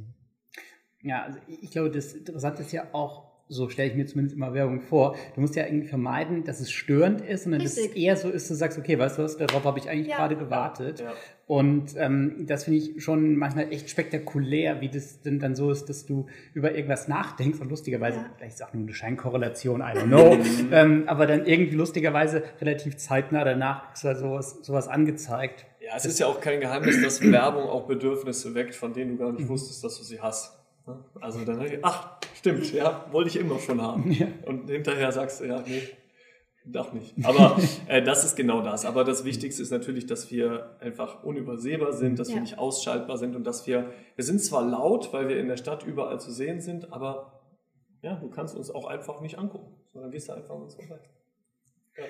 Ja, 1.03 1.23
also 1.23 1.39
ich 1.47 1.71
glaube, 1.71 1.91
das 1.93 2.15
Interessante 2.15 2.63
ist 2.63 2.73
ja 2.73 2.89
auch, 2.93 3.32
so 3.53 3.69
stelle 3.69 3.91
ich 3.91 3.97
mir 3.97 4.07
zumindest 4.07 4.37
immer 4.37 4.55
Werbung 4.55 4.81
vor. 4.81 5.17
Du 5.35 5.41
musst 5.41 5.55
ja 5.57 5.65
irgendwie 5.65 5.87
vermeiden, 5.87 6.45
dass 6.45 6.61
es 6.61 6.71
störend 6.71 7.21
ist, 7.21 7.45
sondern 7.45 7.63
dass 7.63 7.77
es 7.77 7.87
eher 7.89 8.17
so 8.17 8.31
ist, 8.31 8.51
du 8.51 8.55
sagst, 8.55 8.79
okay, 8.79 8.99
weißt 8.99 9.19
du 9.19 9.23
was, 9.23 9.37
darauf 9.37 9.65
habe 9.65 9.79
ich 9.79 9.89
eigentlich 9.89 10.09
ja. 10.09 10.17
gerade 10.17 10.37
gewartet. 10.37 11.01
Ja. 11.01 11.13
Und 11.47 11.97
ähm, 11.99 12.47
das 12.47 12.65
finde 12.65 12.79
ich 12.79 13.05
schon 13.05 13.37
manchmal 13.37 13.71
echt 13.73 13.91
spektakulär, 13.91 14.81
wie 14.81 14.89
das 14.89 15.21
denn 15.21 15.39
dann 15.39 15.55
so 15.55 15.71
ist, 15.71 15.87
dass 15.89 16.07
du 16.07 16.27
über 16.55 16.75
irgendwas 16.75 17.09
nachdenkst 17.09 17.61
und 17.61 17.69
lustigerweise, 17.69 18.19
ja. 18.19 18.31
vielleicht 18.37 18.55
ist 18.55 18.65
auch 18.65 18.73
nur 18.73 18.85
eine 18.85 18.95
Scheinkorrelation, 18.95 19.81
I 19.81 19.99
don't 19.99 20.07
know, 20.07 20.39
ähm, 20.73 21.05
aber 21.07 21.27
dann 21.27 21.45
irgendwie 21.45 21.77
lustigerweise 21.77 22.43
relativ 22.61 22.97
zeitnah 22.97 23.45
danach 23.45 23.93
ist 23.93 24.05
da 24.05 24.15
sowas, 24.15 24.61
sowas 24.63 24.89
angezeigt. 24.89 25.67
Ja, 25.81 25.91
es 25.97 26.07
ist 26.07 26.21
ja 26.21 26.27
auch 26.27 26.41
kein 26.41 26.61
Geheimnis, 26.61 27.03
dass 27.03 27.21
Werbung 27.21 27.65
auch 27.65 27.87
Bedürfnisse 27.87 28.55
weckt, 28.55 28.75
von 28.75 28.95
denen 28.95 29.11
du 29.13 29.17
gar 29.19 29.33
nicht 29.33 29.45
mhm. 29.45 29.49
wusstest, 29.49 29.85
dass 29.85 29.99
du 29.99 30.05
sie 30.05 30.21
hast. 30.21 30.62
Also 31.21 31.45
dann, 31.45 31.65
ach, 31.83 32.19
stimmt, 32.35 32.73
ja, 32.73 33.07
wollte 33.13 33.31
ich 33.31 33.37
immer 33.37 33.59
schon 33.59 33.81
haben. 33.81 34.11
Ja. 34.11 34.27
Und 34.47 34.69
hinterher 34.69 35.13
sagst 35.13 35.41
du, 35.41 35.45
ja, 35.45 35.63
nee, 35.67 35.83
doch 36.65 36.93
nicht. 36.93 37.15
Aber 37.25 37.59
äh, 37.89 38.03
das 38.03 38.25
ist 38.25 38.37
genau 38.37 38.63
das. 38.63 38.85
Aber 38.85 39.05
das 39.05 39.25
Wichtigste 39.25 39.63
ist 39.63 39.71
natürlich, 39.71 40.07
dass 40.07 40.31
wir 40.31 40.77
einfach 40.81 41.23
unübersehbar 41.25 41.93
sind, 41.93 42.19
dass 42.19 42.29
ja. 42.29 42.35
wir 42.35 42.43
nicht 42.43 42.59
ausschaltbar 42.59 43.17
sind 43.17 43.35
und 43.35 43.45
dass 43.45 43.67
wir, 43.67 43.93
wir 44.17 44.25
sind 44.25 44.41
zwar 44.41 44.65
laut, 44.65 45.13
weil 45.13 45.29
wir 45.29 45.39
in 45.39 45.49
der 45.49 45.57
Stadt 45.57 45.85
überall 45.85 46.21
zu 46.21 46.31
sehen 46.31 46.61
sind, 46.61 46.93
aber 46.93 47.41
ja, 48.03 48.17
du 48.17 48.29
kannst 48.29 48.57
uns 48.57 48.71
auch 48.71 48.87
einfach 48.87 49.21
nicht 49.21 49.39
angucken, 49.39 49.75
sondern 49.93 50.11
gehst 50.11 50.29
da 50.29 50.35
einfach 50.35 50.55
an 50.55 50.63
uns 50.63 50.75
vorbei. 50.75 50.99
Ja. 51.97 52.05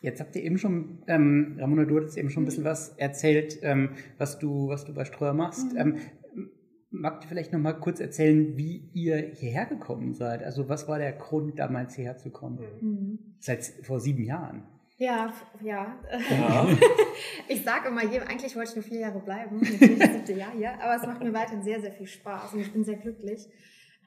Jetzt 0.00 0.20
habt 0.20 0.36
ihr 0.36 0.44
eben 0.44 0.58
schon, 0.58 1.02
ähm, 1.08 1.56
Ramona, 1.58 1.84
du 1.84 1.96
hattest 1.96 2.16
eben 2.18 2.30
schon 2.30 2.44
ein 2.44 2.46
bisschen 2.46 2.64
was 2.64 2.90
erzählt, 2.98 3.58
ähm, 3.62 3.90
was, 4.16 4.38
du, 4.38 4.68
was 4.68 4.84
du 4.84 4.94
bei 4.94 5.04
Streuer 5.04 5.32
machst. 5.32 5.72
Mhm. 5.72 5.78
Ähm, 5.78 5.96
Mag 6.90 7.22
ihr 7.22 7.28
vielleicht 7.28 7.52
noch 7.52 7.60
mal 7.60 7.74
kurz 7.74 8.00
erzählen, 8.00 8.56
wie 8.56 8.90
ihr 8.94 9.16
hierher 9.16 9.66
gekommen 9.66 10.14
seid? 10.14 10.42
Also 10.42 10.68
was 10.68 10.88
war 10.88 10.98
der 10.98 11.12
Grund, 11.12 11.58
damals 11.58 11.94
hierher 11.94 12.16
zu 12.16 12.30
kommen? 12.30 12.58
Mhm. 12.80 13.18
Seit 13.40 13.64
vor 13.82 14.00
sieben 14.00 14.24
Jahren. 14.24 14.66
Ja, 14.96 15.32
ja. 15.62 15.96
ja. 16.30 16.66
ich 17.48 17.62
sage 17.62 17.88
immer, 17.88 18.00
hier, 18.00 18.28
eigentlich 18.28 18.56
wollte 18.56 18.70
ich 18.70 18.76
nur 18.76 18.84
vier 18.84 19.00
Jahre 19.00 19.20
bleiben. 19.20 19.60
Jetzt 19.62 19.78
bin 19.78 19.92
ich 19.92 19.98
das 19.98 20.12
siebte 20.12 20.32
Jahr 20.32 20.50
hier. 20.52 20.74
Aber 20.82 20.96
es 20.96 21.06
macht 21.06 21.22
mir 21.22 21.32
weiterhin 21.32 21.62
sehr, 21.62 21.80
sehr 21.80 21.92
viel 21.92 22.06
Spaß 22.06 22.54
und 22.54 22.60
ich 22.60 22.72
bin 22.72 22.82
sehr 22.84 22.96
glücklich. 22.96 23.46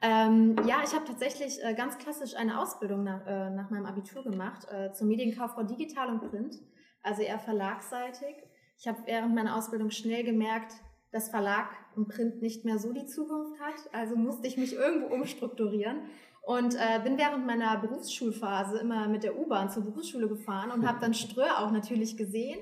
Ähm, 0.02 0.56
ja, 0.66 0.82
ich 0.84 0.92
habe 0.92 1.04
tatsächlich 1.06 1.62
äh, 1.62 1.74
ganz 1.74 1.96
klassisch 1.96 2.34
eine 2.36 2.60
Ausbildung 2.60 3.04
nach, 3.04 3.24
äh, 3.24 3.50
nach 3.50 3.70
meinem 3.70 3.86
Abitur 3.86 4.24
gemacht 4.24 4.66
äh, 4.70 4.92
zur 4.92 5.06
Medienkauffrau 5.06 5.62
Digital 5.62 6.08
und 6.08 6.28
Print, 6.28 6.56
also 7.02 7.22
eher 7.22 7.38
verlagsseitig. 7.38 8.34
Ich 8.78 8.88
habe 8.88 8.98
während 9.06 9.34
meiner 9.34 9.56
Ausbildung 9.56 9.90
schnell 9.90 10.24
gemerkt, 10.24 10.72
dass 11.12 11.28
Verlag 11.28 11.68
und 11.94 12.08
Print 12.08 12.42
nicht 12.42 12.64
mehr 12.64 12.78
so 12.78 12.92
die 12.92 13.06
Zukunft 13.06 13.60
hat. 13.60 13.92
Also 13.92 14.16
musste 14.16 14.48
ich 14.48 14.56
mich 14.56 14.74
irgendwo 14.74 15.14
umstrukturieren 15.14 16.00
und 16.40 16.74
äh, 16.74 16.98
bin 17.04 17.18
während 17.18 17.46
meiner 17.46 17.76
Berufsschulphase 17.78 18.78
immer 18.78 19.06
mit 19.08 19.22
der 19.22 19.38
U-Bahn 19.38 19.70
zur 19.70 19.84
Berufsschule 19.84 20.26
gefahren 20.26 20.70
und 20.70 20.86
habe 20.86 20.98
dann 21.00 21.14
Ströer 21.14 21.60
auch 21.60 21.70
natürlich 21.70 22.16
gesehen 22.16 22.58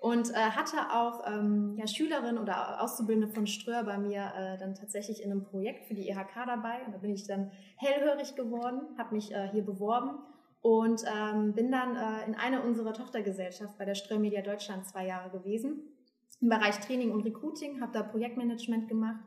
und 0.00 0.30
äh, 0.30 0.34
hatte 0.34 0.90
auch 0.92 1.24
ähm, 1.26 1.76
ja, 1.76 1.86
Schülerinnen 1.86 2.38
oder 2.38 2.82
Auszubildende 2.82 3.32
von 3.32 3.46
Ströer 3.46 3.84
bei 3.84 3.96
mir 3.98 4.32
äh, 4.36 4.58
dann 4.58 4.74
tatsächlich 4.74 5.22
in 5.22 5.30
einem 5.30 5.44
Projekt 5.44 5.86
für 5.86 5.94
die 5.94 6.08
IHK 6.08 6.36
e 6.36 6.46
dabei. 6.46 6.84
Und 6.84 6.92
da 6.92 6.98
bin 6.98 7.12
ich 7.12 7.26
dann 7.26 7.52
hellhörig 7.76 8.34
geworden, 8.34 8.80
habe 8.98 9.14
mich 9.14 9.32
äh, 9.32 9.48
hier 9.52 9.64
beworben 9.64 10.18
und 10.60 11.04
ähm, 11.06 11.52
bin 11.52 11.70
dann 11.70 11.94
äh, 11.94 12.26
in 12.26 12.34
einer 12.34 12.64
unserer 12.64 12.92
Tochtergesellschaft 12.92 13.78
bei 13.78 13.84
der 13.84 13.94
Ströer 13.94 14.18
Media 14.18 14.42
Deutschland 14.42 14.86
zwei 14.88 15.06
Jahre 15.06 15.30
gewesen 15.30 15.91
im 16.42 16.48
Bereich 16.48 16.80
Training 16.80 17.12
und 17.12 17.22
Recruiting, 17.24 17.80
habe 17.80 17.92
da 17.92 18.02
Projektmanagement 18.02 18.88
gemacht 18.88 19.20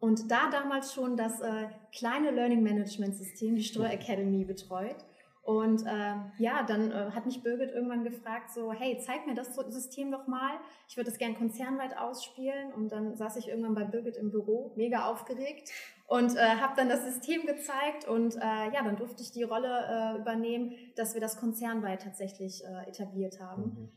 und 0.00 0.30
da 0.30 0.48
damals 0.50 0.94
schon 0.94 1.16
das 1.16 1.40
äh, 1.40 1.68
kleine 1.92 2.30
Learning 2.30 2.62
Management 2.62 3.16
System, 3.16 3.54
die 3.54 3.62
Ströer 3.62 3.92
Academy, 3.92 4.44
betreut. 4.44 4.96
Und 5.42 5.84
äh, 5.84 6.14
ja, 6.38 6.62
dann 6.62 6.90
äh, 6.90 7.10
hat 7.10 7.26
mich 7.26 7.42
Birgit 7.42 7.72
irgendwann 7.72 8.04
gefragt, 8.04 8.50
so, 8.50 8.72
hey, 8.72 8.98
zeig 9.04 9.26
mir 9.26 9.34
das 9.34 9.54
System 9.56 10.10
doch 10.10 10.26
mal. 10.26 10.52
Ich 10.88 10.96
würde 10.96 11.10
das 11.10 11.18
gern 11.18 11.36
konzernweit 11.36 11.98
ausspielen. 11.98 12.72
Und 12.72 12.92
dann 12.92 13.16
saß 13.16 13.36
ich 13.36 13.48
irgendwann 13.48 13.74
bei 13.74 13.84
Birgit 13.84 14.16
im 14.16 14.30
Büro, 14.30 14.72
mega 14.76 15.06
aufgeregt 15.06 15.70
und 16.06 16.36
äh, 16.36 16.40
habe 16.40 16.74
dann 16.76 16.88
das 16.88 17.04
System 17.04 17.46
gezeigt. 17.46 18.06
Und 18.06 18.36
äh, 18.36 18.38
ja, 18.72 18.82
dann 18.84 18.96
durfte 18.96 19.22
ich 19.22 19.32
die 19.32 19.42
Rolle 19.42 20.14
äh, 20.16 20.20
übernehmen, 20.20 20.72
dass 20.96 21.14
wir 21.14 21.20
das 21.20 21.38
konzernweit 21.38 22.02
tatsächlich 22.02 22.62
äh, 22.64 22.88
etabliert 22.88 23.40
haben. 23.40 23.62
Mhm. 23.62 23.88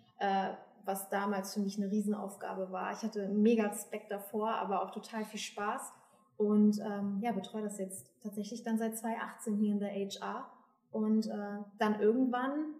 Was 0.86 1.10
damals 1.10 1.54
für 1.54 1.62
mich 1.62 1.78
eine 1.78 1.90
Riesenaufgabe 1.90 2.72
war. 2.72 2.92
Ich 2.92 3.04
hatte 3.04 3.30
mega 3.30 3.68
Respekt 3.68 4.12
davor, 4.12 4.50
aber 4.56 4.84
auch 4.84 4.92
total 4.92 5.24
viel 5.26 5.40
Spaß 5.40 5.94
und 6.38 6.80
ähm, 6.80 7.20
ja, 7.22 7.32
betreue 7.32 7.64
das 7.64 7.78
jetzt 7.78 8.10
tatsächlich 8.22 8.64
dann 8.64 8.78
seit 8.78 8.98
2018 8.98 9.56
hier 9.56 9.72
in 9.72 9.80
der 9.80 9.92
HR. 9.92 10.50
Und 10.92 11.28
äh, 11.28 11.58
dann 11.80 12.00
irgendwann 12.00 12.76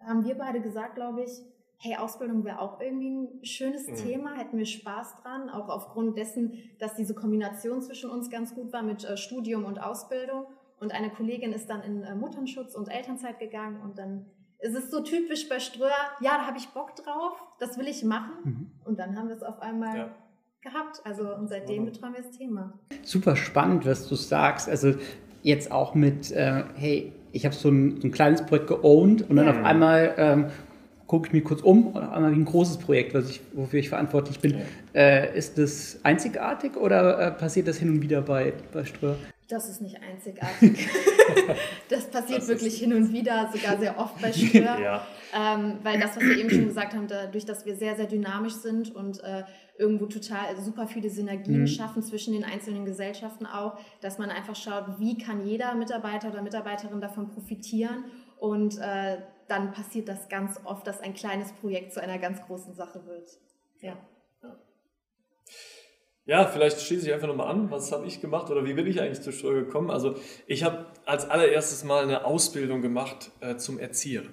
haben 0.00 0.24
wir 0.24 0.36
beide 0.36 0.60
gesagt, 0.60 0.94
glaube 0.94 1.22
ich, 1.22 1.42
hey, 1.78 1.96
Ausbildung 1.96 2.44
wäre 2.44 2.60
auch 2.60 2.80
irgendwie 2.80 3.10
ein 3.10 3.44
schönes 3.44 3.86
mhm. 3.86 3.96
Thema, 3.96 4.34
hätten 4.34 4.56
wir 4.56 4.66
Spaß 4.66 5.16
dran, 5.22 5.50
auch 5.50 5.68
aufgrund 5.68 6.16
dessen, 6.16 6.54
dass 6.78 6.94
diese 6.94 7.14
Kombination 7.14 7.82
zwischen 7.82 8.10
uns 8.10 8.30
ganz 8.30 8.54
gut 8.54 8.72
war 8.72 8.82
mit 8.82 9.04
äh, 9.04 9.16
Studium 9.16 9.64
und 9.64 9.78
Ausbildung. 9.78 10.46
Und 10.78 10.92
eine 10.92 11.10
Kollegin 11.10 11.52
ist 11.52 11.68
dann 11.70 11.82
in 11.82 12.02
äh, 12.02 12.14
Mutterschutz 12.14 12.74
und 12.74 12.88
Elternzeit 12.88 13.38
gegangen 13.38 13.80
und 13.82 13.98
dann 13.98 14.26
es 14.66 14.74
ist 14.74 14.90
so 14.90 15.00
typisch 15.00 15.48
bei 15.48 15.60
Ströer, 15.60 15.90
ja, 16.20 16.38
da 16.38 16.46
habe 16.46 16.58
ich 16.58 16.68
Bock 16.68 16.96
drauf, 16.96 17.34
das 17.60 17.78
will 17.78 17.86
ich 17.86 18.04
machen. 18.04 18.32
Mhm. 18.44 18.70
Und 18.84 18.98
dann 18.98 19.16
haben 19.16 19.28
wir 19.28 19.36
es 19.36 19.42
auf 19.42 19.60
einmal 19.62 19.96
ja. 19.96 20.08
gehabt. 20.60 21.00
Also 21.04 21.34
und 21.34 21.48
seitdem 21.48 21.82
mhm. 21.82 21.86
betreuen 21.86 22.14
wir 22.14 22.22
das 22.22 22.32
Thema. 22.32 22.72
Super 23.02 23.36
spannend, 23.36 23.86
was 23.86 24.08
du 24.08 24.14
sagst. 24.14 24.68
Also 24.68 24.94
jetzt 25.42 25.70
auch 25.70 25.94
mit, 25.94 26.32
äh, 26.32 26.64
hey, 26.74 27.12
ich 27.32 27.44
habe 27.44 27.54
so, 27.54 27.68
ein, 27.68 28.00
so 28.00 28.08
ein 28.08 28.10
kleines 28.10 28.44
Projekt 28.44 28.66
geowned 28.66 29.28
und 29.28 29.36
dann 29.36 29.46
mhm. 29.46 29.52
auf 29.52 29.64
einmal 29.64 30.14
ähm, 30.16 30.46
gucke 31.06 31.28
ich 31.28 31.32
mich 31.32 31.44
kurz 31.44 31.60
um 31.62 31.88
und 31.88 32.02
auf 32.02 32.12
einmal 32.12 32.32
wie 32.32 32.40
ein 32.40 32.44
großes 32.44 32.78
Projekt, 32.78 33.14
was 33.14 33.30
ich, 33.30 33.40
wofür 33.52 33.78
ich 33.78 33.88
verantwortlich 33.88 34.40
bin. 34.40 34.58
Ja. 34.58 35.00
Äh, 35.00 35.38
ist 35.38 35.58
das 35.58 36.00
einzigartig 36.02 36.76
oder 36.76 37.20
äh, 37.20 37.30
passiert 37.30 37.68
das 37.68 37.76
hin 37.76 37.90
und 37.90 38.02
wieder 38.02 38.22
bei, 38.22 38.52
bei 38.72 38.84
Ströer? 38.84 39.16
Das 39.48 39.68
ist 39.68 39.80
nicht 39.80 40.02
einzigartig. 40.02 40.88
das 41.88 42.10
passiert 42.10 42.40
das 42.40 42.48
wirklich 42.48 42.78
hin 42.78 42.92
und 42.92 43.12
wieder, 43.12 43.48
sogar 43.52 43.78
sehr 43.78 43.98
oft 43.98 44.20
bei 44.20 44.32
Stör. 44.32 44.78
ja. 44.80 45.06
ähm, 45.32 45.78
weil 45.84 46.00
das, 46.00 46.16
was 46.16 46.24
wir 46.24 46.36
eben 46.36 46.50
schon 46.50 46.66
gesagt 46.66 46.94
haben, 46.94 47.06
dadurch, 47.06 47.44
dass 47.44 47.64
wir 47.64 47.76
sehr, 47.76 47.94
sehr 47.94 48.06
dynamisch 48.06 48.54
sind 48.54 48.92
und 48.94 49.22
äh, 49.22 49.44
irgendwo 49.78 50.06
total 50.06 50.56
super 50.60 50.88
viele 50.88 51.10
Synergien 51.10 51.60
mhm. 51.60 51.66
schaffen 51.68 52.02
zwischen 52.02 52.32
den 52.32 52.42
einzelnen 52.44 52.84
Gesellschaften 52.84 53.46
auch, 53.46 53.78
dass 54.00 54.18
man 54.18 54.30
einfach 54.30 54.56
schaut, 54.56 54.98
wie 54.98 55.16
kann 55.16 55.46
jeder 55.46 55.74
Mitarbeiter 55.74 56.30
oder 56.30 56.42
Mitarbeiterin 56.42 57.00
davon 57.00 57.28
profitieren 57.28 58.04
und 58.38 58.78
äh, 58.78 59.18
dann 59.48 59.72
passiert 59.72 60.08
das 60.08 60.28
ganz 60.28 60.58
oft, 60.64 60.86
dass 60.86 61.00
ein 61.00 61.14
kleines 61.14 61.52
Projekt 61.52 61.92
zu 61.92 62.02
einer 62.02 62.18
ganz 62.18 62.42
großen 62.42 62.74
Sache 62.74 63.06
wird. 63.06 63.30
Ja. 63.80 63.96
Ja, 66.26 66.44
vielleicht 66.46 66.80
schließe 66.80 67.06
ich 67.06 67.14
einfach 67.14 67.28
nochmal 67.28 67.48
an. 67.48 67.70
Was 67.70 67.92
habe 67.92 68.06
ich 68.06 68.20
gemacht 68.20 68.50
oder 68.50 68.64
wie 68.64 68.74
bin 68.74 68.86
ich 68.86 69.00
eigentlich 69.00 69.22
zur 69.22 69.32
Steuer 69.32 69.62
gekommen? 69.62 69.90
Also 69.90 70.16
ich 70.48 70.64
habe 70.64 70.86
als 71.04 71.30
allererstes 71.30 71.84
mal 71.84 72.02
eine 72.02 72.24
Ausbildung 72.24 72.82
gemacht 72.82 73.30
äh, 73.40 73.56
zum 73.56 73.78
Erzieher. 73.78 74.24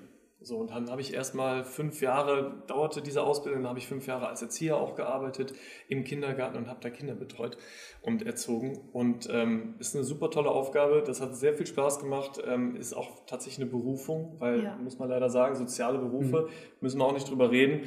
So, 0.42 0.58
und 0.58 0.72
dann 0.72 0.90
habe 0.90 1.00
ich 1.00 1.14
erstmal 1.14 1.64
fünf 1.64 2.02
Jahre, 2.02 2.64
dauerte 2.68 3.02
diese 3.02 3.24
Ausbildung, 3.24 3.62
dann 3.62 3.70
habe 3.70 3.80
ich 3.80 3.88
fünf 3.88 4.08
Jahre 4.08 4.28
als 4.28 4.42
Erzieher 4.42 4.76
auch 4.76 4.96
gearbeitet 4.96 5.54
im 5.88 6.04
Kindergarten 6.04 6.58
und 6.58 6.68
habe 6.68 6.80
da 6.82 6.90
Kinder 6.90 7.16
betreut 7.16 7.58
und 8.02 8.26
erzogen. 8.26 8.90
Und 8.92 9.30
ähm, 9.32 9.76
ist 9.80 9.96
eine 9.96 10.04
super 10.04 10.32
tolle 10.32 10.50
Aufgabe, 10.50 11.02
das 11.06 11.22
hat 11.22 11.38
sehr 11.38 11.54
viel 11.54 11.66
Spaß 11.66 12.00
gemacht, 12.00 12.42
ähm, 12.46 12.76
ist 12.76 12.94
auch 12.94 13.26
tatsächlich 13.26 13.62
eine 13.62 13.72
Berufung, 13.72 14.36
weil, 14.40 14.64
ja. 14.64 14.76
muss 14.76 15.00
man 15.00 15.08
leider 15.08 15.30
sagen, 15.30 15.56
soziale 15.56 16.00
Berufe, 16.00 16.42
mhm. 16.42 16.48
müssen 16.82 17.00
wir 17.00 17.06
auch 17.06 17.14
nicht 17.14 17.30
drüber 17.30 17.50
reden. 17.50 17.84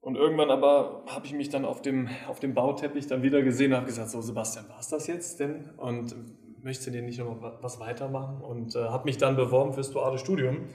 Und 0.00 0.16
irgendwann 0.16 0.50
aber 0.50 1.04
habe 1.08 1.26
ich 1.26 1.32
mich 1.32 1.48
dann 1.48 1.64
auf 1.64 1.82
dem, 1.82 2.08
auf 2.28 2.40
dem 2.40 2.54
Bauteppich 2.54 3.06
dann 3.06 3.22
wieder 3.22 3.42
gesehen 3.42 3.72
und 3.72 3.78
habe 3.78 3.86
gesagt, 3.86 4.10
so 4.10 4.20
Sebastian, 4.20 4.68
war 4.68 4.78
es 4.78 4.88
das 4.88 5.06
jetzt 5.06 5.40
denn? 5.40 5.70
Und 5.76 6.14
möchtest 6.62 6.88
du 6.88 6.90
dir 6.92 7.02
nicht 7.02 7.18
noch 7.18 7.36
was 7.60 7.80
weitermachen? 7.80 8.40
Und 8.40 8.76
äh, 8.76 8.84
habe 8.84 9.04
mich 9.04 9.18
dann 9.18 9.36
beworben 9.36 9.72
fürs 9.72 9.90
duale 9.90 10.18
Studium. 10.18 10.68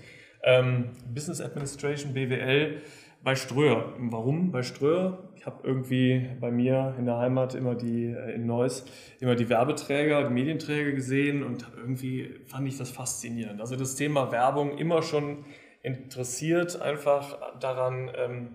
Ähm, 0.43 0.91
Business 1.13 1.39
Administration, 1.39 2.13
BWL 2.13 2.81
bei 3.23 3.35
Ströer. 3.35 3.93
Warum 3.97 4.51
bei 4.51 4.61
Ströer? 4.61 5.29
Ich 5.35 5.45
habe 5.45 5.65
irgendwie 5.65 6.29
bei 6.41 6.51
mir 6.51 6.93
in 6.99 7.05
der 7.05 7.17
Heimat 7.17 7.55
immer 7.55 7.75
die, 7.75 8.07
äh, 8.07 8.35
in 8.35 8.45
Neuss, 8.45 8.85
immer 9.21 9.35
die 9.35 9.47
Werbeträger, 9.47 10.27
die 10.27 10.33
Medienträger 10.33 10.91
gesehen 10.91 11.43
und 11.43 11.65
irgendwie 11.77 12.35
fand 12.45 12.67
ich 12.67 12.77
das 12.77 12.91
faszinierend. 12.91 13.61
Also 13.61 13.77
das 13.77 13.95
Thema 13.95 14.31
Werbung 14.31 14.77
immer 14.77 15.01
schon 15.01 15.45
interessiert 15.81 16.81
einfach 16.81 17.57
daran, 17.59 18.11
ähm, 18.17 18.49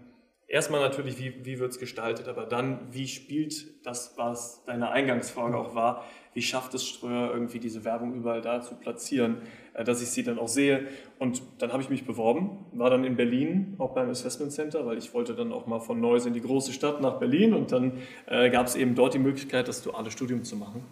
erstmal 0.49 0.81
natürlich, 0.81 1.19
wie, 1.19 1.45
wie 1.45 1.59
wird 1.59 1.73
es 1.73 1.79
gestaltet, 1.79 2.27
aber 2.27 2.47
dann, 2.47 2.81
wie 2.91 3.07
spielt 3.07 3.87
das, 3.87 4.15
was 4.17 4.65
deine 4.65 4.91
Eingangsfrage 4.91 5.57
auch 5.57 5.75
war, 5.75 6.05
wie 6.35 6.43
schafft 6.43 6.75
es 6.75 6.87
Ströer 6.87 7.31
irgendwie 7.33 7.59
diese 7.59 7.85
Werbung 7.85 8.15
überall 8.15 8.41
da 8.41 8.61
zu 8.61 8.75
platzieren, 8.75 9.43
äh, 9.75 9.85
dass 9.85 10.03
ich 10.03 10.09
sie 10.11 10.23
dann 10.23 10.39
auch 10.39 10.49
sehe. 10.49 10.87
Und 11.19 11.43
dann 11.59 11.73
habe 11.73 11.83
ich 11.83 11.91
mich 11.91 12.07
beworben, 12.07 12.67
war 12.73 12.91
dann 12.91 13.05
in 13.05 13.17
Berlin, 13.17 13.75
auch 13.79 13.95
beim 13.95 14.09
Assessment 14.09 14.53
Center, 14.53 14.87
weil 14.87 14.99
ich 14.99 15.13
wollte 15.15 15.35
dann 15.35 15.53
auch 15.53 15.67
mal 15.67 15.81
von 15.81 16.01
Neuss 16.01 16.27
in 16.27 16.35
die 16.35 16.41
große 16.41 16.73
Stadt 16.73 17.01
nach 17.01 17.19
Berlin 17.19 17.55
und 17.55 17.73
dann 17.73 17.99
äh, 18.27 18.51
gab 18.51 18.67
es 18.67 18.77
eben 18.77 18.95
dort 18.95 19.15
die 19.15 19.19
Möglichkeit, 19.19 19.69
das 19.69 19.83
duale 19.83 20.11
Studium 20.11 20.45
zu 20.45 20.57
machen. 20.57 20.85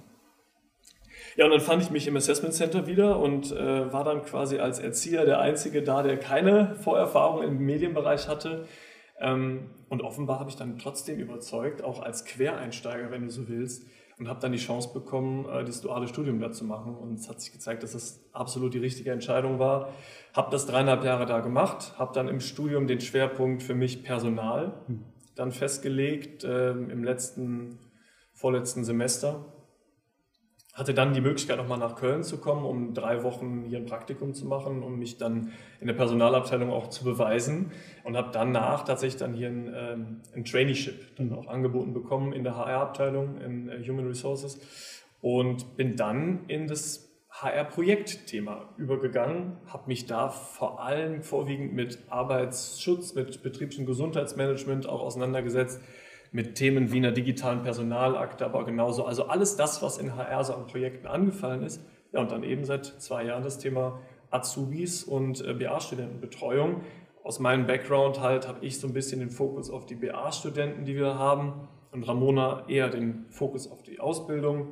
Ja, 1.37 1.45
und 1.45 1.51
dann 1.51 1.61
fand 1.61 1.83
ich 1.83 1.91
mich 1.91 2.07
im 2.07 2.17
Assessment 2.17 2.55
Center 2.55 2.87
wieder 2.87 3.19
und 3.19 3.53
äh, 3.53 3.93
war 3.93 4.05
dann 4.05 4.23
quasi 4.25 4.59
als 4.59 4.79
Erzieher 4.79 5.27
der 5.27 5.39
Einzige 5.39 5.83
da, 5.83 6.03
der 6.03 6.17
keine 6.17 6.77
Vorerfahrung 6.77 7.43
im 7.43 7.59
Medienbereich 7.59 8.27
hatte. 8.27 8.67
Ähm, 9.19 9.71
und 9.89 10.03
offenbar 10.03 10.41
habe 10.41 10.51
ich 10.51 10.57
dann 10.57 10.79
trotzdem 10.79 11.19
überzeugt, 11.19 11.83
auch 11.83 12.03
als 12.03 12.25
Quereinsteiger, 12.25 13.11
wenn 13.11 13.23
du 13.23 13.31
so 13.31 13.49
willst, 13.49 13.87
und 14.19 14.29
habe 14.29 14.41
dann 14.41 14.53
die 14.53 14.59
Chance 14.59 14.91
bekommen, 14.95 15.47
äh, 15.49 15.65
das 15.65 15.81
duale 15.81 16.09
Studium 16.09 16.41
da 16.41 16.51
zu 16.51 16.65
machen. 16.65 16.95
Und 16.95 17.15
es 17.15 17.29
hat 17.29 17.41
sich 17.41 17.53
gezeigt, 17.53 17.83
dass 17.83 17.93
das 17.93 18.25
absolut 18.33 18.75
die 18.75 18.79
richtige 18.79 19.11
Entscheidung 19.11 19.59
war. 19.59 19.93
Habe 20.35 20.51
das 20.51 20.67
dreieinhalb 20.67 21.05
Jahre 21.05 21.27
da 21.27 21.41
gemacht, 21.41 21.95
habe 21.99 22.13
dann 22.15 22.29
im 22.29 22.41
Studium 22.41 22.87
den 22.87 23.01
Schwerpunkt 23.01 23.63
für 23.63 23.75
mich 23.75 24.03
Personal 24.03 24.73
dann 25.35 25.53
festgelegt 25.53 26.45
äh, 26.45 26.71
im 26.71 27.05
letzten, 27.05 27.79
vorletzten 28.33 28.85
Semester 28.85 29.45
hatte 30.77 30.93
dann 30.93 31.15
die 31.15 31.23
Möglichkeit, 31.23 31.57
nochmal 31.57 31.79
nach 31.79 31.97
Köln 31.97 32.23
zu 32.23 32.37
kommen, 32.37 32.67
um 32.67 32.93
drei 32.93 33.23
Wochen 33.23 33.65
hier 33.67 33.79
ein 33.79 33.87
Praktikum 33.87 34.35
zu 34.35 34.45
machen, 34.45 34.83
um 34.83 34.99
mich 34.99 35.17
dann 35.17 35.53
in 35.81 35.87
der 35.87 35.95
Personalabteilung 35.95 36.71
auch 36.71 36.91
zu 36.91 37.03
beweisen. 37.03 37.73
Und 38.05 38.15
habe 38.15 38.29
danach 38.31 38.85
tatsächlich 38.85 39.19
dann 39.19 39.33
hier 39.33 39.49
ein, 39.49 39.73
ähm, 39.75 40.21
ein 40.35 40.45
Traineeship 40.45 41.17
dann 41.17 41.33
auch 41.33 41.47
angeboten 41.47 41.95
bekommen 41.95 42.35
in 42.35 42.45
der 42.45 42.57
HR-Abteilung, 42.57 43.41
in 43.41 43.71
äh, 43.71 43.83
Human 43.89 44.07
Resources. 44.07 44.61
Und 45.23 45.79
bin 45.79 45.97
dann 45.97 46.45
in 46.49 46.67
das 46.67 47.07
HR-Projektthema 47.31 48.75
übergegangen, 48.77 49.57
habe 49.67 49.89
mich 49.89 50.05
da 50.05 50.29
vor 50.29 50.83
allem 50.83 51.23
vorwiegend 51.23 51.73
mit 51.73 51.99
Arbeitsschutz, 52.09 53.15
mit 53.15 53.43
betrieblichem 53.43 53.87
Gesundheitsmanagement 53.87 54.87
auch 54.87 55.01
auseinandergesetzt, 55.01 55.81
mit 56.33 56.55
Themen 56.55 56.93
wie 56.93 56.99
einer 56.99 57.13
digitalen 57.13 57.63
Personalakte, 57.63 58.45
aber 58.45 58.65
genauso, 58.65 59.05
also 59.05 59.27
alles 59.27 59.57
das, 59.57 59.83
was 59.83 59.99
in 59.99 60.17
HR 60.17 60.45
so 60.45 60.55
an 60.55 60.67
Projekten 60.67 61.07
angefallen 61.07 61.63
ist. 61.63 61.81
Ja, 62.13 62.21
und 62.21 62.31
dann 62.31 62.43
eben 62.43 62.65
seit 62.65 62.87
zwei 62.87 63.25
Jahren 63.25 63.43
das 63.43 63.59
Thema 63.59 64.01
Azubis 64.31 65.05
und 65.05 65.45
äh, 65.45 65.55
BA-Studentenbetreuung. 65.55 66.83
Aus 67.23 67.41
meinem 67.41 67.67
Background 67.67 68.21
halt 68.21 68.47
habe 68.47 68.65
ich 68.65 68.79
so 68.79 68.87
ein 68.87 68.93
bisschen 68.93 69.21
den 69.21 69.31
Fokus 69.31 69.71
auf 69.71 69.87
die 69.87 69.97
BA-Studenten, 69.97 70.85
die 70.85 70.97
wir 70.97 71.19
haben, 71.19 71.69
und 71.93 72.07
Ramona 72.07 72.69
eher 72.69 72.89
den 72.89 73.27
Fokus 73.31 73.71
auf 73.71 73.83
die 73.83 74.01
Ausbildung. 74.01 74.69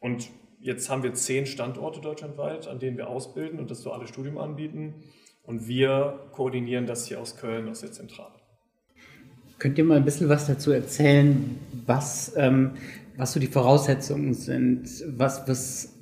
Und 0.00 0.30
jetzt 0.60 0.88
haben 0.88 1.02
wir 1.02 1.12
zehn 1.12 1.44
Standorte 1.44 2.00
deutschlandweit, 2.00 2.68
an 2.68 2.78
denen 2.78 2.96
wir 2.96 3.08
ausbilden 3.08 3.58
und 3.58 3.70
das 3.70 3.82
duale 3.82 4.06
Studium 4.06 4.38
anbieten. 4.38 5.02
Und 5.42 5.66
wir 5.66 6.28
koordinieren 6.32 6.86
das 6.86 7.06
hier 7.06 7.20
aus 7.20 7.36
Köln, 7.36 7.68
aus 7.68 7.80
der 7.80 7.92
Zentrale. 7.92 8.41
Könnt 9.62 9.78
ihr 9.78 9.84
mal 9.84 9.96
ein 9.96 10.04
bisschen 10.04 10.28
was 10.28 10.48
dazu 10.48 10.72
erzählen, 10.72 11.56
was, 11.86 12.32
ähm, 12.34 12.72
was 13.16 13.32
so 13.32 13.38
die 13.38 13.46
Voraussetzungen 13.46 14.34
sind? 14.34 14.88
Was, 15.16 15.46
was, 15.46 15.94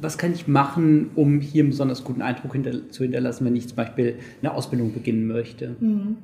was 0.00 0.16
kann 0.16 0.32
ich 0.32 0.46
machen, 0.46 1.10
um 1.16 1.40
hier 1.40 1.64
einen 1.64 1.70
besonders 1.70 2.04
guten 2.04 2.22
Eindruck 2.22 2.52
hinter, 2.52 2.88
zu 2.88 3.02
hinterlassen, 3.02 3.46
wenn 3.46 3.56
ich 3.56 3.66
zum 3.66 3.74
Beispiel 3.74 4.14
eine 4.42 4.54
Ausbildung 4.54 4.92
beginnen 4.92 5.26
möchte? 5.26 5.74
Mhm. 5.80 6.18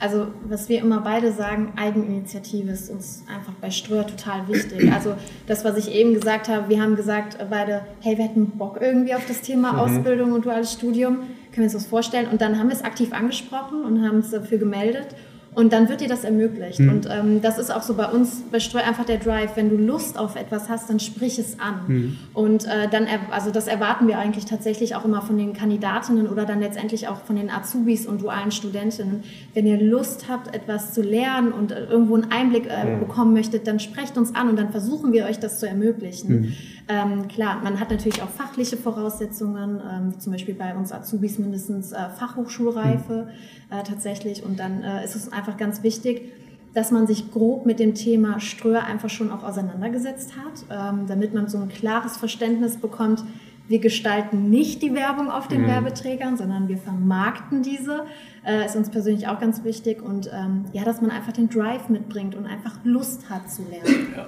Also 0.00 0.26
was 0.48 0.68
wir 0.68 0.80
immer 0.80 1.00
beide 1.00 1.30
sagen, 1.30 1.74
Eigeninitiative 1.76 2.72
ist 2.72 2.90
uns 2.90 3.22
einfach 3.32 3.52
bei 3.60 3.70
Ströer 3.70 4.04
total 4.04 4.48
wichtig. 4.48 4.90
Also 4.92 5.14
das, 5.46 5.64
was 5.64 5.76
ich 5.76 5.94
eben 5.94 6.12
gesagt 6.12 6.48
habe, 6.48 6.70
wir 6.70 6.82
haben 6.82 6.96
gesagt 6.96 7.38
beide, 7.50 7.82
hey, 8.00 8.18
wir 8.18 8.24
hätten 8.24 8.46
Bock 8.58 8.80
irgendwie 8.80 9.14
auf 9.14 9.26
das 9.28 9.42
Thema 9.42 9.74
mhm. 9.74 9.78
Ausbildung 9.78 10.32
und 10.32 10.44
duales 10.44 10.72
Studium, 10.72 11.18
können 11.52 11.58
wir 11.58 11.64
uns 11.64 11.74
das 11.74 11.86
vorstellen? 11.86 12.26
Und 12.32 12.40
dann 12.40 12.58
haben 12.58 12.66
wir 12.66 12.74
es 12.74 12.82
aktiv 12.82 13.12
angesprochen 13.12 13.84
und 13.84 14.02
haben 14.02 14.16
uns 14.16 14.30
dafür 14.30 14.58
gemeldet. 14.58 15.14
Und 15.54 15.74
dann 15.74 15.90
wird 15.90 16.00
dir 16.00 16.08
das 16.08 16.24
ermöglicht. 16.24 16.80
Mhm. 16.80 16.88
Und 16.88 17.08
ähm, 17.10 17.42
das 17.42 17.58
ist 17.58 17.70
auch 17.70 17.82
so 17.82 17.92
bei 17.92 18.06
uns 18.06 18.42
bei 18.50 18.58
Streu 18.58 18.80
einfach 18.80 19.04
der 19.04 19.18
Drive. 19.18 19.50
Wenn 19.54 19.68
du 19.68 19.76
Lust 19.76 20.18
auf 20.18 20.34
etwas 20.34 20.70
hast, 20.70 20.88
dann 20.88 20.98
sprich 20.98 21.38
es 21.38 21.60
an. 21.60 21.80
Mhm. 21.86 22.18
Und 22.32 22.64
äh, 22.64 22.88
dann, 22.90 23.06
also 23.30 23.50
das 23.50 23.66
erwarten 23.66 24.08
wir 24.08 24.18
eigentlich 24.18 24.46
tatsächlich 24.46 24.94
auch 24.94 25.04
immer 25.04 25.20
von 25.20 25.36
den 25.36 25.52
Kandidatinnen 25.52 26.26
oder 26.26 26.46
dann 26.46 26.60
letztendlich 26.60 27.06
auch 27.08 27.20
von 27.22 27.36
den 27.36 27.50
Azubis 27.50 28.06
und 28.06 28.22
dualen 28.22 28.50
Studentinnen. 28.50 29.24
Wenn 29.52 29.66
ihr 29.66 29.78
Lust 29.78 30.26
habt, 30.30 30.54
etwas 30.54 30.94
zu 30.94 31.02
lernen 31.02 31.52
und 31.52 31.70
äh, 31.70 31.84
irgendwo 31.84 32.14
einen 32.14 32.30
Einblick 32.30 32.66
äh, 32.70 32.96
mhm. 32.96 33.00
bekommen 33.00 33.34
möchtet, 33.34 33.66
dann 33.66 33.78
sprecht 33.78 34.16
uns 34.16 34.34
an 34.34 34.48
und 34.48 34.56
dann 34.56 34.70
versuchen 34.70 35.12
wir 35.12 35.26
euch 35.26 35.38
das 35.38 35.60
zu 35.60 35.68
ermöglichen. 35.68 36.54
Ähm, 36.88 37.28
klar, 37.28 37.60
man 37.62 37.78
hat 37.78 37.90
natürlich 37.90 38.22
auch 38.22 38.28
fachliche 38.28 38.76
Voraussetzungen, 38.76 39.80
ähm, 39.80 40.12
wie 40.12 40.18
zum 40.18 40.32
Beispiel 40.32 40.54
bei 40.54 40.74
uns 40.74 40.92
Azubis 40.92 41.38
mindestens 41.38 41.92
äh, 41.92 42.08
Fachhochschulreife 42.10 43.28
mhm. 43.28 43.76
äh, 43.76 43.82
tatsächlich. 43.82 44.44
Und 44.44 44.58
dann 44.58 44.82
äh, 44.82 45.04
ist 45.04 45.14
es 45.14 45.32
einfach 45.32 45.56
ganz 45.56 45.82
wichtig, 45.82 46.32
dass 46.74 46.90
man 46.90 47.06
sich 47.06 47.30
grob 47.30 47.66
mit 47.66 47.78
dem 47.78 47.94
Thema 47.94 48.40
Ströer 48.40 48.84
einfach 48.84 49.10
schon 49.10 49.30
auch 49.30 49.42
auseinandergesetzt 49.42 50.32
hat, 50.36 50.94
ähm, 50.94 51.06
damit 51.06 51.34
man 51.34 51.48
so 51.48 51.58
ein 51.58 51.68
klares 51.68 52.16
Verständnis 52.16 52.78
bekommt, 52.78 53.22
wir 53.68 53.78
gestalten 53.78 54.50
nicht 54.50 54.82
die 54.82 54.92
Werbung 54.94 55.30
auf 55.30 55.48
den 55.48 55.62
mhm. 55.62 55.68
Werbeträgern, 55.68 56.36
sondern 56.36 56.68
wir 56.68 56.78
vermarkten 56.78 57.62
diese. 57.62 58.06
Äh, 58.44 58.66
ist 58.66 58.76
uns 58.76 58.90
persönlich 58.90 59.28
auch 59.28 59.38
ganz 59.38 59.62
wichtig. 59.64 60.02
Und 60.02 60.30
ähm, 60.32 60.64
ja, 60.72 60.84
dass 60.84 61.00
man 61.00 61.10
einfach 61.10 61.32
den 61.32 61.48
Drive 61.48 61.88
mitbringt 61.88 62.34
und 62.34 62.46
einfach 62.46 62.74
Lust 62.84 63.30
hat 63.30 63.50
zu 63.50 63.62
lernen. 63.62 64.08
Ja. 64.16 64.26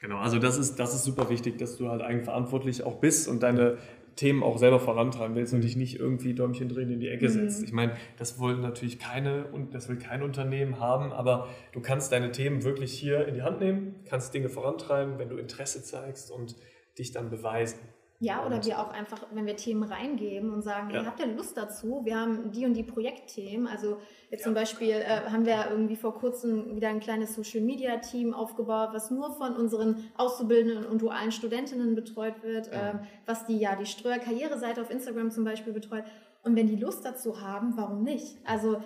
Genau, 0.00 0.18
also 0.18 0.38
das 0.38 0.58
ist, 0.58 0.76
das 0.78 0.94
ist 0.94 1.04
super 1.04 1.28
wichtig, 1.28 1.58
dass 1.58 1.76
du 1.76 1.88
halt 1.88 2.02
eigenverantwortlich 2.02 2.84
auch 2.84 2.96
bist 2.96 3.28
und 3.28 3.42
deine 3.42 3.78
Themen 4.18 4.42
auch 4.42 4.58
selber 4.58 4.80
vorantreiben 4.80 5.36
willst 5.36 5.54
und 5.54 5.62
dich 5.62 5.76
nicht 5.76 5.98
irgendwie 5.98 6.34
Däumchen 6.34 6.68
drehen 6.68 6.90
in 6.90 6.98
die 6.98 7.08
Ecke 7.08 7.26
mhm. 7.26 7.32
setzt. 7.32 7.62
Ich 7.62 7.72
meine, 7.72 7.92
das 8.16 8.40
wollen 8.40 8.60
natürlich 8.60 8.98
keine 8.98 9.46
und 9.46 9.74
das 9.74 9.88
will 9.88 9.96
kein 9.96 10.22
Unternehmen 10.22 10.80
haben, 10.80 11.12
aber 11.12 11.48
du 11.72 11.80
kannst 11.80 12.10
deine 12.10 12.32
Themen 12.32 12.64
wirklich 12.64 12.92
hier 12.92 13.28
in 13.28 13.34
die 13.34 13.42
Hand 13.42 13.60
nehmen, 13.60 13.94
kannst 14.08 14.34
Dinge 14.34 14.48
vorantreiben, 14.48 15.18
wenn 15.18 15.28
du 15.28 15.36
Interesse 15.36 15.84
zeigst 15.84 16.32
und 16.32 16.56
dich 16.98 17.12
dann 17.12 17.30
beweisen. 17.30 17.78
Ja, 18.20 18.44
oder 18.44 18.64
wir 18.64 18.80
auch 18.80 18.90
einfach, 18.90 19.26
wenn 19.32 19.46
wir 19.46 19.54
Themen 19.54 19.84
reingeben 19.84 20.52
und 20.52 20.62
sagen, 20.62 20.90
ja. 20.90 20.96
hey, 20.96 21.06
habt 21.06 21.20
ihr 21.20 21.28
Lust 21.28 21.56
dazu? 21.56 22.00
Wir 22.04 22.18
haben 22.18 22.50
die 22.50 22.66
und 22.66 22.74
die 22.74 22.82
Projektthemen. 22.82 23.68
Also 23.68 23.98
jetzt 24.28 24.40
ja. 24.40 24.44
zum 24.46 24.54
Beispiel 24.54 24.90
äh, 24.90 25.30
haben 25.30 25.46
wir 25.46 25.70
irgendwie 25.70 25.94
vor 25.94 26.14
kurzem 26.14 26.74
wieder 26.74 26.88
ein 26.88 26.98
kleines 26.98 27.36
Social 27.36 27.60
Media 27.60 27.98
Team 27.98 28.34
aufgebaut, 28.34 28.88
was 28.92 29.12
nur 29.12 29.36
von 29.36 29.54
unseren 29.54 30.04
Auszubildenden 30.16 30.84
und 30.84 31.00
dualen 31.00 31.30
Studentinnen 31.30 31.94
betreut 31.94 32.42
wird, 32.42 32.72
ja. 32.72 32.90
äh, 32.90 32.94
was 33.24 33.46
die 33.46 33.58
ja 33.58 33.76
die 33.76 33.86
Ströer 33.86 34.18
Karriereseite 34.18 34.80
auf 34.80 34.90
Instagram 34.90 35.30
zum 35.30 35.44
Beispiel 35.44 35.72
betreut. 35.72 36.04
Und 36.42 36.56
wenn 36.56 36.66
die 36.66 36.76
Lust 36.76 37.04
dazu 37.04 37.40
haben, 37.40 37.76
warum 37.76 38.02
nicht? 38.02 38.36
Also 38.44 38.82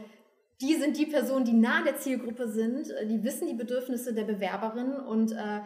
die 0.60 0.74
sind 0.74 0.98
die 0.98 1.06
Personen, 1.06 1.44
die 1.44 1.54
nah 1.54 1.82
der 1.82 1.96
Zielgruppe 1.96 2.48
sind, 2.48 2.90
äh, 2.90 3.06
die 3.06 3.24
wissen 3.24 3.48
die 3.48 3.54
Bedürfnisse 3.54 4.12
der 4.12 4.24
Bewerberin 4.24 4.92
und 4.92 5.32
äh, 5.32 5.60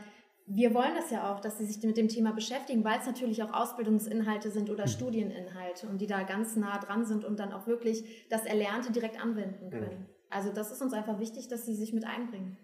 wir 0.48 0.74
wollen 0.74 0.94
das 0.94 1.10
ja 1.10 1.32
auch, 1.32 1.40
dass 1.40 1.58
sie 1.58 1.66
sich 1.66 1.82
mit 1.82 1.96
dem 1.96 2.08
Thema 2.08 2.32
beschäftigen, 2.32 2.84
weil 2.84 3.00
es 3.00 3.06
natürlich 3.06 3.42
auch 3.42 3.52
Ausbildungsinhalte 3.52 4.50
sind 4.50 4.70
oder 4.70 4.84
mhm. 4.84 4.90
Studieninhalte 4.90 5.88
und 5.88 6.00
die 6.00 6.06
da 6.06 6.22
ganz 6.22 6.56
nah 6.56 6.78
dran 6.78 7.04
sind 7.04 7.24
und 7.24 7.40
dann 7.40 7.52
auch 7.52 7.66
wirklich 7.66 8.26
das 8.30 8.46
Erlernte 8.46 8.92
direkt 8.92 9.20
anwenden 9.20 9.70
können. 9.70 10.00
Mhm. 10.00 10.06
Also 10.30 10.52
das 10.52 10.70
ist 10.70 10.80
uns 10.82 10.92
einfach 10.92 11.18
wichtig, 11.18 11.48
dass 11.48 11.66
sie 11.66 11.74
sich 11.74 11.92
mit 11.92 12.06
einbringen. 12.06 12.56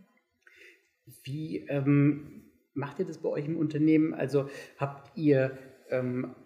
Wie 1.24 1.66
ähm, 1.68 2.44
macht 2.74 3.00
ihr 3.00 3.04
das 3.04 3.18
bei 3.18 3.28
euch 3.28 3.46
im 3.46 3.56
Unternehmen? 3.56 4.14
Also 4.14 4.48
habt 4.78 5.16
ihr 5.16 5.58
ähm, 5.90 6.36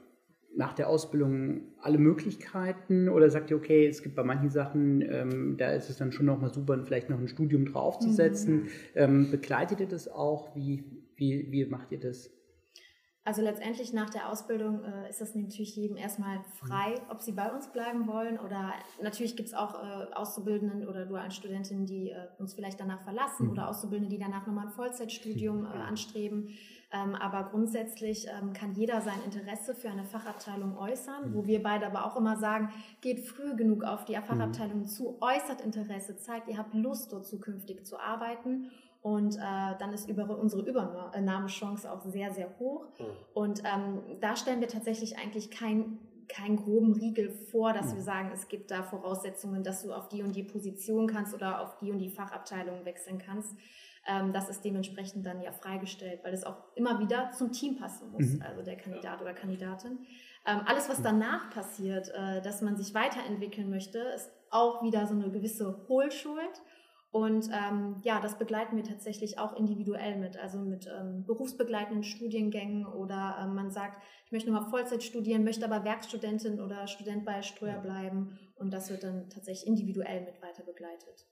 nach 0.55 0.73
der 0.73 0.89
Ausbildung 0.89 1.61
alle 1.83 1.99
Möglichkeiten 1.99 3.11
oder 3.11 3.29
sagt 3.29 3.51
ihr, 3.51 3.59
okay, 3.59 3.87
es 3.87 4.03
gibt 4.03 4.17
bei 4.17 4.25
manchen 4.25 4.49
Sachen, 4.49 5.03
ähm, 5.03 5.57
da 5.59 5.71
ist 5.73 5.91
es 5.91 5.99
dann 5.99 6.13
schon 6.13 6.25
nochmal 6.25 6.53
super, 6.53 6.83
vielleicht 6.83 7.11
noch 7.11 7.19
ein 7.19 7.29
Studium 7.29 7.67
draufzusetzen. 7.67 8.63
Mhm. 8.63 8.69
Ähm, 8.95 9.31
begleitet 9.31 9.81
ihr 9.81 9.89
das 9.89 10.09
auch? 10.09 10.57
Wie, 10.57 11.06
wie, 11.17 11.51
wie 11.51 11.67
macht 11.67 11.93
ihr 11.93 12.01
das? 12.01 12.31
Also 13.27 13.43
letztendlich 13.43 13.93
nach 13.93 14.09
der 14.09 14.31
Ausbildung 14.31 14.85
äh, 14.85 15.11
ist 15.11 15.21
das 15.21 15.35
natürlich 15.35 15.75
jedem 15.75 15.97
erstmal 15.97 16.45
frei, 16.61 16.91
mhm. 16.91 17.11
ob 17.11 17.21
sie 17.21 17.33
bei 17.33 17.53
uns 17.53 17.67
bleiben 17.73 18.07
wollen 18.07 18.39
oder 18.39 18.73
natürlich 19.03 19.35
gibt 19.35 19.49
es 19.49 19.55
auch 19.55 19.75
äh, 19.75 20.13
Auszubildenden 20.15 20.87
oder 20.87 21.07
dualen 21.07 21.33
Studentinnen, 21.33 21.87
die 21.87 22.11
äh, 22.11 22.29
uns 22.39 22.55
vielleicht 22.55 22.79
danach 22.79 23.03
verlassen 23.03 23.47
mhm. 23.47 23.51
oder 23.51 23.69
Auszubildende, 23.69 24.15
die 24.15 24.23
danach 24.23 24.47
nochmal 24.47 24.67
ein 24.67 24.73
Vollzeitstudium 24.73 25.65
äh, 25.65 25.69
anstreben. 25.71 26.51
Ähm, 26.93 27.17
aber 27.17 27.51
grundsätzlich 27.51 28.29
ähm, 28.29 28.53
kann 28.53 28.75
jeder 28.75 29.01
sein 29.01 29.21
Interesse 29.25 29.75
für 29.75 29.91
eine 29.91 30.05
Fachabteilung 30.05 30.79
äußern, 30.79 31.31
mhm. 31.31 31.35
wo 31.35 31.47
wir 31.49 31.61
beide 31.65 31.89
aber 31.89 32.07
auch 32.07 32.17
immer 32.17 32.37
sagen, 32.37 32.73
geht 33.01 33.27
früh 33.27 33.57
genug 33.57 33.83
auf 33.83 34.05
die 34.05 34.15
Fachabteilung 34.15 34.83
mhm. 34.83 34.87
zu, 34.87 35.21
äußert 35.21 35.63
Interesse, 35.63 36.17
zeigt, 36.17 36.47
ihr 36.47 36.59
habt 36.59 36.75
Lust 36.75 37.13
dort 37.13 37.27
zukünftig 37.27 37.85
zu 37.85 37.99
arbeiten 37.99 38.71
und 39.07 39.37
äh, 39.37 39.39
dann 39.79 39.93
ist 39.93 40.09
über, 40.09 40.37
unsere 40.37 40.63
Übernahmechance 40.63 41.89
auch 41.93 42.05
sehr, 42.07 42.33
sehr 42.33 42.59
hoch. 42.59 42.89
Mhm. 42.99 43.05
Und 43.35 43.63
ähm, 43.65 44.03
da 44.21 44.35
stellen 44.35 44.61
wir 44.61 44.67
tatsächlich 44.67 45.17
eigentlich 45.17 45.53
kein 45.53 46.01
keinen 46.29 46.57
groben 46.57 46.93
Riegel 46.93 47.31
vor, 47.31 47.73
dass 47.73 47.93
wir 47.93 48.01
mhm. 48.01 48.05
sagen, 48.05 48.31
es 48.35 48.49
gibt 48.49 48.73
da 48.73 48.83
Voraussetzungen, 48.83 49.63
dass 49.63 49.85
du 49.85 49.93
auf 49.93 50.09
die 50.09 50.25
und 50.25 50.35
die 50.35 50.43
Position 50.43 51.07
kannst 51.07 51.33
oder 51.35 51.61
auf 51.61 51.79
die 51.79 51.93
und 51.93 52.01
die 52.01 52.11
Fachabteilung 52.11 52.85
wechseln 52.85 53.19
kannst. 53.19 53.55
Ähm, 54.09 54.33
das 54.33 54.49
ist 54.49 54.65
dementsprechend 54.65 55.25
dann 55.25 55.41
ja 55.41 55.53
freigestellt, 55.53 56.25
weil 56.25 56.35
es 56.35 56.43
auch 56.43 56.57
immer 56.75 56.99
wieder 56.99 57.31
zum 57.31 57.53
Team 57.53 57.77
passen 57.77 58.11
muss, 58.11 58.27
mhm. 58.27 58.43
also 58.43 58.65
der 58.65 58.77
Kandidat 58.77 59.23
oder 59.23 59.35
Kandidatin. 59.35 60.01
Ähm, 60.45 60.63
alles, 60.67 60.89
was 60.89 61.01
danach 61.01 61.49
passiert, 61.51 62.09
äh, 62.13 62.43
dass 62.43 62.61
man 62.61 62.77
sich 62.77 62.93
weiterentwickeln 62.93 63.71
möchte, 63.71 64.01
ist 64.01 64.33
auch 64.51 64.83
wieder 64.83 65.07
so 65.07 65.15
eine 65.15 65.31
gewisse 65.31 65.87
Hohlschuld. 65.89 66.61
Und 67.11 67.49
ähm, 67.53 67.97
ja, 68.03 68.21
das 68.21 68.39
begleiten 68.39 68.77
wir 68.77 68.85
tatsächlich 68.85 69.39
auch 69.39 69.55
individuell 69.55 70.19
mit, 70.19 70.37
also 70.37 70.59
mit 70.59 70.87
ähm, 70.87 71.25
berufsbegleitenden 71.25 72.03
Studiengängen 72.03 72.85
oder 72.85 73.39
ähm, 73.41 73.55
man 73.55 73.71
sagt, 73.71 74.03
ich 74.27 74.33
möchte 74.33 74.51
nochmal 74.51 74.69
Vollzeit 74.69 75.03
studieren, 75.03 75.45
möchte 75.45 75.65
aber 75.65 75.85
Werkstudentin 75.85 76.61
oder 76.61 76.87
Student 76.89 77.25
bei 77.25 77.43
Ströer 77.43 77.79
bleiben 77.81 78.39
und 78.57 78.73
das 78.73 78.91
wird 78.91 79.05
dann 79.05 79.31
tatsächlich 79.31 79.67
individuell 79.67 80.25
mit 80.25 80.43
weiter 80.43 80.65
begleitet. 80.65 81.27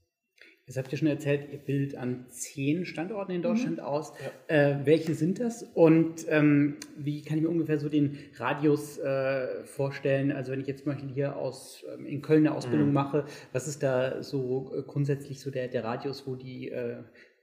Jetzt 0.67 0.79
habt 0.79 0.91
ihr 0.93 0.97
schon 0.97 1.09
erzählt, 1.09 1.53
ihr 1.53 1.59
bildet 1.59 1.95
an 1.99 2.25
zehn 2.29 2.87
Standorten 2.87 3.33
in 3.33 3.43
Deutschland 3.43 3.77
mhm. 3.77 3.85
aus. 3.85 4.15
Ja. 4.49 4.57
Äh, 4.57 4.87
welche 4.87 5.15
sind 5.15 5.39
das 5.39 5.63
und 5.63 6.25
ähm, 6.29 6.77
wie 6.97 7.21
kann 7.23 7.37
ich 7.37 7.43
mir 7.43 7.51
ungefähr 7.51 7.79
so 7.79 7.91
den 7.91 8.19
Radius 8.37 8.99
äh, 8.99 9.65
vorstellen? 9.65 10.33
Also 10.33 10.53
wenn 10.53 10.61
ich 10.61 10.67
jetzt 10.67 10.85
zum 10.85 10.93
Beispiel 10.93 11.13
hier 11.13 11.37
aus, 11.37 11.85
ähm, 11.95 12.07
in 12.07 12.23
Köln 12.23 12.47
eine 12.47 12.57
Ausbildung 12.57 12.89
mhm. 12.89 12.95
mache, 12.95 13.27
was 13.53 13.69
ist 13.69 13.83
da 13.83 14.23
so 14.23 14.73
äh, 14.75 14.83
grundsätzlich 14.83 15.41
so 15.41 15.51
der, 15.51 15.69
der 15.69 15.85
Radius, 15.85 16.27
wo 16.27 16.35
die, 16.35 16.71
äh, 16.71 16.97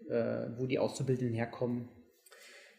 äh, 0.09 0.47
wo 0.57 0.65
die 0.65 0.79
Auszubildenden 0.79 1.35
herkommen? 1.35 1.89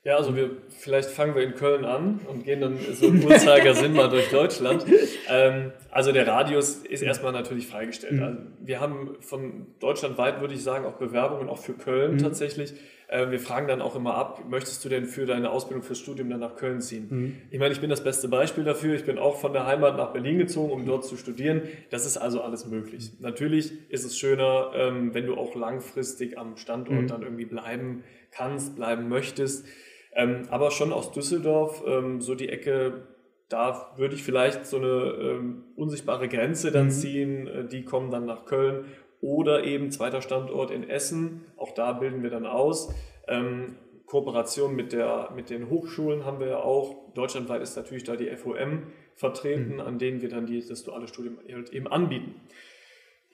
Ja, 0.05 0.16
also 0.16 0.34
wir, 0.34 0.50
vielleicht 0.68 1.11
fangen 1.11 1.36
wir 1.36 1.44
in 1.44 1.55
Köln 1.55 1.84
an 1.84 2.20
und 2.28 2.44
gehen 2.44 2.61
dann 2.61 2.76
so 2.92 3.07
im 3.07 3.24
Uhrzeigersinn 3.24 3.92
mal 3.92 4.09
durch 4.09 4.30
Deutschland. 4.30 4.84
Ähm, 5.28 5.70
also 5.92 6.11
der 6.11 6.26
Radius 6.26 6.78
ist 6.78 7.03
erstmal 7.03 7.32
natürlich 7.32 7.68
freigestellt. 7.68 8.14
Mhm. 8.14 8.22
Also 8.22 8.38
wir 8.61 8.80
haben 8.80 9.16
von 9.20 9.66
deutschlandweit, 9.78 10.40
würde 10.40 10.55
ich 10.55 10.62
sagen, 10.62 10.84
auch 10.84 10.94
Bewerbungen, 10.94 11.48
auch 11.48 11.59
für 11.59 11.74
Köln 11.74 12.14
mhm. 12.14 12.18
tatsächlich. 12.18 12.74
Äh, 13.07 13.30
wir 13.30 13.38
fragen 13.38 13.68
dann 13.68 13.80
auch 13.80 13.94
immer 13.94 14.14
ab, 14.14 14.42
möchtest 14.48 14.84
du 14.84 14.88
denn 14.88 15.05
für 15.05 15.24
deine 15.24 15.50
Ausbildung 15.50 15.84
fürs 15.84 16.00
Studium 16.00 16.30
dann 16.30 16.40
nach 16.40 16.57
Köln 16.57 16.80
ziehen? 16.80 17.07
Mhm. 17.09 17.36
Ich 17.50 17.61
meine, 17.61 17.72
ich 17.72 17.80
bin 17.80 17.88
das 17.88 18.03
beste 18.03 18.26
Beispiel 18.26 18.64
dafür. 18.64 18.94
Ich 18.96 19.05
bin 19.05 19.18
auch 19.18 19.36
von 19.36 19.53
der 19.53 19.66
Heimat 19.66 19.96
nach 19.96 20.12
Berlin 20.12 20.38
gezogen, 20.38 20.72
um 20.72 20.84
dort 20.84 21.05
zu 21.05 21.16
studieren. 21.16 21.62
Das 21.90 22.07
ist 22.07 22.16
also 22.16 22.40
alles 22.40 22.66
möglich. 22.66 23.12
Natürlich 23.20 23.72
ist 23.90 24.05
es 24.05 24.18
schöner, 24.18 24.72
ähm, 24.74 25.14
wenn 25.14 25.26
du 25.26 25.36
auch 25.36 25.55
langfristig 25.55 26.38
am 26.38 26.57
Standort 26.57 27.03
mhm. 27.03 27.07
dann 27.07 27.22
irgendwie 27.22 27.44
bleiben 27.44 28.03
kannst, 28.32 28.74
bleiben 28.74 29.09
möchtest. 29.09 29.66
Ähm, 30.14 30.46
aber 30.50 30.70
schon 30.70 30.92
aus 30.92 31.12
Düsseldorf, 31.12 31.82
ähm, 31.86 32.20
so 32.20 32.34
die 32.34 32.48
Ecke, 32.48 33.06
da 33.48 33.92
würde 33.96 34.14
ich 34.14 34.22
vielleicht 34.22 34.66
so 34.66 34.78
eine 34.78 35.14
ähm, 35.20 35.64
unsichtbare 35.76 36.28
Grenze 36.28 36.70
dann 36.70 36.86
mhm. 36.86 36.90
ziehen. 36.90 37.46
Äh, 37.46 37.64
die 37.66 37.84
kommen 37.84 38.10
dann 38.10 38.26
nach 38.26 38.44
Köln 38.44 38.86
oder 39.20 39.64
eben 39.64 39.90
zweiter 39.90 40.20
Standort 40.20 40.70
in 40.70 40.88
Essen. 40.88 41.46
Auch 41.56 41.72
da 41.72 41.92
bilden 41.92 42.22
wir 42.22 42.30
dann 42.30 42.46
aus. 42.46 42.94
Ähm, 43.28 43.76
Kooperation 44.06 44.74
mit, 44.76 44.92
der, 44.92 45.30
mit 45.34 45.48
den 45.48 45.70
Hochschulen 45.70 46.26
haben 46.26 46.40
wir 46.40 46.48
ja 46.48 46.58
auch. 46.58 47.12
Deutschlandweit 47.14 47.62
ist 47.62 47.76
natürlich 47.76 48.04
da 48.04 48.16
die 48.16 48.28
FOM 48.36 48.84
vertreten, 49.14 49.74
mhm. 49.74 49.80
an 49.80 49.98
denen 49.98 50.20
wir 50.20 50.28
dann 50.28 50.46
die, 50.46 50.66
das 50.66 50.84
duale 50.84 51.08
Studium 51.08 51.38
eben 51.46 51.86
anbieten. 51.86 52.34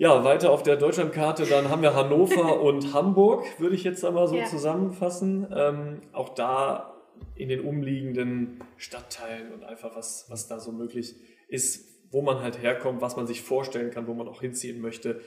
Ja, 0.00 0.22
weiter 0.22 0.52
auf 0.52 0.62
der 0.62 0.76
Deutschlandkarte, 0.76 1.44
dann 1.44 1.70
haben 1.70 1.82
wir 1.82 1.92
Hannover 1.92 2.60
und 2.62 2.94
Hamburg, 2.94 3.44
würde 3.58 3.74
ich 3.74 3.82
jetzt 3.82 4.04
einmal 4.04 4.28
so 4.28 4.36
ja. 4.36 4.44
zusammenfassen. 4.44 5.48
Ähm, 5.52 6.02
auch 6.12 6.28
da 6.36 6.94
in 7.34 7.48
den 7.48 7.62
umliegenden 7.62 8.62
Stadtteilen 8.76 9.52
und 9.52 9.64
einfach 9.64 9.96
was, 9.96 10.26
was 10.28 10.46
da 10.46 10.60
so 10.60 10.70
möglich 10.70 11.16
ist, 11.48 12.12
wo 12.12 12.22
man 12.22 12.40
halt 12.40 12.62
herkommt, 12.62 13.00
was 13.00 13.16
man 13.16 13.26
sich 13.26 13.42
vorstellen 13.42 13.90
kann, 13.90 14.06
wo 14.06 14.14
man 14.14 14.28
auch 14.28 14.40
hinziehen 14.40 14.80
möchte. 14.80 15.20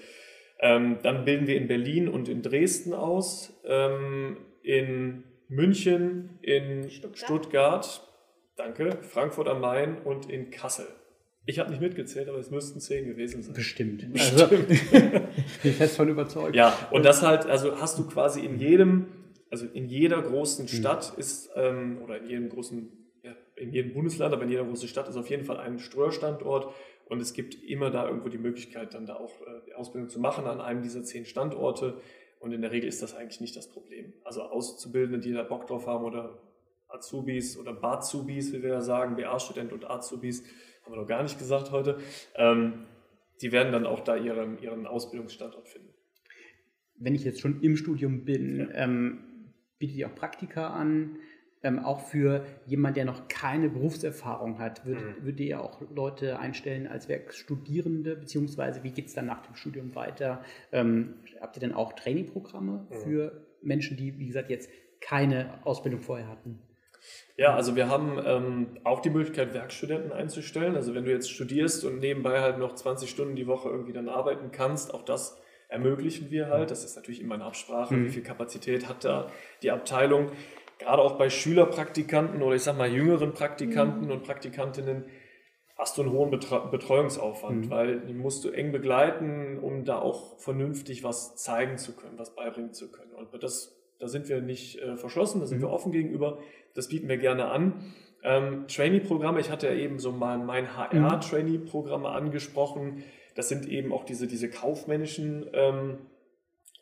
Ähm, 0.62 1.00
dann 1.04 1.26
bilden 1.26 1.48
wir 1.48 1.58
in 1.58 1.68
Berlin 1.68 2.08
und 2.08 2.30
in 2.30 2.42
Dresden 2.42 2.94
aus, 2.94 3.62
ähm, 3.66 4.38
in 4.64 5.26
München, 5.50 6.40
in 6.42 6.90
Stuttgart. 6.90 7.18
Stuttgart, 7.18 8.08
danke, 8.56 9.00
Frankfurt 9.02 9.50
am 9.50 9.60
Main 9.60 9.98
und 9.98 10.30
in 10.30 10.50
Kassel. 10.50 10.88
Ich 11.46 11.60
habe 11.60 11.72
nicht 11.72 11.82
mitgezählt, 11.82 12.30
aber 12.30 12.38
es 12.38 12.52
müssten 12.52 12.80
zehn 12.80 13.06
gewesen 13.06 13.42
sein. 13.42 13.54
Bestimmt. 13.54 14.14
Bestimmt. 14.14 14.42
Also, 14.42 14.56
ich 15.38 15.62
bin 15.64 15.74
fest 15.74 15.98
von 15.98 16.08
überzeugt. 16.08 16.56
Ja, 16.56 16.88
und 16.92 17.04
das 17.04 17.24
halt, 17.24 17.46
also 17.46 17.80
hast 17.80 17.98
du 17.98 18.08
quasi 18.08 18.46
in 18.46 18.60
jedem, 18.60 19.08
also 19.50 19.66
in 19.66 19.88
jeder 19.88 20.22
großen 20.22 20.68
hm. 20.68 20.78
Stadt 20.78 21.14
ist, 21.18 21.50
ähm, 21.56 22.00
oder 22.04 22.20
in 22.20 22.30
jedem 22.30 22.50
großen, 22.50 22.92
ja, 23.24 23.36
in 23.56 23.72
jedem 23.72 23.94
Bundesland, 23.94 24.34
aber 24.34 24.44
in 24.44 24.50
jeder 24.50 24.66
großen 24.66 24.88
Stadt 24.88 25.10
ist 25.10 25.18
auf 25.18 25.30
jeden 25.30 25.44
Fall 25.44 25.58
ein 25.58 25.80
Streuerstandort 25.80 26.74
und 27.06 27.20
es 27.20 27.34
gibt 27.34 27.56
immer 27.56 27.90
da 27.90 28.08
irgendwo 28.08 28.30
die 28.30 28.38
Möglichkeit, 28.38 28.94
dann 28.94 29.06
da 29.06 29.16
auch 29.16 29.42
äh, 29.42 29.62
die 29.68 29.74
Ausbildung 29.74 30.10
zu 30.10 30.20
machen 30.20 30.46
an 30.46 30.62
einem 30.62 30.82
dieser 30.82 31.04
zehn 31.04 31.26
Standorte. 31.26 32.00
Und 32.40 32.54
in 32.54 32.62
der 32.62 32.72
Regel 32.72 32.88
ist 32.88 33.02
das 33.02 33.14
eigentlich 33.14 33.42
nicht 33.42 33.56
das 33.56 33.68
Problem. 33.68 34.14
Also 34.24 34.44
Auszubildende, 34.44 35.20
die 35.20 35.34
da 35.34 35.44
Bock 35.44 35.68
drauf 35.68 35.88
haben 35.88 36.06
oder 36.06 36.40
Azubis 36.88 37.58
oder 37.58 37.74
Bazubis, 37.74 38.54
wie 38.54 38.64
wir 38.64 38.70
ja 38.70 38.82
sagen, 38.82 39.16
BA-Student 39.16 39.74
und 39.74 39.90
Azubis, 39.90 40.44
haben 40.84 40.94
wir 40.94 41.02
noch 41.02 41.08
gar 41.08 41.24
nicht 41.24 41.38
gesagt 41.38 41.72
heute, 41.72 42.00
ähm, 42.36 42.86
die 43.42 43.52
werden 43.52 43.72
dann 43.72 43.86
auch 43.86 44.02
da 44.02 44.16
ihren, 44.16 44.62
ihren 44.62 44.86
Ausbildungsstandort 44.86 45.68
finden. 45.68 45.90
Wenn 46.96 47.16
ich 47.16 47.24
jetzt 47.24 47.42
schon 47.42 47.62
im 47.62 47.76
Studium 47.76 48.26
bin, 48.26 48.60
ja. 48.60 48.84
ähm, 48.84 49.20
bietet 49.80 49.98
ihr 49.98 50.08
auch 50.08 50.16
Praktika 50.16 50.68
an? 50.68 51.18
Ähm, 51.64 51.78
auch 51.78 52.00
für 52.08 52.44
jemanden, 52.66 52.96
der 52.96 53.06
noch 53.06 53.28
keine 53.28 53.70
Berufserfahrung 53.70 54.58
hat, 54.58 54.84
würdet, 54.84 55.20
mhm. 55.20 55.26
würdet 55.26 55.40
ihr 55.42 55.62
auch 55.62 55.80
Leute 55.92 56.40
einstellen 56.40 56.88
als 56.88 57.08
Werkstudierende, 57.08 58.16
beziehungsweise 58.16 58.84
wie 58.84 58.90
geht 58.90 59.08
es 59.08 59.14
dann 59.14 59.28
nach 59.28 59.46
dem 59.46 59.54
Studium 59.54 59.94
weiter? 59.94 60.44
Ähm, 60.72 61.16
habt 61.40 61.58
ihr 61.58 61.60
denn 61.60 61.74
auch 61.74 61.94
Trainingprogramme 61.94 62.88
mhm. 62.90 62.96
für 63.04 63.46
Menschen, 63.62 63.96
die, 63.96 64.18
wie 64.18 64.26
gesagt, 64.26 64.50
jetzt 64.50 64.72
keine 65.02 65.60
Ausbildung 65.64 66.02
vorher 66.02 66.28
hatten? 66.30 66.60
Ja, 67.38 67.56
also 67.56 67.76
wir 67.76 67.90
haben 67.90 68.20
ähm, 68.24 68.80
auch 68.84 69.00
die 69.00 69.10
Möglichkeit, 69.10 69.54
Werkstudenten 69.54 70.12
einzustellen. 70.12 70.76
Also 70.76 70.94
wenn 70.94 71.06
du 71.06 71.12
jetzt 71.12 71.32
studierst 71.32 71.86
und 71.86 72.00
nebenbei 72.00 72.42
halt 72.42 72.58
noch 72.58 72.76
20 72.76 73.10
Stunden 73.10 73.36
die 73.36 73.48
Woche 73.48 73.70
irgendwie 73.70 73.94
dann 73.94 74.10
arbeiten 74.10 74.52
kannst, 74.52 74.94
auch 74.94 75.04
das 75.04 75.42
ermöglichen 75.72 76.30
wir 76.30 76.50
halt. 76.50 76.70
Das 76.70 76.84
ist 76.84 76.96
natürlich 76.96 77.22
immer 77.22 77.36
eine 77.36 77.46
Absprache, 77.46 77.94
mhm. 77.94 78.06
wie 78.06 78.10
viel 78.10 78.24
Kapazität 78.24 78.88
hat 78.88 79.04
da 79.04 79.32
die 79.64 79.72
Abteilung. 79.72 80.32
Gerade 80.78 81.02
auch 81.02 81.18
bei 81.18 81.30
Schülerpraktikanten 81.30 82.42
oder 82.42 82.56
ich 82.56 82.64
sag 82.64 82.78
mal 82.78 82.92
jüngeren 82.92 83.34
Praktikanten 83.34 84.06
mhm. 84.06 84.12
und 84.12 84.24
Praktikantinnen 84.24 85.06
hast 85.78 85.98
du 85.98 86.04
einen 86.04 86.12
hohen 86.12 86.30
Betreuungsaufwand, 86.30 87.66
mhm. 87.66 87.70
weil 87.72 88.00
die 88.02 88.14
musst 88.14 88.44
du 88.44 88.50
eng 88.50 88.72
begleiten, 88.72 89.58
um 89.60 89.84
da 89.84 89.98
auch 89.98 90.38
vernünftig 90.38 91.04
was 91.04 91.36
zeigen 91.38 91.78
zu 91.78 91.96
können, 91.96 92.20
was 92.20 92.36
beibringen 92.36 92.74
zu 92.74 92.92
können. 92.92 93.14
Und 93.14 93.42
das, 93.42 93.81
da 94.02 94.10
sind 94.10 94.28
wir 94.28 94.42
nicht 94.42 94.80
äh, 94.80 94.98
verschlossen, 94.98 95.40
da 95.40 95.46
sind 95.46 95.60
mhm. 95.60 95.64
wir 95.64 95.70
offen 95.70 95.94
gegenüber 95.94 96.40
das 96.74 96.88
bieten 96.88 97.08
wir 97.08 97.18
gerne 97.18 97.50
an. 97.50 97.94
Ähm, 98.24 98.66
Trainee-Programme, 98.68 99.40
ich 99.40 99.50
hatte 99.50 99.68
ja 99.68 99.74
eben 99.74 100.00
so 100.00 100.12
mal 100.12 100.38
mein 100.38 100.76
HR-Trainee-Programme 100.78 102.10
angesprochen. 102.10 103.04
Das 103.36 103.50
sind 103.50 103.68
eben 103.68 103.92
auch 103.92 104.04
diese, 104.04 104.28
diese 104.28 104.50
kaufmännischen 104.50 105.48
ähm, 105.54 105.98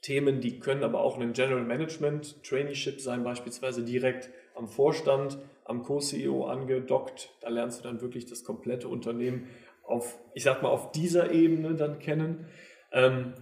Themen, 0.01 0.41
die 0.41 0.59
können 0.59 0.83
aber 0.83 1.01
auch 1.01 1.19
ein 1.19 1.33
General 1.33 1.63
Management 1.63 2.43
Traineeship 2.43 3.01
sein, 3.01 3.23
beispielsweise 3.23 3.83
direkt 3.83 4.29
am 4.55 4.67
Vorstand, 4.67 5.37
am 5.65 5.83
Co-CEO 5.83 6.45
angedockt. 6.45 7.31
Da 7.41 7.49
lernst 7.49 7.79
du 7.79 7.83
dann 7.87 8.01
wirklich 8.01 8.25
das 8.25 8.43
komplette 8.43 8.87
Unternehmen 8.87 9.47
auf, 9.83 10.17
ich 10.33 10.43
sag 10.43 10.61
mal, 10.61 10.69
auf 10.69 10.91
dieser 10.91 11.31
Ebene 11.31 11.75
dann 11.75 11.99
kennen. 11.99 12.47
Ähm, 12.91 13.33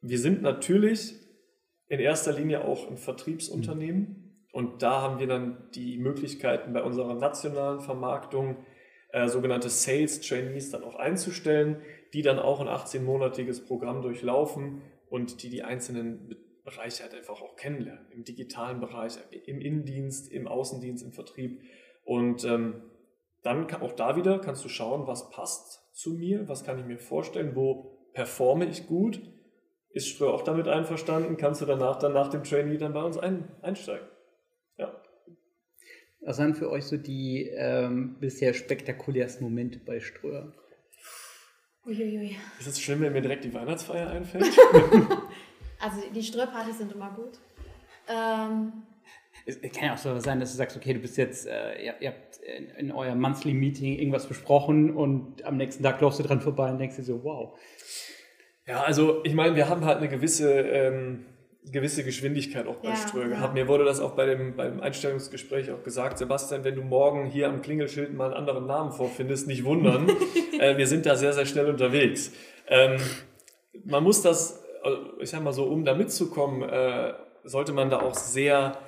wir 0.00 0.18
sind 0.18 0.42
natürlich 0.42 1.14
in 1.92 2.00
erster 2.00 2.32
Linie 2.32 2.64
auch 2.64 2.88
ein 2.88 2.96
Vertriebsunternehmen. 2.96 4.46
Und 4.50 4.82
da 4.82 5.02
haben 5.02 5.18
wir 5.18 5.26
dann 5.26 5.68
die 5.74 5.98
Möglichkeiten 5.98 6.72
bei 6.72 6.82
unserer 6.82 7.12
nationalen 7.12 7.80
Vermarktung 7.80 8.64
äh, 9.10 9.28
sogenannte 9.28 9.68
Sales 9.68 10.22
Trainees 10.22 10.70
dann 10.70 10.84
auch 10.84 10.94
einzustellen, 10.94 11.82
die 12.14 12.22
dann 12.22 12.38
auch 12.38 12.60
ein 12.60 12.66
18-monatiges 12.66 13.66
Programm 13.66 14.00
durchlaufen 14.00 14.80
und 15.10 15.42
die 15.42 15.50
die 15.50 15.64
einzelnen 15.64 16.34
Bereiche 16.64 17.02
halt 17.02 17.14
einfach 17.14 17.42
auch 17.42 17.56
kennenlernen. 17.56 18.06
Im 18.10 18.24
digitalen 18.24 18.80
Bereich, 18.80 19.18
im 19.44 19.60
Innendienst, 19.60 20.32
im 20.32 20.48
Außendienst, 20.48 21.04
im 21.04 21.12
Vertrieb. 21.12 21.60
Und 22.04 22.42
ähm, 22.46 22.84
dann 23.42 23.66
kann, 23.66 23.82
auch 23.82 23.92
da 23.92 24.16
wieder 24.16 24.38
kannst 24.38 24.64
du 24.64 24.70
schauen, 24.70 25.06
was 25.06 25.28
passt 25.28 25.94
zu 25.94 26.14
mir, 26.14 26.48
was 26.48 26.64
kann 26.64 26.78
ich 26.78 26.86
mir 26.86 26.98
vorstellen, 26.98 27.54
wo 27.54 27.98
performe 28.14 28.64
ich 28.64 28.86
gut. 28.86 29.20
Ist 29.92 30.08
Strö 30.08 30.28
auch 30.28 30.42
damit 30.42 30.68
einverstanden? 30.68 31.36
Kannst 31.36 31.60
du 31.60 31.66
danach 31.66 31.98
dann 31.98 32.14
nach 32.14 32.28
dem 32.28 32.44
Trainee 32.44 32.78
dann 32.78 32.92
bei 32.92 33.02
uns 33.02 33.18
ein, 33.18 33.48
einsteigen? 33.60 34.06
Ja. 34.78 34.94
Was 36.20 36.38
waren 36.38 36.54
für 36.54 36.70
euch 36.70 36.84
so 36.84 36.96
die 36.96 37.48
ähm, 37.54 38.16
bisher 38.18 38.54
spektakulärsten 38.54 39.44
Momente 39.44 39.78
bei 39.78 40.00
Ströer? 40.00 40.52
Uiuiui. 41.84 42.36
Ist 42.60 42.68
es 42.68 42.80
schlimm, 42.80 43.00
wenn 43.00 43.12
mir 43.12 43.20
direkt 43.20 43.44
die 43.44 43.52
Weihnachtsfeier 43.52 44.10
einfällt? 44.10 44.44
also 45.80 46.00
die 46.14 46.22
Ströhrpartys 46.22 46.78
sind 46.78 46.92
immer 46.92 47.10
gut. 47.10 47.38
Ähm, 48.08 48.72
es 49.44 49.60
kann 49.60 49.84
ja 49.84 49.94
auch 49.94 49.98
so 49.98 50.18
sein, 50.20 50.40
dass 50.40 50.52
du 50.52 50.58
sagst, 50.58 50.76
okay, 50.76 50.94
du 50.94 51.00
bist 51.00 51.16
jetzt, 51.16 51.46
äh, 51.46 51.84
ihr, 51.84 51.94
ihr, 52.00 52.08
habt 52.10 52.38
in, 52.38 52.68
in 52.86 52.92
eurem 52.92 53.20
Monthly 53.20 53.54
Meeting 53.54 53.98
irgendwas 53.98 54.26
besprochen 54.26 54.94
und 54.94 55.44
am 55.44 55.56
nächsten 55.56 55.82
Tag 55.82 56.00
läufst 56.00 56.20
du 56.20 56.22
dran 56.22 56.40
vorbei 56.40 56.70
und 56.70 56.78
denkst 56.78 56.96
dir 56.96 57.02
so, 57.02 57.24
wow. 57.24 57.58
Ja, 58.66 58.82
also 58.82 59.20
ich 59.24 59.34
meine, 59.34 59.56
wir 59.56 59.68
haben 59.68 59.84
halt 59.84 59.98
eine 59.98 60.08
gewisse, 60.08 60.52
ähm, 60.60 61.24
gewisse 61.64 62.04
Geschwindigkeit 62.04 62.66
auch 62.66 62.76
bei 62.76 62.90
ja, 62.90 62.96
Ströer 62.96 63.28
gehabt. 63.28 63.56
Ja. 63.56 63.64
Mir 63.64 63.68
wurde 63.68 63.84
das 63.84 64.00
auch 64.00 64.12
bei 64.12 64.26
dem, 64.26 64.56
beim 64.56 64.80
Einstellungsgespräch 64.80 65.70
auch 65.70 65.82
gesagt, 65.82 66.18
Sebastian, 66.18 66.64
wenn 66.64 66.76
du 66.76 66.82
morgen 66.82 67.26
hier 67.26 67.48
am 67.48 67.62
Klingelschild 67.62 68.14
mal 68.14 68.26
einen 68.26 68.34
anderen 68.34 68.66
Namen 68.66 68.92
vorfindest, 68.92 69.46
nicht 69.46 69.64
wundern. 69.64 70.08
äh, 70.60 70.76
wir 70.76 70.86
sind 70.86 71.06
da 71.06 71.16
sehr, 71.16 71.32
sehr 71.32 71.46
schnell 71.46 71.66
unterwegs. 71.66 72.32
Ähm, 72.68 72.98
man 73.84 74.04
muss 74.04 74.22
das, 74.22 74.62
ich 75.20 75.30
sag 75.30 75.42
mal 75.42 75.52
so, 75.52 75.64
um 75.64 75.84
da 75.84 75.94
mitzukommen, 75.94 76.62
äh, 76.62 77.14
sollte 77.44 77.72
man 77.72 77.90
da 77.90 78.00
auch 78.00 78.14
sehr 78.14 78.78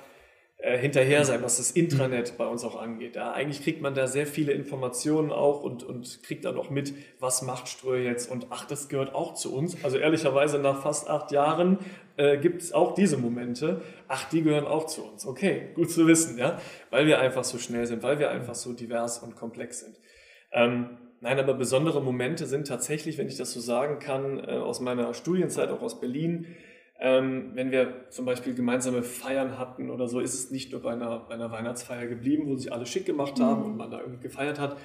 äh, 0.57 0.77
hinterher 0.77 1.25
sein, 1.25 1.43
was 1.43 1.57
das 1.57 1.71
Intranet 1.71 2.37
bei 2.37 2.47
uns 2.47 2.63
auch 2.63 2.81
angeht. 2.81 3.17
Ja, 3.17 3.33
eigentlich 3.33 3.61
kriegt 3.61 3.81
man 3.81 3.93
da 3.93 4.07
sehr 4.07 4.25
viele 4.25 4.53
Informationen 4.53 5.31
auch 5.31 5.61
und, 5.61 5.83
und 5.83 6.23
kriegt 6.23 6.45
dann 6.45 6.57
auch 6.57 6.69
mit, 6.69 6.93
was 7.19 7.41
macht 7.41 7.67
Ströer 7.67 8.01
jetzt 8.03 8.31
und 8.31 8.47
ach, 8.51 8.65
das 8.65 8.87
gehört 8.87 9.13
auch 9.13 9.33
zu 9.33 9.53
uns. 9.53 9.83
Also 9.83 9.97
ehrlicherweise 9.97 10.57
nach 10.57 10.81
fast 10.81 11.09
acht 11.09 11.31
Jahren 11.31 11.79
äh, 12.15 12.37
gibt 12.37 12.61
es 12.61 12.71
auch 12.71 12.93
diese 12.95 13.17
Momente. 13.17 13.81
Ach, 14.07 14.29
die 14.29 14.43
gehören 14.43 14.65
auch 14.65 14.85
zu 14.85 15.03
uns. 15.03 15.27
Okay, 15.27 15.71
gut 15.75 15.91
zu 15.91 16.07
wissen, 16.07 16.37
ja, 16.37 16.57
weil 16.89 17.05
wir 17.05 17.19
einfach 17.19 17.43
so 17.43 17.57
schnell 17.57 17.85
sind, 17.85 18.01
weil 18.01 18.19
wir 18.19 18.31
einfach 18.31 18.55
so 18.55 18.71
divers 18.71 19.19
und 19.19 19.35
komplex 19.35 19.81
sind. 19.81 19.99
Ähm, 20.53 20.97
nein, 21.19 21.37
aber 21.37 21.53
besondere 21.53 22.01
Momente 22.01 22.45
sind 22.45 22.65
tatsächlich, 22.67 23.17
wenn 23.17 23.27
ich 23.27 23.35
das 23.35 23.51
so 23.51 23.59
sagen 23.59 23.99
kann, 23.99 24.39
äh, 24.39 24.53
aus 24.53 24.79
meiner 24.79 25.13
Studienzeit, 25.13 25.69
auch 25.69 25.81
aus 25.81 25.99
Berlin, 25.99 26.47
ähm, 26.99 27.51
wenn 27.53 27.71
wir 27.71 28.09
zum 28.09 28.25
Beispiel 28.25 28.55
gemeinsame 28.55 29.03
Feiern 29.03 29.57
hatten 29.59 29.89
oder 29.89 30.07
so, 30.07 30.21
ist 30.21 30.33
es 30.33 30.51
nicht 30.51 30.71
nur 30.71 30.81
bei 30.81 30.93
einer, 30.93 31.19
bei 31.27 31.33
einer 31.33 31.51
Weihnachtsfeier 31.51 32.07
geblieben, 32.07 32.43
wo 32.47 32.55
sich 32.55 32.71
alle 32.71 32.85
schick 32.85 33.05
gemacht 33.05 33.39
haben 33.39 33.61
mhm. 33.61 33.65
und 33.65 33.77
man 33.77 33.91
da 33.91 33.99
irgendwie 33.99 34.21
gefeiert 34.21 34.59
hat. 34.59 34.77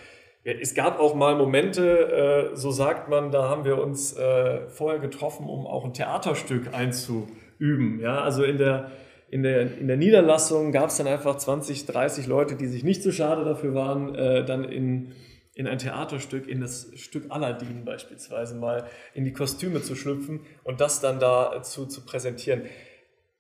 Es 0.43 0.75
gab 0.75 0.99
auch 0.99 1.15
mal 1.15 1.37
Momente, 1.37 2.51
äh, 2.53 2.57
so 2.57 2.71
sagt 2.71 3.11
man, 3.11 3.31
da 3.31 3.49
haben 3.49 3.65
wir 3.65 3.81
uns 3.81 4.17
äh, 4.17 4.69
vorher 4.69 4.99
getroffen, 4.99 5.47
um 5.47 5.67
auch 5.67 5.85
ein 5.85 5.93
Theaterstück 5.93 6.73
einzuüben. 6.73 8.01
Ja, 8.01 8.23
also 8.23 8.43
in 8.43 8.57
der, 8.57 8.91
in 9.31 9.43
der, 9.43 9.79
in 9.79 9.87
der 9.87 9.99
Niederlassung 9.99 10.73
gab 10.73 10.89
es 10.89 10.97
dann 10.97 11.07
einfach 11.07 11.37
20, 11.37 11.85
30 11.85 12.27
Leute, 12.27 12.57
die 12.57 12.67
sich 12.67 12.83
nicht 12.85 13.03
so 13.03 13.13
schade 13.13 13.45
dafür 13.45 13.75
waren, 13.75 14.15
äh, 14.15 14.45
dann 14.45 14.65
in 14.65 15.13
in 15.61 15.67
ein 15.67 15.77
Theaterstück, 15.77 16.49
in 16.49 16.63
das 16.63 16.91
Stück 16.97 17.27
Aladdin 17.29 17.85
beispielsweise 17.85 18.55
mal 18.55 18.89
in 19.13 19.27
die 19.27 19.35
Kostüme 19.35 19.83
zu 19.83 19.95
schlüpfen 19.95 20.41
und 20.65 20.81
das 20.81 21.01
dann 21.01 21.21
dazu 21.21 21.85
zu 21.85 22.03
präsentieren. 22.07 22.63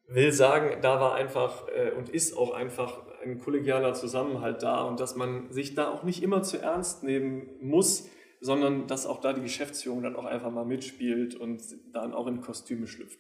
Will 0.07 0.31
sagen, 0.31 0.83
da 0.83 1.01
war 1.01 1.15
einfach 1.15 1.67
äh, 1.69 1.93
und 1.93 2.11
ist 2.11 2.37
auch 2.37 2.53
einfach 2.53 3.01
ein 3.25 3.39
kollegialer 3.39 3.95
Zusammenhalt 3.95 4.63
da 4.63 4.83
und 4.83 5.01
dass 5.01 5.17
man 5.17 5.51
sich 5.51 5.75
da 5.75 5.89
auch 5.89 6.03
nicht 6.03 6.23
immer 6.23 6.43
zu 6.43 6.59
ernst 6.59 7.05
nehmen 7.05 7.49
muss, 7.63 8.11
sondern 8.43 8.87
dass 8.87 9.07
auch 9.07 9.23
da 9.23 9.33
die 9.33 9.41
Geschäftsführung 9.41 10.03
dann 10.03 10.15
auch 10.15 10.27
einfach 10.27 10.51
mal 10.51 10.67
mitspielt 10.67 11.37
und 11.37 11.63
dann 11.95 12.13
auch 12.13 12.27
in 12.27 12.43
Kostüme 12.43 12.87
schlüpft. 12.87 13.19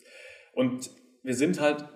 Und 0.52 0.90
wir 1.22 1.34
sind 1.34 1.58
halt 1.58 1.86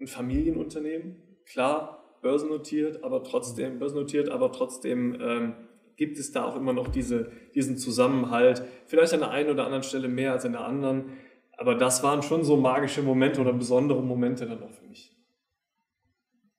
ein 0.00 0.06
Familienunternehmen, 0.06 1.16
klar 1.44 2.18
börsennotiert, 2.22 3.04
aber 3.04 3.24
trotzdem 3.24 3.78
börsennotiert, 3.78 4.30
aber 4.30 4.52
trotzdem 4.52 5.20
ähm, 5.20 5.54
gibt 6.00 6.18
es 6.18 6.32
da 6.32 6.46
auch 6.46 6.56
immer 6.56 6.72
noch 6.72 6.88
diese, 6.88 7.30
diesen 7.54 7.76
Zusammenhalt. 7.76 8.62
Vielleicht 8.86 9.12
an 9.12 9.20
der 9.20 9.32
einen 9.32 9.50
oder 9.50 9.66
anderen 9.66 9.82
Stelle 9.82 10.08
mehr 10.08 10.32
als 10.32 10.46
an 10.46 10.52
der 10.52 10.64
anderen. 10.64 11.12
Aber 11.58 11.74
das 11.74 12.02
waren 12.02 12.22
schon 12.22 12.42
so 12.42 12.56
magische 12.56 13.02
Momente 13.02 13.38
oder 13.38 13.52
besondere 13.52 14.02
Momente 14.02 14.46
dann 14.46 14.62
auch 14.62 14.70
für 14.70 14.86
mich. 14.86 15.14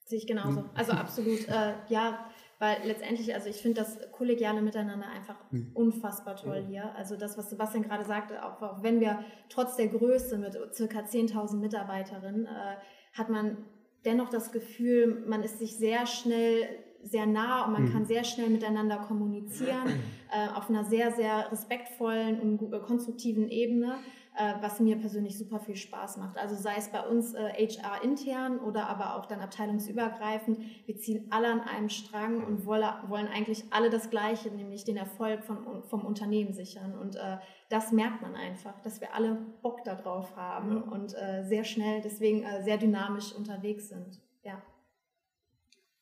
Sehe 0.06 0.20
ich 0.20 0.28
genauso. 0.28 0.60
Hm. 0.60 0.70
Also 0.76 0.92
absolut, 0.92 1.48
äh, 1.48 1.74
ja, 1.90 2.30
weil 2.60 2.78
letztendlich, 2.86 3.34
also 3.34 3.50
ich 3.50 3.56
finde 3.56 3.82
das 3.82 3.98
kollegiale 4.12 4.62
Miteinander 4.62 5.08
einfach 5.08 5.38
hm. 5.50 5.72
unfassbar 5.74 6.36
toll 6.36 6.64
hier. 6.68 6.96
Also 6.96 7.18
das, 7.18 7.36
was 7.36 7.50
Sebastian 7.50 7.82
gerade 7.82 8.06
sagte, 8.06 8.46
auch, 8.46 8.62
auch 8.62 8.84
wenn 8.84 9.00
wir 9.00 9.26
trotz 9.50 9.76
der 9.76 9.88
Größe 9.88 10.38
mit 10.38 10.54
ca. 10.54 11.00
10.000 11.00 11.56
Mitarbeiterinnen, 11.56 12.46
äh, 12.46 12.76
hat 13.14 13.30
man 13.32 13.58
dennoch 14.06 14.30
das 14.30 14.52
Gefühl, 14.52 15.24
man 15.28 15.42
ist 15.42 15.58
sich 15.58 15.78
sehr 15.78 16.06
schnell 16.06 16.70
sehr 17.04 17.26
nah 17.26 17.66
und 17.66 17.74
man 17.74 17.84
mhm. 17.86 17.94
kann 17.94 18.06
sehr 18.06 18.24
schnell 18.24 18.50
miteinander 18.50 18.98
kommunizieren 18.98 20.00
äh, 20.32 20.50
auf 20.56 20.70
einer 20.70 20.86
sehr, 20.86 21.12
sehr 21.12 21.52
respektvollen 21.52 22.40
und 22.40 22.72
konstruktiven 22.84 23.50
Ebene, 23.50 23.96
äh, 24.38 24.54
was 24.62 24.80
mir 24.80 24.98
persönlich 24.98 25.38
super 25.38 25.60
viel 25.60 25.76
Spaß 25.76 26.18
macht. 26.18 26.38
Also 26.38 26.56
sei 26.56 26.76
es 26.78 26.90
bei 26.90 27.02
uns 27.02 27.34
äh, 27.34 27.68
HR 27.68 28.04
intern 28.04 28.60
oder 28.60 28.88
aber 28.88 29.16
auch 29.16 29.26
dann 29.26 29.40
abteilungsübergreifend, 29.42 30.60
wir 30.86 30.98
ziehen 30.98 31.28
alle 31.32 31.48
an 31.48 31.62
einem 31.62 31.90
Strang 31.90 32.44
und 32.44 32.66
wolle, 32.66 32.94
wollen 33.08 33.28
eigentlich 33.28 33.66
alle 33.72 33.90
das 33.90 34.10
Gleiche, 34.10 34.50
nämlich 34.50 34.84
den 34.84 34.98
Erfolg 34.98 35.44
von, 35.44 35.84
vom 35.84 36.06
Unternehmen 36.06 36.54
sichern. 36.54 36.98
Und 36.98 37.16
äh, 37.16 37.38
das 37.70 37.92
merkt 37.92 38.22
man 38.22 38.36
einfach, 38.36 38.80
dass 38.82 39.02
wir 39.02 39.14
alle 39.14 39.38
Bock 39.62 39.84
darauf 39.84 40.36
haben 40.36 40.78
ja. 40.78 40.92
und 40.92 41.14
äh, 41.14 41.44
sehr 41.44 41.64
schnell, 41.64 42.02
deswegen 42.02 42.44
äh, 42.44 42.64
sehr 42.64 42.78
dynamisch 42.78 43.34
unterwegs 43.34 43.90
sind. 43.90 44.22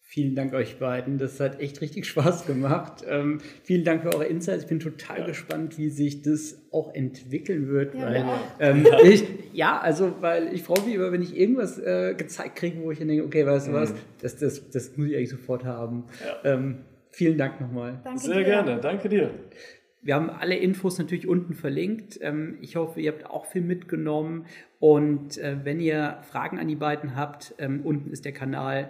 Ja. 0.09 0.13
Vielen 0.13 0.35
Dank 0.35 0.53
euch 0.53 0.79
beiden. 0.79 1.19
Das 1.19 1.39
hat 1.39 1.59
echt 1.59 1.81
richtig 1.81 2.05
Spaß 2.07 2.47
gemacht. 2.47 3.03
Ähm, 3.07 3.39
vielen 3.63 3.83
Dank 3.83 4.01
für 4.01 4.13
eure 4.13 4.25
Insights. 4.25 4.63
Ich 4.63 4.69
bin 4.69 4.79
total 4.79 5.19
ja. 5.19 5.25
gespannt, 5.27 5.77
wie 5.77 5.89
sich 5.89 6.23
das 6.23 6.61
auch 6.71 6.93
entwickeln 6.93 7.67
wird. 7.67 7.93
Ja, 7.93 8.05
weil, 8.05 8.25
ähm, 8.59 8.87
ich, 9.03 9.25
ja 9.53 9.79
also, 9.79 10.15
weil 10.19 10.53
ich 10.53 10.63
freue 10.63 10.83
mich 10.83 10.95
immer, 10.95 11.11
wenn 11.11 11.21
ich 11.21 11.37
irgendwas 11.37 11.77
äh, 11.77 12.15
gezeigt 12.15 12.55
kriege, 12.55 12.81
wo 12.81 12.91
ich 12.91 12.97
dann 12.97 13.07
denke, 13.07 13.23
okay, 13.23 13.45
weißt 13.45 13.67
du 13.67 13.71
mhm. 13.71 13.75
was, 13.75 13.93
das, 14.21 14.37
das, 14.37 14.69
das 14.69 14.97
muss 14.97 15.07
ich 15.07 15.15
eigentlich 15.15 15.29
sofort 15.29 15.63
haben. 15.63 16.05
Ja. 16.43 16.53
Ähm, 16.53 16.79
vielen 17.11 17.37
Dank 17.37 17.61
nochmal. 17.61 17.99
Danke 18.03 18.19
Sehr 18.19 18.37
dir. 18.37 18.45
gerne. 18.45 18.79
Danke 18.81 19.09
dir. 19.09 19.31
Wir 20.01 20.15
haben 20.15 20.29
alle 20.29 20.55
Infos 20.55 20.97
natürlich 20.97 21.27
unten 21.27 21.53
verlinkt. 21.53 22.17
Ähm, 22.21 22.57
ich 22.61 22.77
hoffe, 22.77 23.01
ihr 23.01 23.11
habt 23.11 23.25
auch 23.25 23.45
viel 23.45 23.61
mitgenommen. 23.61 24.45
Und 24.79 25.37
äh, 25.37 25.57
wenn 25.63 25.79
ihr 25.79 26.17
Fragen 26.23 26.57
an 26.57 26.67
die 26.67 26.75
beiden 26.75 27.15
habt, 27.15 27.53
ähm, 27.59 27.81
unten 27.83 28.09
ist 28.11 28.25
der 28.25 28.31
Kanal 28.31 28.89